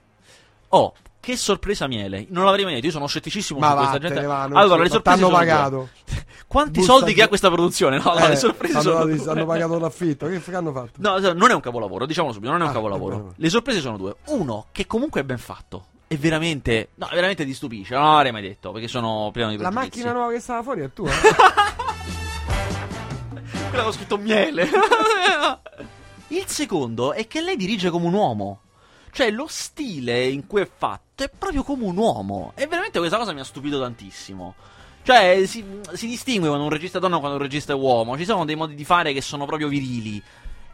Oh, 0.69 0.93
che 1.19 1.37
sorpresa 1.37 1.87
miele. 1.87 2.27
Non 2.31 2.45
l'avrei 2.45 2.64
mai 2.64 2.75
detto. 2.75 2.87
Io 2.87 2.93
sono 2.93 3.07
scetticissimo 3.07 3.59
Ma 3.59 3.71
su 3.71 3.77
questa 3.77 3.99
gente. 3.99 4.23
va, 4.23 4.43
allora, 4.43 4.83
le 4.83 4.88
sorprese 4.88 5.19
due. 5.21 5.31
pagato. 5.31 5.88
Quanti 6.47 6.79
Busta 6.81 6.93
soldi 6.93 7.14
che 7.14 7.23
ha 7.23 7.29
questa 7.29 7.51
produzione? 7.51 7.99
No, 8.03 8.16
Eh, 8.16 8.29
le 8.29 8.37
sorprese 8.37 8.75
hanno, 8.79 8.83
sono 8.83 9.05
dato- 9.16 9.31
hanno 9.31 9.47
pagato 9.47 9.79
l'affitto. 9.79 10.27
Che, 10.40 10.55
hanno 10.55 10.73
fatto? 10.73 10.90
No, 10.97 11.19
no, 11.19 11.33
non 11.33 11.51
è 11.51 11.55
un 11.55 11.61
capolavoro, 11.61 12.07
diciamolo 12.07 12.33
subito, 12.33 12.51
non 12.53 12.61
è 12.61 12.64
un 12.64 12.71
Ah, 12.71 12.73
capolavoro. 12.75 13.33
Le 13.37 13.49
sorprese 13.51 13.81
sono 13.81 13.97
due. 13.97 14.16
Uno, 14.27 14.66
che 14.73 14.87
comunque 14.87 15.21
è 15.21 15.25
ben 15.25 15.38
fatto. 15.38 15.87
È 16.09 16.16
veramente. 16.16 16.88
No, 16.97 17.09
veramente 17.12 17.45
ti 17.45 17.55
stupisce. 17.55 17.95
Non 17.95 18.14
l'avrei 18.14 18.33
mai 18.33 18.43
detto, 18.43 18.73
perché 18.73 18.88
sono 18.88 19.31
pieno 19.33 19.51
di 19.51 19.57
La 19.59 19.69
pregiudizi. 19.69 19.99
macchina 19.99 20.12
nuova 20.12 20.33
che 20.33 20.40
stava 20.40 20.62
fuori 20.62 20.81
è 20.81 20.93
tua? 20.93 21.11
Quella 23.71 23.85
con 23.85 23.93
scritto 23.93 24.19
miele. 24.19 24.69
Il 26.29 26.47
secondo 26.47 27.13
è 27.13 27.27
che 27.29 27.41
lei 27.41 27.57
dirige 27.57 27.89
come 27.89 28.07
un 28.07 28.15
uomo. 28.15 28.61
Cioè, 29.13 29.31
lo 29.31 29.47
stile 29.49 30.27
in 30.27 30.47
cui 30.47 30.61
è 30.61 30.69
fatto 30.69 31.23
è 31.23 31.31
proprio 31.31 31.63
come 31.63 31.85
un 31.85 31.97
uomo. 31.97 32.53
E 32.57 32.67
veramente 32.67 32.99
questa 32.99 33.17
cosa 33.17 33.33
mi 33.33 33.41
ha 33.41 33.45
stupito 33.45 33.81
tantissimo. 33.81 34.55
Cioè, 35.03 35.45
si, 35.47 35.65
si 35.93 36.09
distingue 36.09 36.49
quando 36.49 36.67
un 36.67 36.73
regista 36.73 36.99
è 36.99 37.01
donna 37.01 37.17
e 37.17 37.21
quando 37.21 37.37
un 37.37 37.43
regista 37.43 37.73
è 37.73 37.77
uomo. 37.77 38.17
Ci 38.17 38.25
sono 38.25 38.45
dei 38.45 38.57
modi 38.57 38.75
di 38.75 38.85
fare 38.85 39.13
che 39.13 39.21
sono 39.21 39.47
proprio 39.47 39.69
virili. 39.69 40.21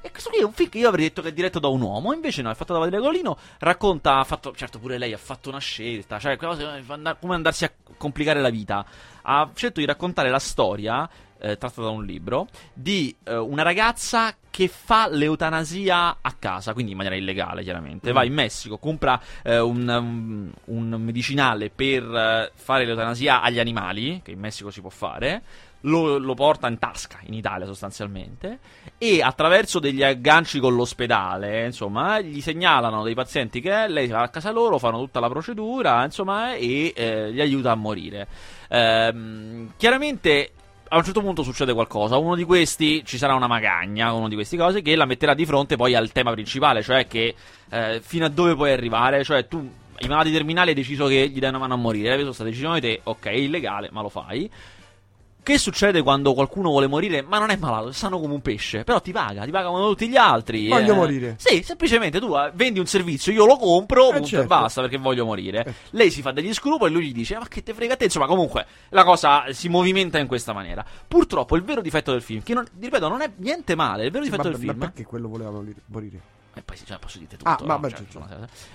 E 0.01 0.11
questo 0.11 0.31
qui 0.31 0.39
è 0.39 0.45
un 0.45 0.53
film 0.53 0.71
che 0.71 0.79
io 0.79 0.89
avrei 0.89 1.07
detto 1.07 1.21
che 1.21 1.29
è 1.29 1.33
diretto 1.33 1.59
da 1.59 1.67
un 1.67 1.81
uomo, 1.81 2.13
invece 2.13 2.41
no, 2.41 2.49
è 2.49 2.55
fatto 2.55 2.73
da 2.73 2.79
Valeria 2.79 3.01
Golino, 3.01 3.37
racconta, 3.59 4.19
ha 4.19 4.25
fatto, 4.25 4.55
certo 4.55 4.79
pure 4.79 4.99
lei 4.99 5.13
ha 5.13 5.19
fatto 5.19 5.49
una 5.49 5.59
scelta, 5.59 6.21
cioè 6.21 6.37
come 6.37 7.35
andarsi 7.35 7.65
a 7.65 7.73
complicare 7.97 8.41
la 8.41 8.51
vita. 8.51 8.87
Ha 9.23 9.51
scelto 9.53 9.81
di 9.81 9.87
raccontare 9.87 10.31
la 10.31 10.39
storia, 10.39 11.11
eh, 11.38 11.57
tratta 11.59 11.83
da 11.83 11.90
un 11.90 12.05
libro, 12.05 12.49
di 12.72 13.14
eh, 13.25 13.37
una 13.37 13.62
ragazza 13.62 14.35
che 14.51 14.68
fa 14.68 15.07
l'eutanasia 15.09 16.18
a 16.20 16.33
casa, 16.38 16.72
quindi 16.72 16.92
in 16.92 16.96
maniera 16.96 17.16
illegale 17.16 17.62
chiaramente. 17.62 18.11
Mm. 18.11 18.14
Va 18.14 18.25
in 18.25 18.33
Messico, 18.33 18.79
compra 18.79 19.20
eh, 19.42 19.59
un, 19.59 19.87
um, 19.87 20.51
un 20.66 21.03
medicinale 21.03 21.68
per 21.68 22.03
eh, 22.03 22.53
fare 22.55 22.87
l'eutanasia 22.87 23.42
agli 23.42 23.59
animali, 23.59 24.20
che 24.25 24.31
in 24.31 24.38
Messico 24.38 24.70
si 24.70 24.81
può 24.81 24.88
fare, 24.88 25.42
lo, 25.81 26.18
lo 26.18 26.35
porta 26.35 26.68
in 26.68 26.79
tasca 26.79 27.18
in 27.27 27.35
Italia 27.35 27.66
sostanzialmente 27.66 28.59
e 28.99 29.22
attraverso 29.22 29.79
degli 29.79 30.03
agganci 30.03 30.59
con 30.59 30.75
l'ospedale, 30.75 31.66
insomma, 31.66 32.20
gli 32.20 32.40
segnalano 32.40 33.03
dei 33.03 33.14
pazienti 33.14 33.61
che 33.61 33.87
lei 33.88 34.07
va 34.09 34.22
a 34.22 34.29
casa 34.29 34.51
loro, 34.51 34.79
fanno 34.79 34.99
tutta 34.99 35.20
la 35.20 35.29
procedura, 35.29 36.03
insomma, 36.03 36.55
e 36.55 36.92
eh, 36.96 37.31
li 37.31 37.40
aiuta 37.40 37.72
a 37.72 37.75
morire. 37.75 38.27
Ehm, 38.68 39.75
chiaramente 39.77 40.53
a 40.88 40.96
un 40.96 41.05
certo 41.05 41.20
punto 41.20 41.42
succede 41.42 41.72
qualcosa. 41.72 42.16
Uno 42.16 42.35
di 42.35 42.44
questi 42.44 43.05
ci 43.05 43.18
sarà 43.18 43.35
una 43.35 43.46
magagna, 43.46 44.12
uno 44.12 44.29
di 44.29 44.35
questi 44.35 44.57
cose, 44.57 44.83
che 44.83 44.94
la 44.94 45.05
metterà 45.05 45.35
di 45.35 45.44
fronte 45.44 45.77
poi 45.77 45.94
al 45.94 46.12
tema 46.12 46.33
principale, 46.33 46.83
cioè 46.83 47.07
che 47.07 47.35
eh, 47.70 48.01
fino 48.03 48.25
a 48.25 48.29
dove 48.29 48.55
puoi 48.55 48.72
arrivare. 48.72 49.25
Cioè, 49.25 49.49
tu 49.49 49.68
i 49.99 50.09
malati 50.09 50.31
terminali 50.31 50.70
hai 50.70 50.75
deciso 50.75 51.07
che 51.07 51.29
gli 51.29 51.38
dai 51.38 51.51
una 51.51 51.59
mano 51.59 51.75
a 51.75 51.79
morire. 51.79 52.09
Hai 52.09 52.14
preso 52.14 52.27
questa 52.27 52.44
decisione 52.44 52.81
di 52.81 52.87
te, 52.87 53.01
ok, 53.03 53.27
è 53.27 53.31
illegale, 53.31 53.88
ma 53.92 54.03
lo 54.03 54.09
fai. 54.09 54.51
Che 55.47 55.59
succede 55.59 56.03
quando 56.03 56.35
qualcuno 56.35 56.71
vuole 56.71 56.89
morire, 56.89 57.23
ma 57.23 57.39
non 57.39 57.51
è 57.51 57.57
malato, 57.57 57.93
stanno 57.93 58.19
come 58.19 58.35
un 58.35 58.43
pesce, 58.43 58.83
però 58.83 59.01
ti 59.01 59.13
paga, 59.13 59.45
ti 59.45 59.53
paga 59.53 59.69
come 59.69 59.87
tutti 59.87 60.09
gli 60.09 60.17
altri. 60.17 60.67
Voglio 60.67 60.93
eh. 60.93 60.97
morire. 60.97 61.37
Sì, 61.39 61.63
semplicemente 61.63 62.19
tu 62.19 62.35
eh, 62.35 62.51
vendi 62.53 62.81
un 62.81 62.87
servizio, 62.87 63.31
io 63.31 63.47
lo 63.47 63.57
compro, 63.57 64.09
Eh, 64.09 64.13
punto 64.15 64.27
e 64.27 64.31
certo. 64.31 64.47
basta, 64.49 64.81
perché 64.81 64.99
voglio 64.99 65.25
morire. 65.25 65.65
Eh. 65.65 65.75
Lei 65.91 66.11
si 66.11 66.21
fa 66.21 66.33
degli 66.33 66.53
scrupoli 66.53 66.91
e 66.91 66.95
lui 66.97 67.07
gli 67.07 67.13
dice, 67.13 67.37
"Ah, 67.37 67.39
ma 67.39 67.47
che 67.47 67.63
te 67.63 67.75
frega 67.75 67.95
te? 67.95 68.03
Insomma, 68.07 68.27
comunque, 68.27 68.67
la 68.89 69.05
cosa 69.05 69.45
si 69.53 69.69
movimenta 69.69 70.19
in 70.19 70.27
questa 70.27 70.53
maniera. 70.53 70.85
Purtroppo 71.07 71.55
il 71.55 71.63
vero 71.63 71.81
difetto 71.81 72.11
del 72.11 72.23
film, 72.23 72.43
che 72.43 72.53
non, 72.53 72.67
ripeto, 72.81 73.07
non 73.07 73.21
è 73.21 73.31
niente 73.37 73.77
male, 73.77 74.07
il 74.07 74.11
vero 74.11 74.25
difetto 74.25 74.43
Ma, 74.43 74.49
del 74.49 74.59
ma 74.59 74.73
film... 74.73 74.79
perché 74.81 75.05
quello 75.05 75.29
voleva 75.29 75.51
morire? 75.51 76.35
E 76.59 76.62
poi 76.62 76.77
cioè, 76.87 76.99
posso 76.99 77.19
dirti 77.19 77.37
tutto. 77.37 77.51
Ah, 77.51 77.59
no? 77.61 77.66
vabbè, 77.66 77.90
Cioè, 77.90 78.01
insomma, 78.01 78.29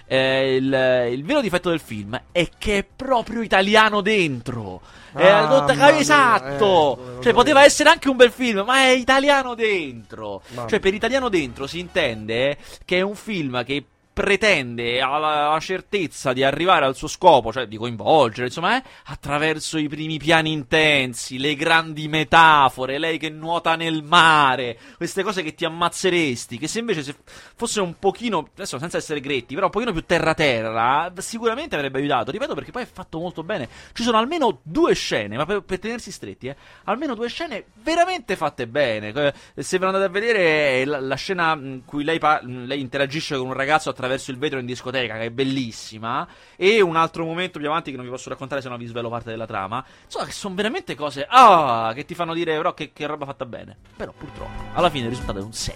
eh, 0.05 0.55
il, 0.55 1.07
il 1.13 1.23
vero 1.23 1.41
difetto 1.41 1.71
del 1.71 1.79
film 1.79 2.19
è 2.31 2.47
che 2.59 2.77
è 2.77 2.83
proprio 2.83 3.41
italiano 3.41 4.01
dentro. 4.01 4.81
Ah, 5.13 5.47
adotta- 5.47 5.73
mamma 5.73 5.91
mia, 5.91 5.99
esatto. 5.99 7.17
eh, 7.17 7.23
cioè, 7.23 7.33
poteva 7.33 7.63
essere 7.63 7.89
anche 7.89 8.07
un 8.07 8.17
bel 8.17 8.31
film, 8.31 8.63
ma 8.65 8.81
è 8.83 8.89
italiano 8.89 9.55
dentro. 9.55 10.43
Mamma. 10.49 10.69
Cioè, 10.69 10.79
per 10.79 10.93
italiano 10.93 11.27
dentro 11.27 11.65
si 11.65 11.79
intende 11.79 12.57
che 12.85 12.97
è 12.99 13.01
un 13.01 13.15
film 13.15 13.63
che 13.65 13.83
pretende 14.21 15.01
ha 15.01 15.17
la, 15.17 15.49
la 15.49 15.59
certezza 15.59 16.33
di 16.33 16.43
arrivare 16.43 16.85
al 16.85 16.95
suo 16.95 17.07
scopo, 17.07 17.51
cioè 17.51 17.67
di 17.67 17.77
coinvolgere, 17.77 18.47
insomma, 18.47 18.77
eh, 18.77 18.83
attraverso 19.05 19.77
i 19.77 19.87
primi 19.87 20.17
piani 20.17 20.51
intensi, 20.51 21.37
le 21.37 21.55
grandi 21.55 22.07
metafore, 22.07 22.97
lei 22.99 23.17
che 23.17 23.29
nuota 23.29 23.75
nel 23.75 24.03
mare, 24.03 24.77
queste 24.95 25.23
cose 25.23 25.43
che 25.43 25.53
ti 25.53 25.65
ammazzeresti, 25.65 26.57
che 26.57 26.67
se 26.67 26.79
invece 26.79 27.03
se 27.03 27.15
fosse 27.55 27.81
un 27.81 27.97
pochino, 27.99 28.49
adesso 28.53 28.79
senza 28.79 28.97
essere 28.97 29.19
gretti, 29.19 29.53
però 29.53 29.65
un 29.65 29.71
pochino 29.71 29.91
più 29.91 30.03
terra-terra, 30.05 31.11
sicuramente 31.17 31.75
avrebbe 31.75 31.99
aiutato, 31.99 32.31
ripeto 32.31 32.53
perché 32.53 32.71
poi 32.71 32.83
è 32.83 32.87
fatto 32.91 33.19
molto 33.19 33.43
bene. 33.43 33.67
Ci 33.93 34.03
sono 34.03 34.17
almeno 34.17 34.59
due 34.63 34.93
scene, 34.93 35.37
ma 35.37 35.45
per, 35.45 35.61
per 35.61 35.79
tenersi 35.79 36.11
stretti, 36.11 36.47
eh, 36.47 36.55
almeno 36.85 37.15
due 37.15 37.27
scene 37.27 37.65
veramente 37.81 38.35
fatte 38.35 38.67
bene. 38.67 39.09
Eh, 39.09 39.33
Se 39.63 39.77
ve 39.77 39.85
lo 39.85 39.91
andate 39.91 40.05
a 40.05 40.09
vedere, 40.09 40.81
è 40.81 40.85
la, 40.85 40.99
la 40.99 41.15
scena 41.15 41.53
in 41.53 41.81
cui 41.85 42.03
lei, 42.03 42.19
lei 42.43 42.79
interagisce 42.79 43.37
con 43.37 43.47
un 43.47 43.53
ragazzo 43.53 43.89
attraverso 43.89 44.09
il 44.31 44.37
vetro 44.37 44.59
in 44.59 44.65
discoteca, 44.65 45.15
che 45.15 45.25
è 45.25 45.29
bellissima, 45.31 46.27
e 46.55 46.81
un 46.81 46.95
altro 46.95 47.25
momento 47.25 47.59
più 47.59 47.67
avanti 47.67 47.91
che 47.91 47.95
non 47.97 48.05
vi 48.05 48.11
posso 48.11 48.29
raccontare 48.29 48.61
se 48.61 48.69
no 48.69 48.77
vi 48.77 48.85
svelo 48.85 49.09
parte 49.09 49.29
della 49.29 49.45
trama. 49.45 49.83
Insomma, 50.05 50.25
che 50.25 50.31
sono 50.31 50.55
veramente 50.55 50.95
cose 50.95 51.25
ah, 51.29 51.91
che 51.95 52.05
ti 52.05 52.15
fanno 52.15 52.33
dire, 52.33 52.55
però, 52.55 52.73
che, 52.73 52.91
che 52.93 53.05
roba 53.05 53.25
fatta 53.25 53.45
bene. 53.45 53.77
Però, 53.95 54.11
purtroppo, 54.17 54.63
alla 54.73 54.89
fine 54.89 55.03
il 55.05 55.09
risultato 55.11 55.39
è 55.39 55.43
un 55.43 55.53
6. 55.53 55.75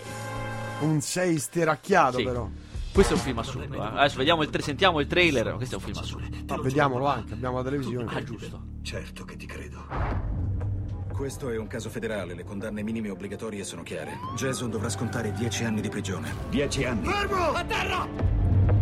Un 0.81 1.01
6 1.01 1.37
steracchiato 1.39 2.17
Sì. 2.17 2.23
però. 2.23 2.49
Questo 2.91 3.13
è 3.13 3.17
un 3.17 3.21
film 3.23 3.37
assurdo. 3.39 3.75
eh. 3.75 3.87
Adesso 3.97 4.17
vediamo 4.17 4.41
il 4.43 4.49
tra- 4.49 4.61
sentiamo 4.61 5.01
il 5.01 5.07
trailer. 5.07 5.55
Questo 5.55 5.75
è 5.75 5.77
un 5.77 5.83
film 5.83 5.97
assurdo. 5.97 6.27
Ma 6.47 6.61
vediamo 6.61 7.05
anche, 7.05 7.33
abbiamo 7.33 7.57
la 7.57 7.63
televisione. 7.63 8.09
Ah, 8.13 8.23
giusto. 8.23 8.61
Certo 8.83 9.25
che 9.25 9.35
ti 9.35 9.45
credo. 9.45 10.44
Questo 11.15 11.49
è 11.49 11.57
un 11.57 11.67
caso 11.67 11.89
federale, 11.89 12.33
le 12.33 12.43
condanne 12.43 12.83
minime 12.83 13.09
obbligatorie 13.09 13.63
sono 13.63 13.83
chiare. 13.83 14.19
Jason 14.35 14.69
dovrà 14.69 14.89
scontare 14.89 15.31
10 15.31 15.63
anni 15.63 15.79
di 15.79 15.87
prigione. 15.87 16.35
Dieci 16.49 16.83
anni. 16.83 17.07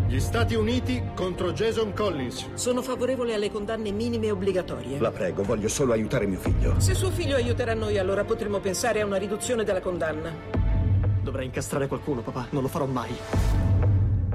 Gli 0.07 0.19
Stati 0.19 0.55
Uniti 0.55 1.01
contro 1.13 1.53
Jason 1.53 1.93
Collins. 1.93 2.55
Sono 2.55 2.81
favorevole 2.81 3.35
alle 3.35 3.51
condanne 3.51 3.91
minime 3.91 4.31
obbligatorie. 4.31 4.97
La 4.97 5.11
prego, 5.11 5.43
voglio 5.43 5.67
solo 5.67 5.93
aiutare 5.93 6.25
mio 6.25 6.39
figlio. 6.39 6.79
Se 6.79 6.95
suo 6.95 7.11
figlio 7.11 7.35
aiuterà 7.35 7.75
noi, 7.75 7.99
allora 7.99 8.23
potremo 8.23 8.59
pensare 8.59 9.01
a 9.01 9.05
una 9.05 9.17
riduzione 9.17 9.63
della 9.63 9.79
condanna. 9.79 10.33
Dovrei 11.21 11.45
incastrare 11.45 11.87
qualcuno, 11.87 12.21
papà. 12.21 12.47
Non 12.49 12.63
lo 12.63 12.67
farò 12.67 12.87
mai. 12.87 13.11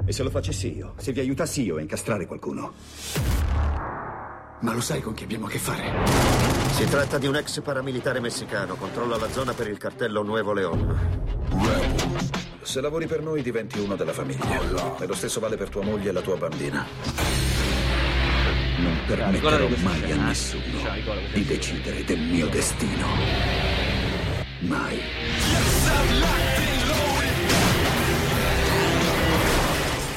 E 0.05 0.11
se 0.13 0.23
lo 0.23 0.29
facessi 0.29 0.73
io? 0.73 0.93
Se 0.95 1.11
vi 1.11 1.19
aiutassi 1.19 1.63
io 1.63 1.75
a 1.75 1.81
incastrare 1.81 2.25
qualcuno? 2.25 2.71
Ma 4.61 4.73
lo 4.73 4.81
sai 4.81 4.99
con 5.01 5.13
chi 5.13 5.23
abbiamo 5.23 5.45
a 5.45 5.49
che 5.49 5.57
fare? 5.57 5.93
Si 6.71 6.85
tratta 6.85 7.17
di 7.17 7.27
un 7.27 7.35
ex 7.35 7.61
paramilitare 7.61 8.19
messicano. 8.19 8.75
Controlla 8.75 9.15
la 9.17 9.29
zona 9.29 9.53
per 9.53 9.67
il 9.67 9.77
cartello 9.77 10.21
Nuevo 10.21 10.51
León. 10.51 10.97
Se 12.61 12.81
lavori 12.81 13.07
per 13.07 13.21
noi 13.21 13.41
diventi 13.41 13.79
uno 13.79 13.95
della 13.95 14.11
famiglia. 14.11 14.97
E 14.99 15.07
lo 15.07 15.15
stesso 15.15 15.39
vale 15.39 15.55
per 15.55 15.69
tua 15.69 15.83
moglie 15.83 16.09
e 16.09 16.11
la 16.11 16.21
tua 16.21 16.35
bambina. 16.35 16.85
Non 18.79 18.97
permetterò 19.07 19.67
mai 19.81 20.11
a 20.11 20.15
nessuno 20.25 20.63
di 21.33 21.45
decidere 21.45 22.03
del 22.03 22.19
mio 22.19 22.47
destino. 22.47 23.07
Mai. 24.59 24.99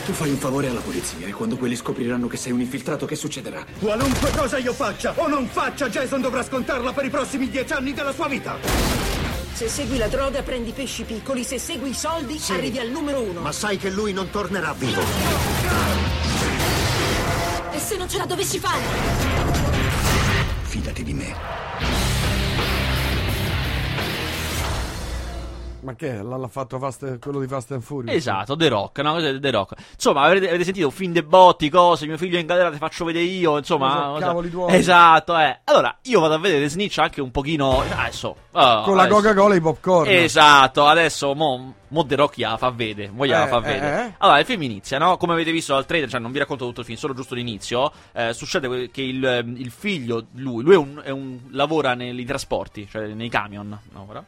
Tu 0.04 0.12
fai 0.12 0.30
un 0.30 0.36
favore 0.36 0.66
alla 0.66 0.80
polizia 0.80 1.28
e 1.28 1.32
quando 1.32 1.56
quelli 1.56 1.76
scopriranno 1.76 2.26
che 2.26 2.36
sei 2.36 2.50
un 2.50 2.60
infiltrato, 2.60 3.06
che 3.06 3.14
succederà? 3.14 3.64
Qualunque 3.78 4.32
cosa 4.36 4.58
io 4.58 4.72
faccia 4.72 5.14
o 5.16 5.28
non 5.28 5.46
faccia, 5.46 5.88
Jason 5.88 6.20
dovrà 6.20 6.42
scontarla 6.42 6.92
per 6.92 7.04
i 7.04 7.10
prossimi 7.10 7.48
dieci 7.48 7.72
anni 7.72 7.92
della 7.92 8.12
sua 8.12 8.26
vita. 8.26 8.58
Se 9.52 9.68
segui 9.68 9.98
la 9.98 10.08
droga, 10.08 10.42
prendi 10.42 10.72
pesci 10.72 11.04
piccoli. 11.04 11.44
Se 11.44 11.58
segui 11.58 11.90
i 11.90 11.94
soldi, 11.94 12.40
arrivi 12.48 12.80
al 12.80 12.88
numero 12.88 13.20
uno. 13.20 13.42
Ma 13.42 13.52
sai 13.52 13.76
che 13.76 13.90
lui 13.90 14.12
non 14.12 14.28
tornerà 14.30 14.72
vivo. 14.72 15.00
E 17.70 17.78
se 17.78 17.96
non 17.96 18.08
ce 18.08 18.18
la 18.18 18.26
dovessi 18.26 18.58
fare? 18.58 18.80
Fidati 20.62 21.04
di 21.04 21.12
me. 21.12 22.11
Ma 25.82 25.94
che 25.96 26.18
è? 26.18 26.22
L'ha 26.22 26.46
fatto 26.46 26.78
Fast- 26.78 27.18
quello 27.18 27.40
di 27.40 27.48
Fast 27.48 27.72
and 27.72 27.82
Furious? 27.82 28.14
Esatto, 28.16 28.54
The 28.54 28.68
Rock, 28.68 28.98
no? 29.00 29.20
The 29.40 29.50
Rock. 29.50 29.74
Insomma, 29.94 30.22
avete, 30.22 30.46
avete 30.48 30.62
sentito 30.62 30.90
fin 30.90 31.12
de 31.12 31.24
botti, 31.24 31.68
cose, 31.70 32.06
mio 32.06 32.16
figlio 32.16 32.36
è 32.36 32.40
in 32.40 32.46
galera, 32.46 32.70
ti 32.70 32.76
faccio 32.78 33.04
vedere 33.04 33.24
io, 33.24 33.56
insomma. 33.58 33.88
Esatto, 34.14 34.18
cavoli 34.20 34.50
tuoi. 34.50 34.74
Esatto, 34.76 35.36
eh. 35.38 35.58
Allora, 35.64 35.96
io 36.02 36.20
vado 36.20 36.34
a 36.34 36.38
vedere 36.38 36.68
Snitch 36.68 36.98
anche 36.98 37.20
un 37.20 37.32
pochino, 37.32 37.80
adesso. 37.80 38.36
ah, 38.52 38.82
Con 38.84 38.94
la. 38.94 39.08
Coca-Cola 39.08 39.54
e 39.54 39.56
i 39.56 39.60
popcorn. 39.60 40.08
Esatto, 40.08 40.86
adesso 40.86 41.34
mo, 41.34 41.74
mo 41.88 42.06
The 42.06 42.14
Rock 42.14 42.36
gliela 42.36 42.56
fa 42.56 42.70
vedere, 42.70 43.10
mo 43.10 43.26
gliela 43.26 43.46
Eh, 43.46 43.48
fa 43.48 43.56
eh, 43.58 43.60
vedere. 43.60 44.06
eh. 44.06 44.14
Allora, 44.18 44.38
il 44.38 44.44
film 44.46 44.62
inizia, 44.62 44.98
no? 44.98 45.16
Come 45.16 45.32
avete 45.32 45.50
visto 45.50 45.74
dal 45.74 45.84
trailer, 45.84 46.08
cioè 46.08 46.20
non 46.20 46.30
vi 46.30 46.38
racconto 46.38 46.64
tutto 46.64 46.80
il 46.80 46.86
film, 46.86 46.96
solo 46.96 47.12
giusto 47.12 47.34
l'inizio. 47.34 47.90
Eh, 48.12 48.32
succede 48.34 48.88
che 48.92 49.02
il, 49.02 49.52
il 49.56 49.70
figlio, 49.72 50.26
lui, 50.34 50.62
lui 50.62 50.74
è 50.74 50.78
un, 50.78 51.00
è 51.04 51.10
un- 51.10 51.40
lavora 51.50 51.94
nei 51.94 52.24
trasporti, 52.24 52.86
cioè 52.88 53.08
nei 53.08 53.28
camion, 53.28 53.76
lavora. 53.92 54.24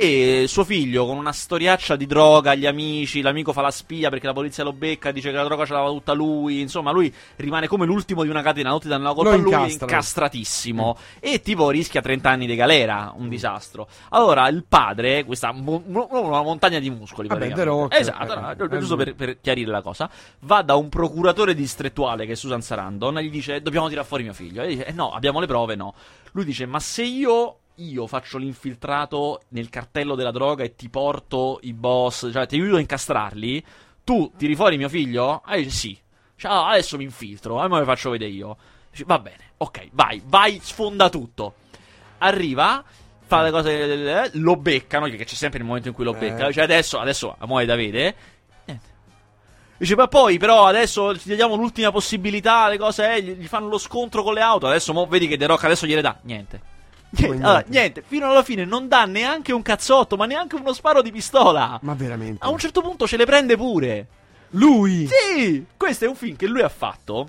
E 0.00 0.44
suo 0.46 0.62
figlio 0.62 1.06
con 1.06 1.16
una 1.16 1.32
storiaccia 1.32 1.96
di 1.96 2.06
droga 2.06 2.52
agli 2.52 2.66
amici, 2.66 3.20
l'amico 3.20 3.52
fa 3.52 3.62
la 3.62 3.72
spia 3.72 4.10
perché 4.10 4.28
la 4.28 4.32
polizia 4.32 4.62
lo 4.62 4.72
becca, 4.72 5.10
dice 5.10 5.30
che 5.30 5.36
la 5.36 5.42
droga 5.42 5.66
ce 5.66 5.72
l'aveva 5.72 5.90
tutta 5.90 6.12
lui, 6.12 6.60
insomma 6.60 6.92
lui 6.92 7.12
rimane 7.34 7.66
come 7.66 7.84
l'ultimo 7.84 8.22
di 8.22 8.28
una 8.28 8.40
catena, 8.40 8.70
tutti 8.70 8.86
danno 8.86 9.08
la 9.08 9.12
colpa 9.12 9.32
a 9.32 9.34
lui, 9.34 9.50
incastrano. 9.50 9.90
incastratissimo 9.90 10.96
e 11.18 11.40
tipo 11.40 11.68
rischia 11.70 12.00
30 12.00 12.30
anni 12.30 12.46
di 12.46 12.54
galera, 12.54 13.12
un 13.16 13.28
disastro. 13.28 13.88
Allora 14.10 14.46
il 14.46 14.62
padre, 14.68 15.24
questa 15.24 15.50
mo- 15.50 15.82
una 15.84 16.42
montagna 16.42 16.78
di 16.78 16.90
muscoli, 16.90 17.26
Vabbè. 17.26 17.50
The 17.50 17.64
Rock, 17.64 17.98
esatto, 17.98 18.32
eh, 18.34 18.36
no, 18.36 18.50
eh, 18.52 18.78
giusto 18.78 18.94
lui. 18.94 19.04
per, 19.04 19.14
per 19.16 19.40
chiarire 19.40 19.72
la 19.72 19.82
cosa, 19.82 20.08
va 20.42 20.62
da 20.62 20.76
un 20.76 20.88
procuratore 20.88 21.54
distrettuale 21.54 22.24
che 22.24 22.32
è 22.32 22.36
Susan 22.36 22.62
Sarandon 22.62 23.18
e 23.18 23.24
gli 23.24 23.30
dice 23.30 23.60
dobbiamo 23.62 23.88
tirare 23.88 24.06
fuori 24.06 24.22
mio 24.22 24.32
figlio. 24.32 24.62
E 24.62 24.68
dice 24.68 24.86
eh, 24.86 24.92
no, 24.92 25.10
abbiamo 25.10 25.40
le 25.40 25.46
prove, 25.46 25.74
no. 25.74 25.92
Lui 26.32 26.44
dice 26.44 26.66
ma 26.66 26.78
se 26.78 27.02
io 27.02 27.57
io 27.78 28.06
faccio 28.06 28.38
l'infiltrato 28.38 29.42
nel 29.48 29.68
cartello 29.68 30.14
della 30.14 30.30
droga 30.30 30.64
e 30.64 30.74
ti 30.74 30.88
porto 30.88 31.58
i 31.62 31.72
boss, 31.72 32.30
cioè 32.32 32.46
ti 32.46 32.56
aiuto 32.56 32.76
a 32.76 32.80
incastrarli, 32.80 33.64
tu 34.04 34.32
tiri 34.36 34.54
fuori 34.54 34.76
mio 34.76 34.88
figlio? 34.88 35.42
E 35.46 35.58
dice 35.58 35.70
sì. 35.70 35.98
Dice, 36.34 36.46
"Ah, 36.46 36.68
adesso 36.70 36.96
mi 36.96 37.04
infiltro, 37.04 37.62
e 37.62 37.68
me 37.68 37.78
lo 37.78 37.84
faccio 37.84 38.10
vedere 38.10 38.30
io. 38.30 38.56
Dice, 38.90 39.04
va 39.06 39.18
bene, 39.18 39.52
ok, 39.58 39.88
vai, 39.92 40.22
vai, 40.24 40.58
sfonda 40.62 41.08
tutto. 41.08 41.54
Arriva, 42.18 42.82
fa 43.26 43.42
le 43.42 43.50
cose, 43.50 44.22
eh, 44.24 44.30
lo 44.34 44.56
beccano, 44.56 45.08
perché 45.08 45.24
c'è 45.24 45.34
sempre 45.34 45.58
il 45.58 45.64
momento 45.64 45.88
in 45.88 45.94
cui 45.94 46.04
lo 46.04 46.14
Eh. 46.14 46.18
beccano. 46.18 46.48
Dice, 46.48 46.60
adesso, 46.62 46.98
adesso, 46.98 47.34
a 47.38 47.46
mo' 47.46 47.60
è 47.60 47.64
da 47.64 47.76
vedere. 47.76 48.16
Niente. 48.64 48.86
Dice, 49.78 49.94
ma 49.94 50.08
poi, 50.08 50.38
però, 50.38 50.66
adesso 50.66 51.16
ti 51.16 51.34
diamo 51.34 51.54
l'ultima 51.54 51.92
possibilità, 51.92 52.68
le 52.68 52.78
cose, 52.78 53.14
eh, 53.14 53.22
gli, 53.22 53.32
gli 53.32 53.46
fanno 53.46 53.68
lo 53.68 53.78
scontro 53.78 54.22
con 54.22 54.34
le 54.34 54.40
auto. 54.40 54.66
Adesso, 54.66 54.92
mo, 54.92 55.06
vedi 55.06 55.28
che 55.28 55.36
The 55.36 55.46
Rock 55.46 55.64
adesso 55.64 55.86
gliele 55.86 56.00
dà. 56.02 56.18
Niente. 56.22 56.76
Niente, 57.10 57.26
niente. 57.28 57.44
allora, 57.46 57.64
niente, 57.68 58.02
fino 58.06 58.28
alla 58.30 58.42
fine 58.42 58.64
non 58.64 58.86
dà 58.88 59.04
neanche 59.06 59.52
un 59.52 59.62
cazzotto, 59.62 60.16
ma 60.16 60.26
neanche 60.26 60.56
uno 60.56 60.72
sparo 60.72 61.00
di 61.02 61.10
pistola. 61.10 61.78
Ma 61.82 61.94
veramente. 61.94 62.44
A 62.44 62.50
un 62.50 62.58
certo 62.58 62.80
punto 62.82 63.06
ce 63.06 63.16
le 63.16 63.24
prende 63.24 63.56
pure. 63.56 64.06
Lui! 64.50 65.06
Sì, 65.08 65.64
questo 65.76 66.04
è 66.04 66.08
un 66.08 66.14
film 66.16 66.36
che 66.36 66.46
lui 66.46 66.62
ha 66.62 66.68
fatto. 66.68 67.28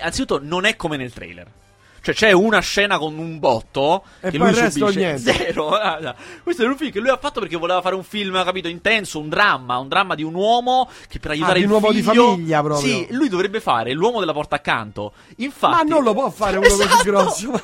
Anzitutto, 0.00 0.40
non 0.42 0.64
è 0.64 0.76
come 0.76 0.96
nel 0.96 1.12
trailer. 1.12 1.46
Cioè, 2.04 2.14
c'è 2.16 2.32
una 2.32 2.58
scena 2.58 2.98
con 2.98 3.16
un 3.16 3.38
botto 3.38 4.02
E 4.18 4.30
che 4.32 4.38
poi 4.38 4.50
lui 4.50 4.58
resto 4.60 4.88
subisce 4.88 4.98
niente. 4.98 5.32
zero. 5.32 5.68
Ah, 5.78 6.12
Questo 6.42 6.64
è 6.64 6.66
un 6.66 6.76
film 6.76 6.90
che 6.90 6.98
lui 6.98 7.10
ha 7.10 7.16
fatto 7.16 7.38
perché 7.38 7.56
voleva 7.56 7.80
fare 7.80 7.94
un 7.94 8.02
film, 8.02 8.42
capito, 8.42 8.66
intenso, 8.66 9.20
un 9.20 9.28
dramma, 9.28 9.78
un 9.78 9.86
dramma 9.86 10.16
di 10.16 10.24
un 10.24 10.34
uomo 10.34 10.88
che 11.08 11.20
per 11.20 11.30
aiutare 11.30 11.52
Ah, 11.52 11.54
di 11.58 11.60
il 11.60 11.66
un 11.66 11.72
uomo 11.74 11.92
di 11.92 12.02
figlio- 12.02 12.30
famiglia, 12.30 12.60
proprio. 12.62 12.88
Sì, 12.88 13.06
lui 13.10 13.28
dovrebbe 13.28 13.60
fare 13.60 13.92
l'uomo 13.92 14.18
della 14.18 14.32
porta 14.32 14.56
accanto. 14.56 15.12
Infatti 15.36 15.74
Ma 15.74 15.82
non 15.82 16.02
lo 16.02 16.12
può 16.12 16.28
fare 16.30 16.56
uno 16.56 16.66
Esatto! 16.66 16.88
così 16.88 17.02
grosso. 17.04 17.50
Ma 17.54 17.60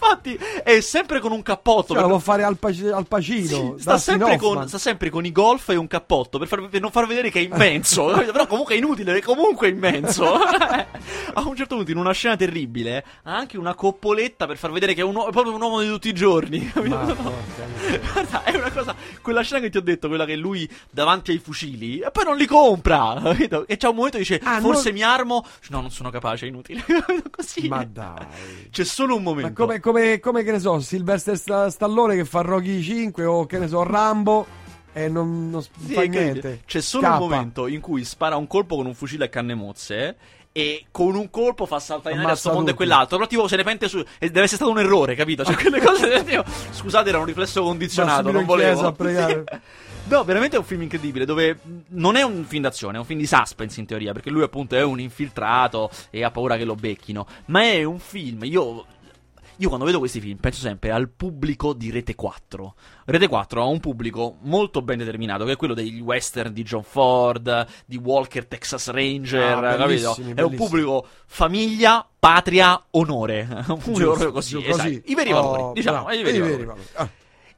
infatti 0.00 0.38
è 0.64 0.80
sempre 0.80 1.20
con 1.20 1.32
un 1.32 1.42
cappotto 1.42 1.92
Cioè, 1.94 2.02
lo 2.02 2.08
per- 2.08 2.08
può 2.08 2.18
fare 2.18 2.42
al, 2.42 2.56
Paci- 2.56 2.86
al 2.88 3.06
Pacino. 3.06 3.74
sì, 3.76 3.82
sta, 3.82 3.98
sempre 3.98 4.36
con, 4.38 4.66
sta 4.66 4.78
sempre 4.78 5.10
con 5.10 5.24
i 5.24 5.32
golf 5.32 5.68
e 5.68 5.76
un 5.76 5.86
cappotto 5.86 6.38
per, 6.38 6.48
far- 6.48 6.68
per 6.68 6.80
non 6.80 6.90
far 6.90 7.06
vedere 7.06 7.30
che 7.30 7.40
è 7.40 7.42
immenso. 7.42 8.06
Però 8.30 8.46
comunque 8.46 8.74
è 8.74 8.78
inutile, 8.78 9.16
è 9.16 9.22
comunque 9.22 9.68
immenso. 9.68 10.32
a 10.34 11.42
un 11.44 11.56
certo 11.56 11.76
punto, 11.76 11.90
in 11.90 11.96
una 11.98 12.12
scena 12.12 12.36
terribile, 12.36 13.04
ha 13.24 13.36
anche 13.36 13.58
una 13.58 13.74
coppoletta 13.74 14.46
per 14.46 14.56
far 14.56 14.70
vedere 14.72 14.94
che 14.94 15.00
è, 15.02 15.04
un 15.04 15.16
è 15.16 15.30
proprio 15.30 15.54
un 15.54 15.60
uomo 15.60 15.80
di 15.80 15.88
tutti 15.88 16.08
i 16.08 16.12
giorni. 16.14 16.70
Ma. 16.86 17.04
Guarda, 18.12 18.44
è 18.44 18.56
una 18.56 18.70
cosa. 18.70 18.94
Quella 19.22 19.42
scena 19.42 19.60
che 19.60 19.70
ti 19.70 19.76
ho 19.76 19.82
detto, 19.82 20.08
quella 20.08 20.24
che 20.24 20.36
lui 20.36 20.68
davanti 20.90 21.30
ai 21.32 21.38
fucili, 21.38 21.98
e 22.00 22.10
poi 22.10 22.24
non 22.24 22.36
li 22.36 22.46
compra. 22.46 23.18
Capito? 23.22 23.66
E 23.66 23.76
c'è 23.76 23.88
un 23.88 23.94
momento 23.96 24.16
che 24.18 24.22
dice: 24.22 24.40
Ah, 24.42 24.60
Forse 24.60 24.90
non- 24.90 24.94
mi 24.94 25.02
armo. 25.02 25.44
No, 25.68 25.80
non 25.80 25.90
sono 25.90 26.10
capace, 26.10 26.46
è 26.46 26.48
inutile. 26.48 26.84
Così. 27.30 27.68
Ma 27.68 27.84
dai. 27.84 28.68
C'è 28.70 28.84
solo 28.84 29.16
un 29.16 29.22
momento. 29.22 29.48
Ma 29.48 29.54
come, 29.66 29.80
come, 29.80 29.89
come, 29.92 30.42
che 30.42 30.52
ne 30.52 30.58
so, 30.58 30.80
Sylvester 30.80 31.36
Sta- 31.36 31.70
Stallone 31.70 32.16
che 32.16 32.24
fa 32.24 32.40
Rocky 32.40 32.80
5 32.80 33.24
o 33.24 33.46
che 33.46 33.58
ne 33.58 33.68
so, 33.68 33.82
Rambo 33.82 34.46
e 34.92 35.08
non, 35.08 35.50
non 35.50 35.62
Sì, 35.62 35.92
fa 35.94 36.02
niente. 36.02 36.62
C'è 36.66 36.80
solo 36.80 37.04
Scappa. 37.04 37.22
un 37.22 37.28
momento 37.28 37.66
in 37.66 37.80
cui 37.80 38.04
spara 38.04 38.36
un 38.36 38.46
colpo 38.46 38.76
con 38.76 38.86
un 38.86 38.94
fucile 38.94 39.26
a 39.26 39.28
canne 39.28 39.54
mozze. 39.54 40.16
E 40.52 40.86
con 40.90 41.14
un 41.14 41.30
colpo 41.30 41.64
fa 41.64 41.78
saltare 41.78 42.10
in 42.10 42.18
aria 42.18 42.30
Ammazza 42.32 42.48
sto 42.48 42.56
mondo 42.56 42.72
e 42.72 42.74
quell'altro. 42.74 43.16
Però 43.18 43.28
tipo 43.28 43.46
se 43.46 43.54
ne 43.54 43.62
pente 43.62 43.86
su. 43.88 43.98
E 43.98 44.26
deve 44.26 44.42
essere 44.42 44.56
stato 44.56 44.70
un 44.70 44.80
errore, 44.80 45.14
capito? 45.14 45.44
Cioè, 45.44 45.54
quelle 45.54 45.80
cose. 45.80 46.24
tipo, 46.26 46.44
scusate, 46.72 47.08
era 47.08 47.18
un 47.18 47.24
riflesso 47.24 47.62
condizionato. 47.62 48.32
Non 48.32 48.44
volevo. 48.44 48.86
a 48.86 48.92
pregare. 48.92 49.44
Sì. 50.02 50.16
No, 50.16 50.24
veramente 50.24 50.56
è 50.56 50.58
un 50.58 50.64
film 50.64 50.82
incredibile. 50.82 51.24
Dove 51.24 51.58
non 51.88 52.16
è 52.16 52.22
un 52.22 52.44
film 52.48 52.62
d'azione, 52.62 52.96
è 52.96 52.98
un 52.98 53.04
film 53.04 53.20
di 53.20 53.26
suspense 53.26 53.78
in 53.78 53.86
teoria. 53.86 54.12
Perché 54.12 54.30
lui, 54.30 54.42
appunto, 54.42 54.74
è 54.74 54.82
un 54.82 54.98
infiltrato 54.98 55.88
e 56.10 56.24
ha 56.24 56.30
paura 56.32 56.56
che 56.56 56.64
lo 56.64 56.74
becchino. 56.74 57.26
Ma 57.46 57.62
è 57.62 57.84
un 57.84 58.00
film. 58.00 58.42
Io. 58.42 58.86
Io 59.60 59.68
quando 59.68 59.84
vedo 59.84 59.98
questi 59.98 60.20
film 60.20 60.38
penso 60.38 60.60
sempre 60.60 60.90
al 60.90 61.10
pubblico 61.10 61.74
di 61.74 61.90
Rete 61.90 62.14
4. 62.14 62.74
Rete 63.04 63.28
4 63.28 63.60
ha 63.62 63.66
un 63.66 63.78
pubblico 63.78 64.36
molto 64.42 64.80
ben 64.80 64.96
determinato, 64.96 65.44
che 65.44 65.52
è 65.52 65.56
quello 65.56 65.74
degli 65.74 66.00
western 66.00 66.52
di 66.52 66.62
John 66.62 66.82
Ford, 66.82 67.66
di 67.84 67.98
Walker 67.98 68.46
Texas 68.46 68.88
Ranger, 68.88 69.58
Ah, 69.62 69.76
capito? 69.76 70.14
bellissimi, 70.14 70.32
È 70.34 70.40
un 70.40 70.54
pubblico 70.54 71.06
famiglia, 71.26 72.08
patria, 72.18 72.82
onore. 72.92 73.46
Un 73.68 73.78
pubblico 73.78 74.10
proprio 74.12 74.32
così, 74.32 74.64
esatto. 74.66 74.88
I 74.88 75.14
veri 75.14 75.32
Oh, 75.32 75.42
valori, 75.42 75.72
diciamo, 75.74 76.04
bravo, 76.04 76.18
i 76.18 76.22
veri 76.22 76.36
i 76.36 76.40
valori. 76.40 76.56
veri 76.56 76.66
valori. 76.66 76.86
Ah, 76.94 77.08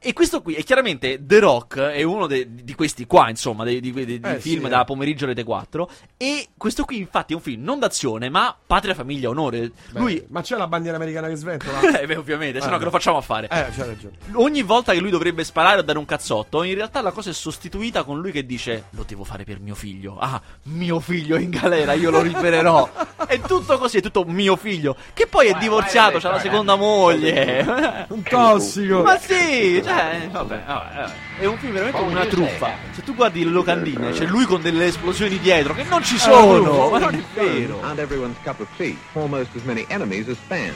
E 0.05 0.11
questo 0.11 0.41
qui 0.41 0.53
è 0.55 0.63
chiaramente 0.63 1.17
The 1.25 1.39
Rock, 1.39 1.79
è 1.79 2.03
uno 2.03 2.27
de- 2.27 2.47
di 2.49 2.75
questi 2.75 3.05
qua, 3.07 3.29
insomma, 3.29 3.63
dei, 3.63 3.79
di, 3.79 3.93
di- 3.93 4.05
di 4.05 4.19
Eh, 4.21 4.39
film 4.41 4.63
sì, 4.65 4.69
da 4.69 4.81
eh. 4.81 4.83
pomeriggio 4.83 5.25
Rete 5.25 5.43
4. 5.45 5.89
E 6.17 6.49
questo 6.57 6.83
qui, 6.83 6.97
infatti, 6.97 7.31
è 7.31 7.35
un 7.37 7.41
film 7.41 7.63
non 7.63 7.79
d'azione, 7.79 8.29
ma 8.29 8.53
patria, 8.67 8.93
famiglia, 8.93 9.29
onore. 9.29 9.71
beh, 9.91 9.99
Lui. 9.99 10.25
Ma 10.27 10.41
c'è 10.41 10.57
la 10.57 10.67
bandiera 10.67 10.97
americana 10.97 11.29
che 11.29 11.35
sventola? 11.35 11.79
Eh, 12.03 12.05
beh, 12.05 12.15
ovviamente, 12.17 12.59
se 12.59 12.67
no 12.67 12.75
Eh, 12.75 12.77
che 12.79 12.83
lo 12.83 12.89
facciamo 12.91 13.17
a 13.17 13.21
fare? 13.21 13.45
eh, 13.45 13.65
c'ha 13.73 13.85
ragione. 13.85 14.17
Ogni 14.33 14.61
volta 14.61 14.91
che 14.91 14.99
lui 14.99 15.09
dovrebbe 15.09 15.43
sparare 15.45 15.79
o 15.79 15.83
dare 15.83 15.97
un 15.97 16.05
cazzotto, 16.05 16.63
in 16.63 16.75
realtà 16.75 17.01
la 17.01 17.11
cosa 17.11 17.29
è 17.29 17.33
sostituita 17.33 18.03
con 18.03 18.19
lui 18.19 18.31
che 18.33 18.45
dice: 18.45 18.85
Lo 18.91 19.05
devo 19.07 19.23
fare 19.23 19.45
per 19.45 19.61
mio 19.61 19.75
figlio. 19.75 20.17
Ah, 20.19 20.41
mio 20.63 20.99
figlio 20.99 21.37
è 21.37 21.39
in 21.39 21.49
galera, 21.51 21.93
io 21.93 22.09
lo 22.09 22.21
libererò. 22.21 22.89
è 23.25 23.39
tutto 23.39 23.77
così, 23.77 23.99
è 23.99 24.01
tutto 24.01 24.25
mio 24.25 24.57
figlio. 24.57 24.97
Che 25.13 25.27
poi 25.27 25.47
è 25.47 25.57
divorziato, 25.59 26.19
c'ha 26.19 26.29
la 26.31 26.39
seconda 26.39 26.75
moglie. 26.75 28.05
Un 28.09 28.21
tossico. 28.23 29.01
Ma 29.03 29.17
sì, 29.17 29.81
cioè, 29.83 29.92
vabbè, 29.93 30.29
vabbè, 30.31 30.63
vabbè. 30.65 31.11
È 31.39 31.45
un 31.45 31.57
film 31.57 31.73
veramente 31.73 32.01
una 32.01 32.25
truffa. 32.25 32.71
Se 32.91 33.03
tu 33.03 33.13
guardi 33.15 33.43
le 33.43 33.51
locandine, 33.51 34.11
c'è 34.11 34.25
lui 34.25 34.45
con 34.45 34.61
delle 34.61 34.85
esplosioni 34.85 35.39
dietro 35.39 35.73
che 35.73 35.83
non 35.83 36.03
ci 36.03 36.17
sono, 36.17 36.89
ma 36.89 36.99
non 36.99 37.13
è 37.13 37.23
vero. 37.33 37.81
aren't 37.83 37.99
everyone's 37.99 38.37
cup 38.43 38.59
of 38.59 38.67
tea. 38.77 38.95
Almost 39.13 39.55
as 39.55 39.63
many 39.63 39.85
enemies 39.89 40.27
as 40.27 40.37
fans. 40.47 40.75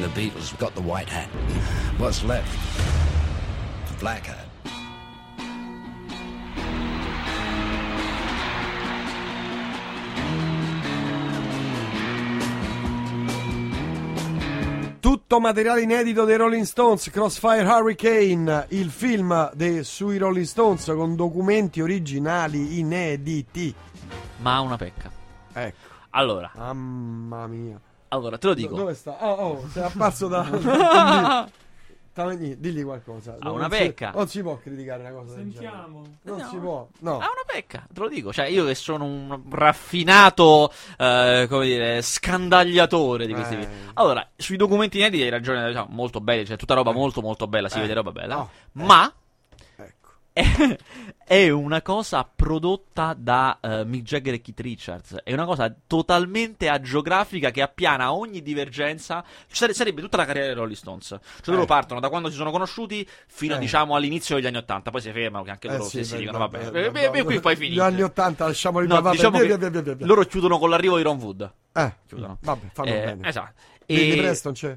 The 0.00 0.08
Beatles 0.08 0.52
got 0.58 0.74
the 0.74 0.82
white 0.82 1.08
hat. 1.08 1.28
What's 1.98 2.24
left? 2.24 2.50
The 3.88 3.94
black 4.00 4.26
hat. 4.26 4.43
Tutto 15.26 15.40
materiale 15.40 15.80
inedito 15.80 16.26
dei 16.26 16.36
Rolling 16.36 16.64
Stones, 16.66 17.08
Crossfire 17.08 17.62
Hurricane, 17.64 18.66
il 18.68 18.90
film 18.90 19.50
dei- 19.54 19.82
sui 19.82 20.18
Rolling 20.18 20.44
Stones 20.44 20.84
con 20.94 21.16
documenti 21.16 21.80
originali 21.80 22.78
inediti. 22.78 23.74
Ma 24.42 24.56
ha 24.56 24.60
una 24.60 24.76
pecca. 24.76 25.10
Ecco, 25.54 25.76
Allora, 26.10 26.50
mamma 26.54 27.46
mia. 27.46 27.80
allora, 28.08 28.36
te 28.36 28.48
lo 28.48 28.52
Do- 28.54 28.60
dico. 28.60 28.74
dove 28.76 28.92
sta? 28.92 29.16
Oh, 29.18 29.32
oh, 29.32 29.64
sei 29.72 29.82
apparso 29.84 30.28
da... 30.28 30.44
da- 32.14 32.22
Tavagni, 32.22 32.58
digli 32.60 32.84
qualcosa. 32.84 33.36
Ha 33.40 33.50
una 33.50 33.62
Non 33.66 33.70
si- 33.72 33.78
pecca. 33.78 34.12
Non 34.14 34.28
si 34.28 34.40
può 34.42 34.56
criticare 34.58 35.00
una 35.00 35.10
cosa 35.10 35.34
del 35.34 35.50
genere. 35.50 35.76
Non 35.86 36.38
No. 36.38 36.48
si 36.48 36.56
può. 36.58 36.88
No. 37.00 37.12
Ha 37.14 37.16
una 37.16 37.44
pecca, 37.46 37.86
te 37.92 38.00
lo 38.00 38.08
dico. 38.08 38.32
Cioè, 38.32 38.46
io 38.46 38.64
che 38.64 38.74
sono 38.76 39.04
un 39.04 39.42
raffinato, 39.50 40.72
eh, 40.96 41.46
come 41.48 41.66
dire, 41.66 42.00
scandagliatore 42.02 43.26
di 43.26 43.32
questi 43.34 43.54
Eh. 43.54 43.58
film. 43.58 43.70
Allora, 43.94 44.26
sui 44.36 44.56
documenti 44.56 44.98
inediti 44.98 45.22
hai 45.24 45.30
ragione, 45.30 45.66
diciamo, 45.66 45.88
molto 45.90 46.20
belli, 46.20 46.46
cioè 46.46 46.56
tutta 46.56 46.74
roba 46.74 46.92
molto 46.92 47.20
molto 47.20 47.46
bella, 47.46 47.68
si 47.68 47.78
Eh. 47.78 47.80
vede 47.82 47.94
roba 47.94 48.12
bella. 48.12 48.38
Oh, 48.40 48.48
eh. 48.52 48.68
Ma. 48.84 49.12
È, 50.36 51.48
una 51.48 51.80
cosa 51.80 52.24
prodotta 52.24 53.14
da 53.16 53.58
eh, 53.60 53.84
Mick 53.84 54.02
Jagger 54.02 54.34
e 54.34 54.40
Keith 54.40 54.58
Richards. 54.58 55.14
È 55.22 55.32
una 55.32 55.44
cosa 55.44 55.72
totalmente 55.86 56.68
agiografica 56.68 57.52
che 57.52 57.62
appiana 57.62 58.12
ogni 58.12 58.42
divergenza. 58.42 59.24
Ci 59.46 59.54
sare- 59.54 59.72
sarebbe 59.74 60.00
tutta 60.00 60.16
la 60.16 60.24
carriera 60.24 60.48
dei 60.48 60.56
Rolling 60.56 60.76
Stones. 60.76 61.06
Cioè, 61.06 61.20
loro 61.54 61.62
Eh. 61.62 61.66
partono 61.66 62.00
da 62.00 62.08
quando 62.08 62.30
si 62.30 62.34
sono 62.36 62.50
conosciuti 62.50 63.08
fino 63.28 63.54
Eh. 63.54 63.58
diciamo 63.60 63.94
all'inizio 63.94 64.34
degli 64.34 64.46
anni 64.46 64.56
Ottanta. 64.56 64.90
Poi 64.90 65.00
si 65.00 65.12
fermano, 65.12 65.44
che 65.44 65.50
anche 65.50 65.68
Eh 65.68 65.76
loro 65.76 65.84
sì, 65.84 66.04
si 66.04 66.16
ligano. 66.18 66.38
vabbè, 66.38 66.64
Vabbè, 66.64 66.90
vabbè, 66.90 67.24
qui 67.24 67.38
poi 67.38 67.54
finite. 67.54 67.74
Gli 67.76 67.80
anni 67.80 68.02
80 68.02 68.44
lasciamoli 68.46 68.88
No, 68.88 69.00
diciamo 69.10 69.38
via, 69.38 69.56
via, 69.56 69.68
via, 69.70 69.96
loro 70.00 70.24
chiudono 70.24 70.58
con 70.58 70.68
l'arrivo 70.68 70.96
di 70.96 71.04
Ron 71.04 71.18
Wood. 71.18 71.52
Eh, 71.72 71.94
Chiudono. 72.08 72.38
vabbè, 72.40 72.66
fanno 72.72 72.88
Eh, 72.88 72.92
bene. 73.04 73.28
Esatto. 73.28 73.52
Billy 73.86 74.10
E- 74.12 74.16
Preston 74.16 74.52
c'è? 74.52 74.76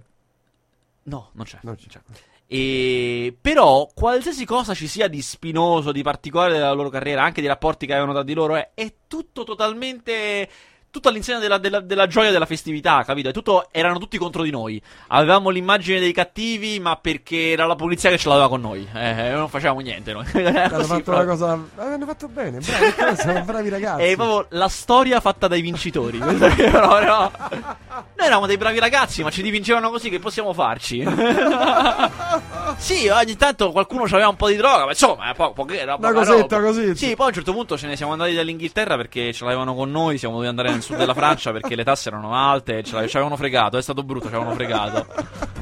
No, 1.03 1.29
non 1.33 1.45
c'è. 1.45 1.57
Non 1.63 1.75
non 1.79 1.87
c'è. 1.87 1.99
E... 2.47 3.35
Però, 3.39 3.89
qualsiasi 3.93 4.45
cosa 4.45 4.73
ci 4.73 4.87
sia 4.87 5.07
di 5.07 5.21
spinoso, 5.21 5.91
di 5.91 6.01
particolare 6.01 6.53
della 6.53 6.71
loro 6.71 6.89
carriera, 6.89 7.23
anche 7.23 7.41
dei 7.41 7.49
rapporti 7.49 7.85
che 7.85 7.91
avevano 7.91 8.13
tra 8.13 8.23
di 8.23 8.33
loro, 8.33 8.55
è, 8.55 8.71
è 8.73 8.93
tutto 9.07 9.43
totalmente. 9.43 10.49
Tutto 10.89 11.09
all'insegna 11.09 11.37
della, 11.39 11.57
della- 11.59 11.79
della 11.81 12.07
gioia 12.07 12.31
della 12.31 12.45
festività, 12.47 13.03
capito? 13.03 13.29
Tutto, 13.31 13.67
erano 13.71 13.99
tutti 13.99 14.17
contro 14.17 14.41
di 14.41 14.49
noi. 14.49 14.81
Avevamo 15.07 15.49
l'immagine 15.49 15.99
dei 15.99 16.11
cattivi, 16.13 16.79
ma 16.79 16.95
perché 16.95 17.51
era 17.51 17.65
la 17.67 17.75
polizia 17.75 18.09
che 18.09 18.17
ce 18.17 18.29
l'aveva 18.29 18.49
con 18.49 18.61
noi. 18.61 18.87
Eh, 18.93 19.29
non 19.31 19.47
facevamo 19.49 19.81
niente 19.81 20.13
noi. 20.13 20.25
Hanno 20.33 20.83
fatto 20.83 21.11
una 21.11 21.25
cosa. 21.25 21.53
eh, 21.77 21.81
Hanno 21.81 22.05
fatto 22.05 22.27
bene, 22.29 22.59
bravi, 22.59 23.15
sono 23.21 23.41
bravi 23.43 23.69
ragazzi. 23.69 24.03
È 24.03 24.15
proprio 24.15 24.45
la 24.57 24.69
storia 24.69 25.19
fatta 25.19 25.47
dai 25.47 25.61
vincitori. 25.61 26.17
Che 26.19 26.69
proprio- 26.71 27.31
Noi 27.41 28.25
eravamo 28.25 28.47
dei 28.47 28.57
bravi 28.57 28.79
ragazzi, 28.79 29.21
ma 29.23 29.29
ci 29.29 29.43
dipingevano 29.43 29.89
così 29.91 30.09
che 30.09 30.19
possiamo 30.19 30.51
farci. 30.53 31.03
sì, 32.77 33.07
ogni 33.07 33.35
tanto 33.35 33.71
qualcuno 33.71 34.03
aveva 34.03 34.27
un 34.27 34.35
po' 34.35 34.47
di 34.49 34.55
droga, 34.55 34.83
ma 34.85 34.91
insomma, 34.91 35.31
è 35.31 35.35
po- 35.35 35.53
poche- 35.53 35.79
era 35.79 35.95
Una 35.95 36.11
cosetta 36.13 36.57
roba. 36.57 36.67
così. 36.67 36.95
Sì, 36.95 37.15
poi 37.15 37.25
a 37.25 37.29
un 37.29 37.33
certo 37.33 37.53
punto 37.53 37.77
ce 37.77 37.87
ne 37.87 37.95
siamo 37.95 38.11
andati 38.13 38.33
dall'Inghilterra 38.33 38.95
perché 38.95 39.31
ce 39.33 39.43
l'avevano 39.43 39.73
con 39.75 39.89
noi, 39.91 40.17
siamo 40.17 40.33
dovuti 40.35 40.49
andare 40.49 40.69
nel 40.71 40.81
sud 40.81 40.97
della 40.97 41.13
Francia 41.13 41.51
perché 41.51 41.75
le 41.75 41.83
tasse 41.83 42.09
erano 42.09 42.35
alte, 42.35 42.83
ce 42.83 42.93
l'ave- 42.95 43.07
ci 43.07 43.15
avevano 43.15 43.37
fregato, 43.37 43.77
è 43.77 43.81
stato 43.81 44.03
brutto, 44.03 44.27
ci 44.29 44.35
avevano 44.35 44.55
fregato. 44.55 45.05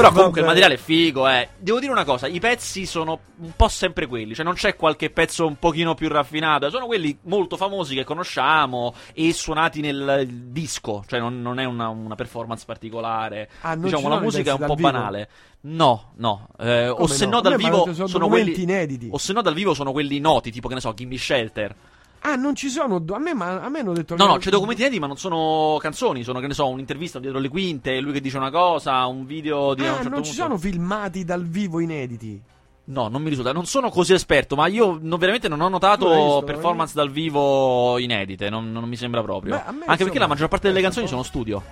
Però 0.00 0.12
comunque 0.12 0.40
il 0.40 0.46
materiale 0.46 0.74
è 0.74 0.78
figo, 0.78 1.28
eh. 1.28 1.48
Devo 1.58 1.78
dire 1.78 1.92
una 1.92 2.04
cosa, 2.04 2.26
i 2.26 2.40
pezzi 2.40 2.86
sono 2.86 3.18
un 3.38 3.52
po' 3.54 3.68
sempre 3.68 4.06
quelli, 4.06 4.34
cioè 4.34 4.44
non 4.44 4.54
c'è 4.54 4.76
qualche 4.76 5.10
pezzo 5.10 5.46
un 5.46 5.58
pochino 5.58 5.94
più 5.94 6.08
raffinato, 6.08 6.70
sono 6.70 6.86
quelli 6.86 7.18
molto 7.22 7.56
famosi 7.56 7.94
che 7.94 8.04
conosciamo 8.04 8.94
e 9.12 9.32
suonati 9.32 9.80
nel 9.80 10.26
disco, 10.48 11.04
cioè 11.06 11.20
non, 11.20 11.40
non 11.42 11.58
è 11.58 11.64
una, 11.64 11.88
una 11.88 12.14
performance 12.14 12.64
particolare. 12.66 13.50
Ah, 13.60 13.76
diciamo, 13.76 14.02
ci 14.02 14.08
la 14.08 14.20
musica 14.20 14.50
è 14.50 14.54
un 14.58 14.66
po' 14.66 14.74
vivo? 14.74 14.90
banale. 14.90 15.28
No, 15.62 16.12
no, 16.16 16.48
eh, 16.58 16.88
o 16.88 17.06
se 17.06 17.26
no? 17.26 17.40
dal 17.40 17.56
vivo 17.56 17.92
sono 17.92 18.06
sono 18.06 18.28
quelli 18.28 18.62
inediti. 18.62 19.08
O 19.10 19.18
se 19.18 19.32
no 19.34 19.42
dal 19.42 19.54
vivo 19.54 19.74
sono 19.74 19.92
quelli 19.92 20.18
noti, 20.18 20.50
tipo 20.50 20.68
che 20.68 20.74
ne 20.74 20.80
so, 20.80 20.94
Gimme 20.94 21.18
Shelter. 21.18 21.74
Ah, 22.22 22.34
non 22.36 22.54
ci 22.54 22.68
sono. 22.68 23.02
A 23.12 23.18
me, 23.18 23.32
ma, 23.34 23.60
a 23.62 23.68
me 23.70 23.78
hanno 23.80 23.92
detto 23.94 24.14
No, 24.14 24.26
no, 24.26 24.36
c'è 24.36 24.50
documenti 24.50 24.82
inediti, 24.82 25.00
ma 25.00 25.06
non 25.06 25.16
sono 25.16 25.78
canzoni, 25.80 26.22
sono 26.22 26.38
che 26.40 26.46
ne 26.48 26.54
so, 26.54 26.68
un'intervista 26.68 27.18
dietro 27.18 27.38
le 27.38 27.48
quinte, 27.48 27.98
lui 28.00 28.12
che 28.12 28.20
dice 28.20 28.36
una 28.36 28.50
cosa, 28.50 29.06
un 29.06 29.24
video 29.24 29.72
di 29.74 29.80
a 29.82 29.84
un 29.84 29.90
Ah, 29.90 29.94
certo 29.94 30.08
non 30.10 30.22
ci 30.22 30.30
punto. 30.30 30.42
sono 30.44 30.58
filmati 30.58 31.24
dal 31.24 31.44
vivo 31.46 31.80
inediti. 31.80 32.40
No, 32.84 33.08
non 33.08 33.22
mi 33.22 33.28
risulta. 33.30 33.52
Non 33.52 33.64
sono 33.66 33.88
così 33.88 34.12
esperto, 34.14 34.54
ma 34.56 34.66
io 34.66 34.98
non- 35.00 35.18
veramente 35.18 35.48
non 35.48 35.60
ho 35.60 35.68
notato 35.68 36.08
visto, 36.08 36.42
performance 36.44 36.92
dal 36.94 37.10
vivo 37.10 37.96
inedite. 37.98 38.50
Non, 38.50 38.70
non 38.70 38.86
mi 38.88 38.96
sembra 38.96 39.22
proprio. 39.22 39.54
Beh, 39.56 39.84
Anche 39.86 40.04
perché 40.04 40.18
la 40.18 40.26
maggior 40.26 40.48
parte 40.48 40.66
delle 40.68 40.80
eh, 40.80 40.82
canzoni 40.82 41.06
sono 41.06 41.22
studio. 41.22 41.62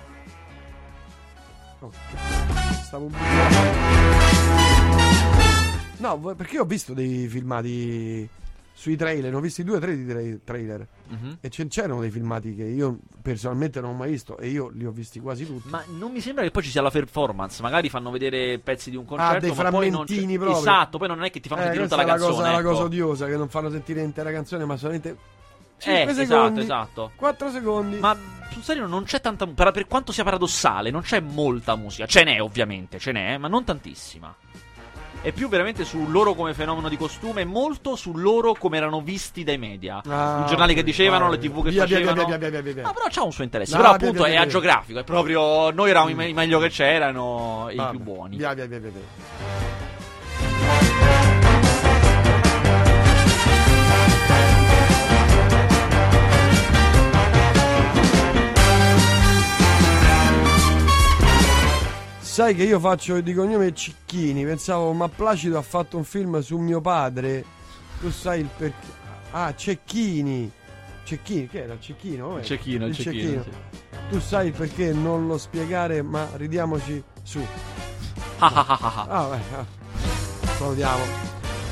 Oh, 1.81 1.91
Stavo 2.83 3.05
un 3.05 3.11
po'- 3.11 3.17
No, 5.97 6.17
perché 6.35 6.59
ho 6.59 6.63
visto 6.65 6.93
dei 6.93 7.27
filmati 7.27 8.27
sui 8.79 8.95
trailer, 8.95 9.29
ne 9.29 9.35
ho 9.35 9.41
visti 9.41 9.61
due 9.65 9.75
o 9.75 9.79
tre 9.79 9.93
di 9.93 10.07
tra- 10.07 10.21
trailer. 10.45 10.87
Mhm. 11.09 11.37
E 11.41 11.49
ce- 11.49 11.67
c'erano 11.67 11.99
dei 11.99 12.09
filmati 12.09 12.55
che 12.55 12.63
io 12.63 12.99
personalmente 13.21 13.81
non 13.81 13.89
ho 13.89 13.93
mai 13.93 14.11
visto 14.11 14.37
e 14.37 14.47
io 14.47 14.69
li 14.69 14.85
ho 14.85 14.91
visti 14.91 15.19
quasi 15.19 15.45
tutti. 15.45 15.67
Ma 15.67 15.83
non 15.97 16.13
mi 16.13 16.21
sembra 16.21 16.45
che 16.45 16.51
poi 16.51 16.63
ci 16.63 16.69
sia 16.69 16.81
la 16.81 16.89
performance. 16.89 17.61
Magari 17.61 17.89
fanno 17.89 18.09
vedere 18.09 18.57
pezzi 18.59 18.89
di 18.89 18.95
un 18.95 19.03
concerto. 19.03 19.35
Ah, 19.35 19.39
dei 19.39 19.49
ma 19.53 19.69
poi 19.69 19.89
non 19.89 20.05
proprio. 20.05 20.57
Esatto, 20.57 20.97
poi 20.97 21.09
non 21.09 21.21
è 21.25 21.29
che 21.29 21.41
ti 21.41 21.49
fanno 21.49 21.59
Eh, 21.61 21.63
sentire 21.65 21.83
tutta 21.83 21.97
la 21.97 22.03
la 22.03 22.07
canzone. 22.13 22.33
cosa, 22.35 22.51
la 22.51 22.59
ecco. 22.59 22.69
cosa 22.69 22.83
odiosa 22.83 23.25
che 23.25 23.35
non 23.35 23.49
fanno 23.49 23.69
sentire 23.69 23.99
l'intera 23.99 24.31
canzone, 24.31 24.63
ma 24.63 24.77
solamente 24.77 25.17
5 25.79 25.99
Eh, 26.01 26.03
esatto, 26.09 26.25
secondi. 26.25 26.59
esatto. 26.61 27.11
4 27.17 27.51
secondi. 27.51 27.97
Ma 27.99 28.15
sul 28.49 28.63
serio 28.63 28.87
non 28.87 29.03
c'è 29.03 29.19
tanta. 29.19 29.45
Per, 29.45 29.71
per 29.71 29.87
quanto 29.87 30.13
sia 30.13 30.23
paradossale, 30.23 30.89
non 30.89 31.01
c'è 31.01 31.19
molta 31.19 31.75
musica. 31.75 32.05
Ce 32.05 32.23
n'è, 32.23 32.41
ovviamente, 32.41 32.97
ce 32.97 33.11
n'è, 33.11 33.37
ma 33.37 33.49
non 33.49 33.65
tantissima. 33.65 34.33
È 35.21 35.33
più 35.33 35.49
veramente 35.49 35.83
su 35.83 36.09
loro 36.09 36.33
come 36.33 36.53
fenomeno 36.53 36.87
di 36.87 36.95
costume, 36.95 37.43
molto 37.43 37.97
su 37.97 38.15
loro 38.15 38.53
come 38.53 38.77
erano 38.77 39.01
visti 39.01 39.43
dai 39.43 39.57
media. 39.57 40.01
Ah, 40.07 40.43
I 40.45 40.47
giornali 40.47 40.73
che 40.73 40.81
dicevano, 40.81 41.27
vai. 41.27 41.37
le 41.37 41.39
tv 41.39 41.61
che 41.61 41.69
Via, 41.71 41.81
facevano. 41.81 42.25
via, 42.25 42.37
via, 42.37 42.49
via, 42.49 42.61
via, 42.61 42.73
via. 42.73 42.83
No, 42.83 42.93
però 42.93 43.05
c'ha 43.09 43.23
un 43.23 43.31
suo 43.33 43.43
interesse. 43.43 43.75
No, 43.75 43.81
però 43.81 43.93
appunto 43.95 44.23
è 44.23 44.37
agiografico. 44.37 44.99
È 44.99 45.03
proprio. 45.03 45.71
Noi 45.71 45.89
eravamo 45.89 46.11
i, 46.11 46.15
me- 46.15 46.29
i 46.29 46.33
meglio 46.33 46.59
che 46.59 46.69
c'erano, 46.69 47.67
i 47.69 47.75
Vabbè, 47.75 47.89
più 47.89 47.99
buoni. 47.99 48.37
Via, 48.37 48.53
via, 48.53 48.65
via, 48.65 48.79
via, 48.79 48.91
Sai 62.39 62.55
che 62.55 62.63
io 62.63 62.79
faccio 62.79 63.19
di 63.19 63.33
cognome 63.33 63.73
Cicchini, 63.73 64.45
pensavo 64.45 64.93
ma 64.93 65.09
Placido 65.09 65.57
ha 65.57 65.61
fatto 65.61 65.97
un 65.97 66.05
film 66.05 66.39
su 66.39 66.55
mio 66.55 66.79
padre. 66.79 67.43
Tu 67.99 68.09
sai 68.11 68.39
il 68.39 68.49
perché. 68.55 68.87
Ah, 69.31 69.53
Cecchini. 69.53 70.49
Cecchini, 71.03 71.47
che 71.49 71.63
era? 71.63 71.77
Cecchino? 71.77 72.37
Il 72.37 72.45
cecchino, 72.45 72.85
il 72.85 72.95
cecchino, 72.95 73.43
sì. 73.43 73.49
Tu 74.09 74.19
sai 74.21 74.47
il 74.47 74.53
perché 74.53 74.93
non 74.93 75.27
lo 75.27 75.37
spiegare, 75.37 76.01
ma 76.01 76.29
ridiamoci 76.35 77.03
su. 77.23 77.45
Ah, 78.37 78.47
ah, 78.53 78.65
ah, 78.69 78.79
ah, 78.79 78.93
ah. 78.95 79.19
Ah, 79.19 79.27
beh, 79.35 79.55
ah. 79.57 79.65
Salutiamo. 80.57 81.03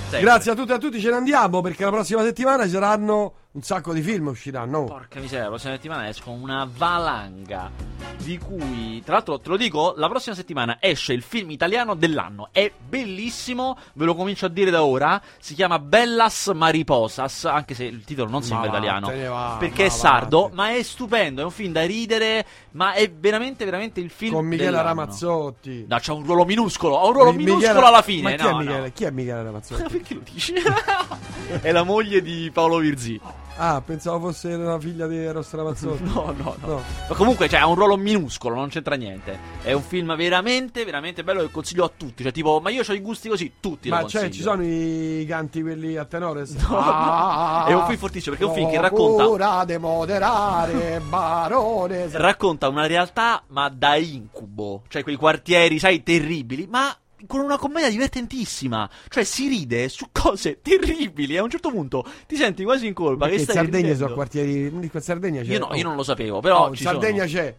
Sempre. 0.01 0.19
Grazie 0.19 0.51
a 0.51 0.55
tutti 0.55 0.71
e 0.71 0.73
a 0.73 0.77
tutti, 0.79 0.99
ce 0.99 1.09
ne 1.11 1.15
andiamo 1.15 1.61
perché 1.61 1.85
la 1.85 1.91
prossima 1.91 2.23
settimana 2.23 2.65
ci 2.65 2.71
saranno 2.71 3.35
un 3.51 3.61
sacco 3.63 3.91
di 3.91 4.01
film 4.01 4.27
usciranno. 4.27 4.83
Porca 4.83 5.19
miseria, 5.19 5.45
la 5.45 5.49
prossima 5.49 5.73
settimana 5.73 6.07
esco 6.07 6.29
una 6.29 6.69
valanga. 6.71 7.71
Di 8.17 8.37
cui, 8.37 9.01
tra 9.03 9.13
l'altro, 9.13 9.39
te 9.39 9.49
lo 9.49 9.57
dico, 9.57 9.93
la 9.97 10.07
prossima 10.09 10.35
settimana 10.35 10.77
esce 10.79 11.13
il 11.13 11.21
film 11.23 11.49
italiano 11.51 11.95
dell'anno. 11.95 12.49
È 12.51 12.71
bellissimo, 12.77 13.77
ve 13.93 14.05
lo 14.05 14.15
comincio 14.15 14.45
a 14.45 14.49
dire 14.49 14.69
da 14.69 14.83
ora. 14.83 15.19
Si 15.39 15.55
chiama 15.55 15.79
Bellas 15.79 16.51
Mariposas, 16.53 17.45
anche 17.45 17.73
se 17.73 17.85
il 17.85 18.03
titolo 18.03 18.29
non 18.29 18.43
sembra 18.43 18.69
Ma 18.69 18.77
italiano. 18.77 19.11
va, 19.29 19.55
perché 19.59 19.85
è 19.85 19.89
sardo, 19.89 20.49
ma 20.53 20.75
è 20.75 20.83
stupendo. 20.83 21.41
È 21.41 21.43
un 21.43 21.51
film 21.51 21.71
da 21.71 21.83
ridere, 21.85 22.45
ma 22.71 22.93
è 22.93 23.09
veramente, 23.09 23.65
veramente 23.65 23.99
il 23.99 24.09
film 24.11 24.33
Con 24.33 24.45
Michele 24.45 24.69
dell'anno. 24.69 24.87
Ramazzotti. 24.87 25.85
No, 25.87 25.97
c'ha 25.99 26.13
un 26.13 26.23
ruolo 26.23 26.45
minuscolo. 26.45 26.99
Ha 26.99 27.07
un 27.07 27.13
ruolo 27.13 27.31
Mi- 27.31 27.43
minuscolo 27.43 27.85
alla 27.87 28.01
fine. 28.03 28.21
Ma 28.23 28.31
chi 28.35 28.43
no, 28.43 28.49
è 28.49 28.51
no. 28.51 28.57
Michele? 28.59 28.91
Chi 28.93 29.03
è 29.05 29.09
Michele 29.11 29.43
Ramazzotti? 29.43 29.83
Perché 29.97 30.13
lo 30.13 30.21
dici? 30.31 30.53
è 31.61 31.71
la 31.71 31.83
moglie 31.83 32.21
di 32.21 32.51
Paolo 32.53 32.77
Virzì. 32.77 33.19
Ah, 33.59 33.81
pensavo 33.83 34.27
fosse 34.27 34.55
la 34.55 34.79
figlia 34.79 35.07
di 35.07 35.17
Eros 35.17 35.51
Ramazzotti. 35.53 36.03
No, 36.17 36.33
no, 36.37 36.55
no. 36.61 36.67
No. 36.67 36.81
Ma 37.09 37.15
comunque, 37.15 37.49
cioè, 37.49 37.59
ha 37.59 37.67
un 37.67 37.75
ruolo 37.75 37.97
minuscolo, 37.97 38.55
non 38.55 38.69
c'entra 38.69 38.95
niente. 38.95 39.37
È 39.61 39.71
un 39.73 39.81
film 39.81 40.15
veramente, 40.15 40.85
veramente 40.85 41.23
bello 41.23 41.41
che 41.41 41.49
consiglio 41.51 41.83
a 41.85 41.91
tutti. 41.95 42.23
Cioè, 42.23 42.31
tipo, 42.31 42.59
ma 42.61 42.69
io 42.69 42.83
ho 42.87 42.93
i 42.93 42.99
gusti 43.01 43.29
così, 43.29 43.53
tutti 43.59 43.89
Ma 43.89 44.05
cioè, 44.05 44.29
ci 44.29 44.41
sono 44.41 44.63
i 44.63 45.25
canti 45.27 45.61
quelli 45.61 45.97
a 45.97 46.05
tenore? 46.05 46.45
No, 46.69 46.77
Ah, 46.79 47.65
È 47.67 47.73
un 47.73 47.85
film 47.85 47.97
fortissimo 47.97 48.35
perché 48.35 48.49
è 48.49 48.53
un 48.53 48.59
film 48.61 48.71
che 48.71 48.81
racconta 48.81 49.23
Paura 49.23 49.63
de 49.65 49.77
moderare, 49.77 50.99
barone. 51.07 52.09
racconta 52.11 52.67
una 52.69 52.85
realtà, 52.85 53.43
ma 53.47 53.69
da 53.69 53.95
incubo. 53.95 54.83
Cioè, 54.87 55.03
quei 55.03 55.15
quartieri, 55.15 55.79
sai, 55.79 56.03
terribili, 56.03 56.67
ma 56.69 56.95
con 57.25 57.39
una 57.39 57.57
commedia 57.57 57.89
divertentissima. 57.89 58.89
Cioè, 59.09 59.23
si 59.23 59.47
ride 59.47 59.89
su 59.89 60.07
cose 60.11 60.59
terribili. 60.63 61.35
E 61.35 61.37
a 61.39 61.43
un 61.43 61.49
certo 61.49 61.71
punto 61.71 62.05
ti 62.27 62.35
senti 62.35 62.63
quasi 62.63 62.87
in 62.87 62.93
colpa. 62.93 63.25
Perché 63.25 63.43
che 63.45 63.51
in 63.51 63.57
Sardegna 63.57 63.77
ridendo. 63.77 64.03
sono 64.03 64.13
quartieri. 64.13 64.67
In 64.67 64.89
Sardegna 65.01 65.41
c'è. 65.41 65.51
Io, 65.51 65.59
no, 65.59 65.65
oh. 65.65 65.75
io 65.75 65.83
non 65.83 65.95
lo 65.95 66.03
sapevo, 66.03 66.39
però. 66.39 66.65
Oh, 66.65 66.69
in 66.69 66.75
Sardegna 66.75 67.27
sono. 67.27 67.41
c'è 67.41 67.55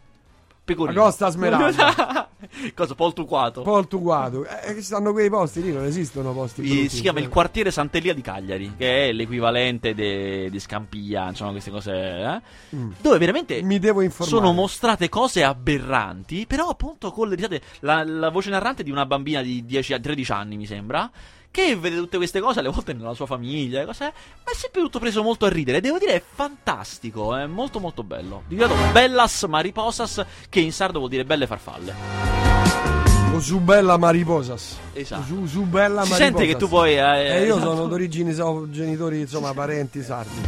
Pecorino. 0.75 1.01
Agosta 1.01 1.31
Smeralda. 1.31 2.29
Cosa? 2.75 2.95
Paul 2.95 3.13
Tuquato. 3.15 3.63
Portuguato. 3.63 4.45
Eh, 4.47 4.75
che 4.75 4.83
stanno 4.83 5.13
quei 5.13 5.31
posti 5.31 5.63
lì, 5.63 5.73
non 5.73 5.85
esistono 5.85 6.33
posti. 6.33 6.61
I- 6.63 6.69
brutti. 6.69 6.89
si 6.91 7.01
chiama 7.01 7.19
il 7.21 7.25
Eh. 7.27 7.29
quartiere 7.29 7.71
Sant'Elia 7.71 8.13
di 8.13 8.21
Cagliari, 8.21 8.75
che 8.77 9.09
è 9.09 9.13
l'equivalente 9.13 9.95
di 9.95 10.59
Scampia, 10.61 11.29
insomma, 11.29 11.53
queste 11.53 11.71
cose. 11.71 11.93
eh? 11.93 12.41
Mm. 12.77 12.93
Dove 13.01 13.19
veramente 13.19 13.63
Mi 13.63 13.79
devo 13.79 14.03
informare. 14.03 14.37
sono 14.37 14.53
mostrate 14.53 15.09
cose 15.09 15.43
aberranti, 15.43 16.45
però 16.47 16.69
appunto 16.69 17.11
con 17.11 17.29
le 17.29 17.35
risate. 17.35 17.61
La, 17.81 18.05
la 18.05 18.29
voce 18.31 18.51
narrante 18.51 18.83
di 18.83 18.91
una 18.91 19.07
bambina 19.07 19.41
di 19.43 19.65
10 19.65 19.95
a 19.95 19.99
13 20.01 20.33
anni, 20.33 20.57
mi 20.57 20.67
sembra. 20.67 21.11
Che 21.59 21.75
vede 21.75 21.97
tutte 21.97 22.19
queste 22.19 22.39
cose 22.39 22.61
alle 22.61 22.69
volte 22.69 22.93
nella 22.93 23.15
sua 23.15 23.27
famiglia, 23.27 23.85
cose, 23.85 24.05
ma 24.05 24.53
è 24.53 24.55
sempre 24.55 24.81
tutto 24.81 25.01
preso 25.01 25.25
molto 25.25 25.45
a 25.45 25.49
ridere. 25.49 25.81
Devo 25.81 25.99
dire, 25.99 26.15
è 26.15 26.23
fantastico, 26.23 27.35
è 27.35 27.47
molto 27.47 27.81
molto 27.81 28.05
bello. 28.05 28.45
Ripeto, 28.47 28.75
Bellas 28.93 29.43
Mariposas, 29.43 30.25
che 30.49 30.61
in 30.61 30.71
sardo 30.73 30.99
vuol 30.99 31.11
dire 31.11 31.25
belle 31.25 31.49
farfalle. 31.49 31.95
O 33.35 33.41
su 33.41 33.59
Bella 33.59 33.97
Mariposas. 33.97 34.77
Esatto. 34.93 35.25
Su, 35.25 35.47
su 35.47 35.63
Bella 35.65 36.05
Si 36.05 36.11
Mariposas. 36.11 36.17
sente 36.19 36.47
che 36.47 36.55
tu 36.57 36.69
poi, 36.69 36.93
eh, 36.95 37.01
E 37.01 37.45
io 37.47 37.57
esatto. 37.57 37.75
sono 37.75 37.87
d'origini, 37.89 38.33
so, 38.33 38.71
genitori, 38.71 39.19
insomma, 39.19 39.53
parenti 39.53 40.01
sardi. 40.01 40.41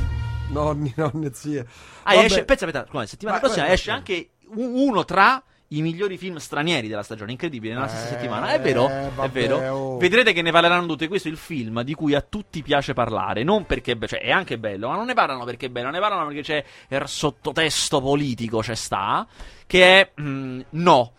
Nonni, 0.50 0.92
nonne, 0.94 1.32
zie. 1.34 1.66
Ah, 2.04 2.14
Vabbè. 2.14 2.24
esce, 2.26 2.44
pensa, 2.44 2.66
aspetta, 2.66 3.06
settimana 3.06 3.38
Vai, 3.38 3.46
prossima 3.50 3.72
esce 3.72 3.90
anche 3.90 4.30
uno 4.54 5.04
tra 5.04 5.42
i 5.72 5.82
migliori 5.82 6.18
film 6.18 6.36
stranieri 6.38 6.88
della 6.88 7.02
stagione, 7.04 7.30
incredibile, 7.30 7.74
nella 7.74 7.86
stessa 7.86 8.06
Eh, 8.06 8.08
settimana. 8.18 8.52
È 8.52 8.60
vero, 8.60 8.88
è 8.88 9.08
vabbè, 9.14 9.30
vero. 9.30 9.56
oh. 9.72 9.96
Vedrete 9.98 10.32
che 10.32 10.42
ne 10.42 10.50
parleranno 10.50 10.86
tutti. 10.86 11.06
Questo 11.06 11.28
è 11.28 11.30
il 11.30 11.36
film 11.36 11.82
di 11.82 11.94
cui 11.94 12.14
a 12.14 12.20
tutti 12.20 12.62
piace 12.62 12.92
parlare. 12.92 13.44
Non 13.44 13.66
perché, 13.66 13.96
be- 13.96 14.08
cioè, 14.08 14.20
è 14.20 14.30
anche 14.32 14.58
bello, 14.58 14.88
ma 14.88 14.96
non 14.96 15.06
ne 15.06 15.14
parlano 15.14 15.44
perché 15.44 15.66
è 15.66 15.68
bello, 15.68 15.90
ne 15.90 16.00
parlano 16.00 16.26
perché 16.26 16.42
c'è 16.42 16.64
il 16.88 17.02
sottotesto 17.06 18.00
politico, 18.00 18.58
c'è 18.60 18.74
sta, 18.74 19.26
che 19.66 20.00
è 20.00 20.10
mm, 20.20 20.60
no. 20.70 21.12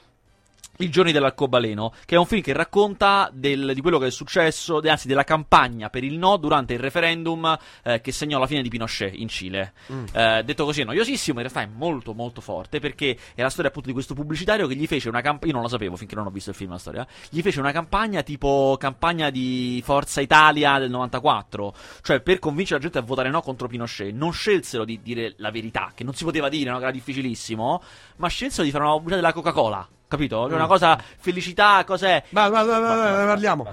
I 0.78 0.90
giorni 0.90 1.12
dell'arcobaleno, 1.12 1.94
che 2.06 2.16
è 2.16 2.18
un 2.18 2.26
film 2.26 2.42
che 2.42 2.54
racconta 2.54 3.30
del- 3.32 3.72
di 3.74 3.82
quello 3.82 4.00
che 4.00 4.08
è 4.08 4.12
successo, 4.12 4.80
anzi 4.84 5.08
della 5.08 5.24
campagna 5.24 5.90
per 5.90 6.04
il 6.04 6.18
no 6.18 6.38
durante 6.38 6.74
il 6.74 6.80
referendum 6.80 7.56
eh, 7.84 8.02
che 8.02 8.12
segnò 8.12 8.40
la 8.40 8.48
fine 8.48 8.62
di 8.64 8.70
Pinochet 8.70 9.14
in 9.16 9.28
Cile. 9.28 9.74
Eh, 10.14 10.42
detto 10.44 10.66
così 10.66 10.82
è 10.82 10.84
noiosissimo, 10.86 11.40
in 11.40 11.48
realtà 11.48 11.62
è 11.62 11.70
molto 11.72 12.14
molto 12.14 12.42
forte 12.42 12.80
perché 12.80 13.16
è 13.36 13.42
la 13.42 13.50
storia 13.50 13.70
appunto 13.70 13.90
di 13.90 13.94
questo 13.94 14.14
pubblicitario 14.16 14.66
che 14.66 14.76
gli 14.76 14.88
fece 14.88 15.08
una 15.10 15.22
campagna, 15.22 15.48
io 15.48 15.54
non 15.54 15.62
lo 15.62 15.68
sapevo 15.70 15.96
finché 15.96 16.16
non 16.16 16.26
ho 16.26 16.32
visto 16.32 16.50
il 16.50 16.56
film 16.56 16.72
la 16.72 16.78
storia, 16.80 17.06
gli 17.30 17.42
fece 17.42 17.60
una 17.60 17.72
campagna 17.72 18.24
tipo 18.24 18.76
campagna 18.80 19.30
di 19.30 19.82
Forza 19.84 20.20
Italia 20.22 20.80
del 20.80 20.90
94, 20.90 21.74
cioè 22.02 22.22
per 22.22 22.40
convincere 22.40 22.78
la 22.80 22.84
gente 22.86 22.98
a 22.98 23.02
votare 23.04 23.30
no 23.30 23.42
contro 23.42 23.68
Pinochet, 23.68 24.14
non 24.14 24.34
scelsero 24.34 24.84
di 24.86 25.00
dire 25.04 25.36
la 25.38 25.52
verità, 25.52 25.92
che 25.94 26.04
non 26.04 26.14
si 26.16 26.24
poteva 26.24 26.50
dire, 26.50 26.72
no, 26.72 26.80
era 26.80 26.92
difficilissimo, 26.92 27.82
ma 28.18 28.28
scelsero 28.28 28.64
di 28.64 28.72
fare 28.72 28.84
una 28.84 28.94
pubblicità 28.94 29.22
della 29.22 29.34
Coca-Cola. 29.34 29.88
Capito? 30.12 30.46
Cioè 30.48 30.56
una 30.56 30.68
cosa, 30.68 31.00
felicità, 31.20 31.86
cos'è? 31.86 32.22
Va, 32.32 32.50
va, 32.50 32.64
va, 32.66 33.20
ne 33.22 33.26
parliamo. 33.26 33.66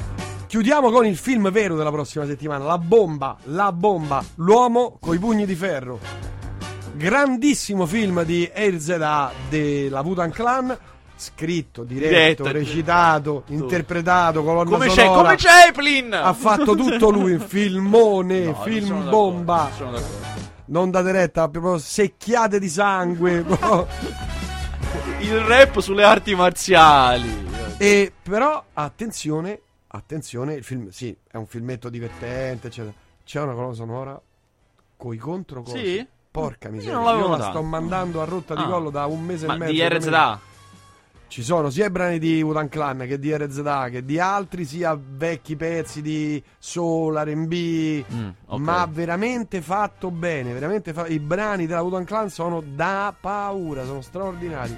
Chiudiamo 0.47 0.89
con 0.93 1.05
il 1.05 1.17
film 1.17 1.51
vero 1.51 1.75
della 1.75 1.91
prossima 1.91 2.27
settimana. 2.27 2.65
La 2.65 2.79
bomba, 2.79 3.37
la 3.47 3.73
bomba, 3.73 4.23
l'uomo 4.37 4.99
coi 5.01 5.19
pugni 5.19 5.47
di 5.47 5.57
ferro. 5.57 5.99
Grandissimo 6.95 7.87
film 7.87 8.23
di 8.23 8.49
Erzeda 8.53 9.33
della 9.49 10.01
Wutan 10.03 10.31
Clan. 10.31 10.79
Scritto, 11.17 11.83
diretto, 11.83 12.09
Diretto, 12.45 12.53
recitato, 12.53 13.43
interpretato, 13.49 14.45
colonna 14.45 14.71
Come 14.71 14.87
c'è, 14.87 15.07
sonora. 15.07 15.23
come 15.23 15.35
Chaplin! 15.37 16.13
Ha 16.15 16.33
fatto 16.35 16.77
tutto 16.77 17.11
lui, 17.11 17.37
filmone, 17.41 18.45
No, 18.45 18.53
non 18.53 18.63
film 18.63 18.87
sono 18.87 19.03
d'accordo, 19.03 19.31
bomba. 19.33 19.63
non 19.63 19.73
sono 19.77 19.91
d'accordo. 19.91 20.27
Non 20.67 20.91
date 20.93 21.11
retta, 21.13 21.49
proprio 21.49 21.79
secchiate 21.79 22.61
di 22.61 22.69
sangue. 22.69 23.45
Il 25.21 25.41
rap 25.41 25.81
sulle 25.81 26.05
arti 26.05 26.35
marziali. 26.35 27.47
E 27.79 28.13
però 28.23 28.63
attenzione, 28.73 29.61
attenzione, 29.89 30.55
il 30.55 30.65
film 30.65 30.89
sì, 30.91 31.17
è 31.31 31.37
un 31.37 31.47
filmetto 31.47 31.89
divertente, 31.89 32.69
eccetera. 32.69 32.95
C'è 33.25 33.41
una 33.41 33.53
colonna 33.53 33.75
sonora 33.75 34.21
coi 34.97 35.17
contro 35.19 35.65
Sì? 35.67 36.07
Porca 36.31 36.69
miseria. 36.69 36.95
non 36.95 37.05
l'avevo 37.05 37.29
la 37.29 37.37
notato. 37.37 37.51
sto 37.51 37.63
mandando 37.63 38.21
a 38.21 38.25
rotta 38.25 38.55
di 38.55 38.63
Ah. 38.63 38.67
collo 38.67 38.91
da 38.91 39.07
un 39.07 39.23
mese 39.25 39.47
Ma 39.47 39.55
e 39.55 39.59
mezzo. 39.59 39.73
di 39.73 39.79
due 39.79 39.89
mesi. 39.89 40.09
RZA? 40.09 40.41
Ci 41.29 41.43
sono 41.43 41.69
sia 41.69 41.87
i 41.87 41.91
brani 41.91 42.19
di 42.19 42.41
Wutan 42.41 42.69
Clan 42.71 43.05
che 43.07 43.19
di 43.19 43.37
RZA 43.37 43.91
che 43.91 44.03
di 44.05 44.19
altri, 44.19 44.65
sia 44.65 44.99
vecchi 44.99 45.57
pezzi 45.57 46.01
di 46.01 46.43
soul, 46.59 47.15
R&B, 47.17 48.05
Mm, 48.11 48.29
ok. 48.47 48.59
ma 48.61 48.89
veramente 48.91 49.61
fatto 49.61 50.11
bene, 50.11 50.55
veramente 50.55 50.95
fa- 50.95 51.07
i 51.07 51.19
brani 51.19 51.67
della 51.67 51.83
Wutan 51.83 52.05
Clan 52.05 52.31
sono 52.31 52.63
da 52.63 53.15
paura, 53.19 53.85
sono 53.85 54.01
straordinari. 54.01 54.77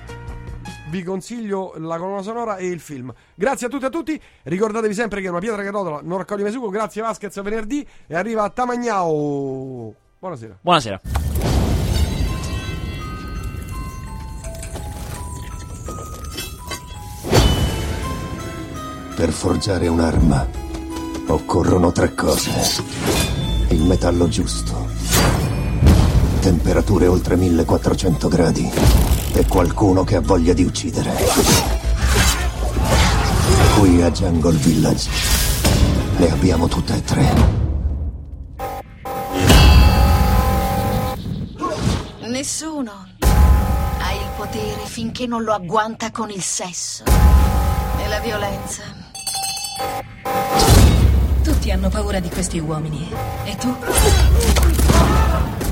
Vi 0.91 1.03
consiglio 1.05 1.75
la 1.77 1.97
colonna 1.99 2.23
sonora 2.23 2.57
e 2.57 2.67
il 2.67 2.81
film. 2.81 3.13
Grazie 3.37 3.69
a 3.69 3.71
tutti 3.71 3.85
e 3.85 3.87
a 3.87 3.91
tutti. 3.91 4.21
Ricordatevi 4.43 4.93
sempre 4.93 5.21
che 5.21 5.29
una 5.29 5.39
pietra 5.39 5.63
che 5.63 5.71
rotola 5.71 6.01
non 6.03 6.19
raccoglie 6.19 6.43
mai 6.43 6.51
sugo. 6.53 6.69
Grazie 6.69 7.01
Vasquez 7.01 7.37
a 7.37 7.43
venerdì 7.43 7.87
e 8.09 8.17
arriva 8.17 8.43
a 8.43 8.51
Tamagnao. 8.51 9.95
Buonasera. 10.19 10.59
Buonasera. 10.61 11.01
Per 19.21 19.33
forgiare 19.33 19.87
un'arma 19.87 20.49
occorrono 21.27 21.93
tre 21.93 22.15
cose. 22.15 22.51
Il 23.69 23.83
metallo 23.83 24.29
giusto, 24.29 24.89
temperature 26.41 27.07
oltre 27.07 27.37
1400 27.37 28.29
gradi 28.29 28.73
e 29.35 29.47
qualcuno 29.47 30.05
che 30.05 30.17
ha 30.17 30.23
voglia 30.23 30.55
di 30.55 30.65
uccidere. 30.65 31.13
Qui 33.79 34.01
a 34.01 34.11
Jungle 34.11 34.57
Village 34.57 35.11
le 36.17 36.31
abbiamo 36.31 36.67
tutte 36.67 36.97
e 36.97 37.03
tre. 37.03 37.35
Nessuno 42.21 42.93
ha 43.21 44.13
il 44.15 44.31
potere 44.35 44.81
finché 44.87 45.27
non 45.27 45.43
lo 45.43 45.53
agguanta 45.53 46.11
con 46.11 46.31
il 46.31 46.43
sesso 46.43 47.05
e 47.05 48.09
la 48.09 48.19
violenza. 48.21 49.09
Tutti 51.43 51.71
hanno 51.71 51.89
paura 51.89 52.21
di 52.21 52.29
questi 52.29 52.59
uomini. 52.59 53.11
E 53.45 53.57
tu? 53.57 53.77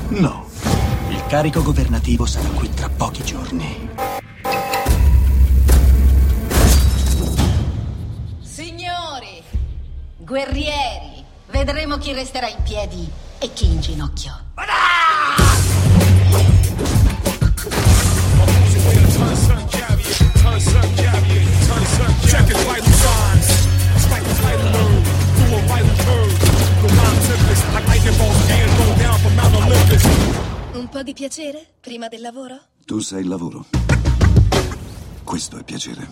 No. 0.09 0.47
Il 1.09 1.23
carico 1.27 1.61
governativo 1.61 2.25
sarà 2.25 2.47
qui 2.49 2.69
tra 2.73 2.89
pochi 2.89 3.23
giorni. 3.23 3.89
Signori, 8.41 9.43
guerrieri, 10.17 11.23
vedremo 11.51 11.97
chi 11.97 12.13
resterà 12.13 12.47
in 12.47 12.61
piedi 12.63 13.09
e 13.39 13.53
chi 13.53 13.65
in 13.65 13.79
ginocchio. 13.79 14.47
Un 30.73 30.87
po' 30.89 31.03
di 31.03 31.13
piacere 31.13 31.65
prima 31.81 32.07
del 32.07 32.21
lavoro? 32.21 32.57
Tu 32.85 32.99
sei 32.99 33.21
il 33.21 33.27
lavoro. 33.27 33.65
Questo 35.23 35.57
è 35.57 35.63
piacere. 35.63 36.07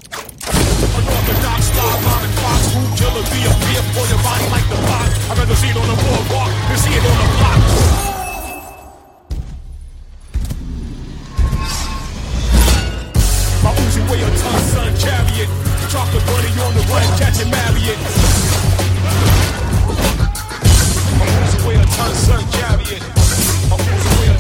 My 13.63 13.71
Uzi 13.85 13.99
weigh 14.01 14.23
a 14.23 14.29
ton, 14.29 14.61
son, 14.71 14.93
chariot. 14.97 15.49
Chocolate 15.89 16.25
bunny 16.25 16.59
on 16.59 16.73
the 16.73 16.81
run, 16.91 17.17
catch 17.17 17.41
and 17.41 17.49
marry 17.49 17.81
it. 17.81 18.66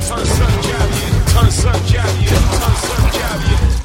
Turn 0.07 1.51
sun 1.51 1.79
caveat, 1.87 2.43
turn 2.59 2.75
sun 2.75 3.03
caveat. 3.11 3.77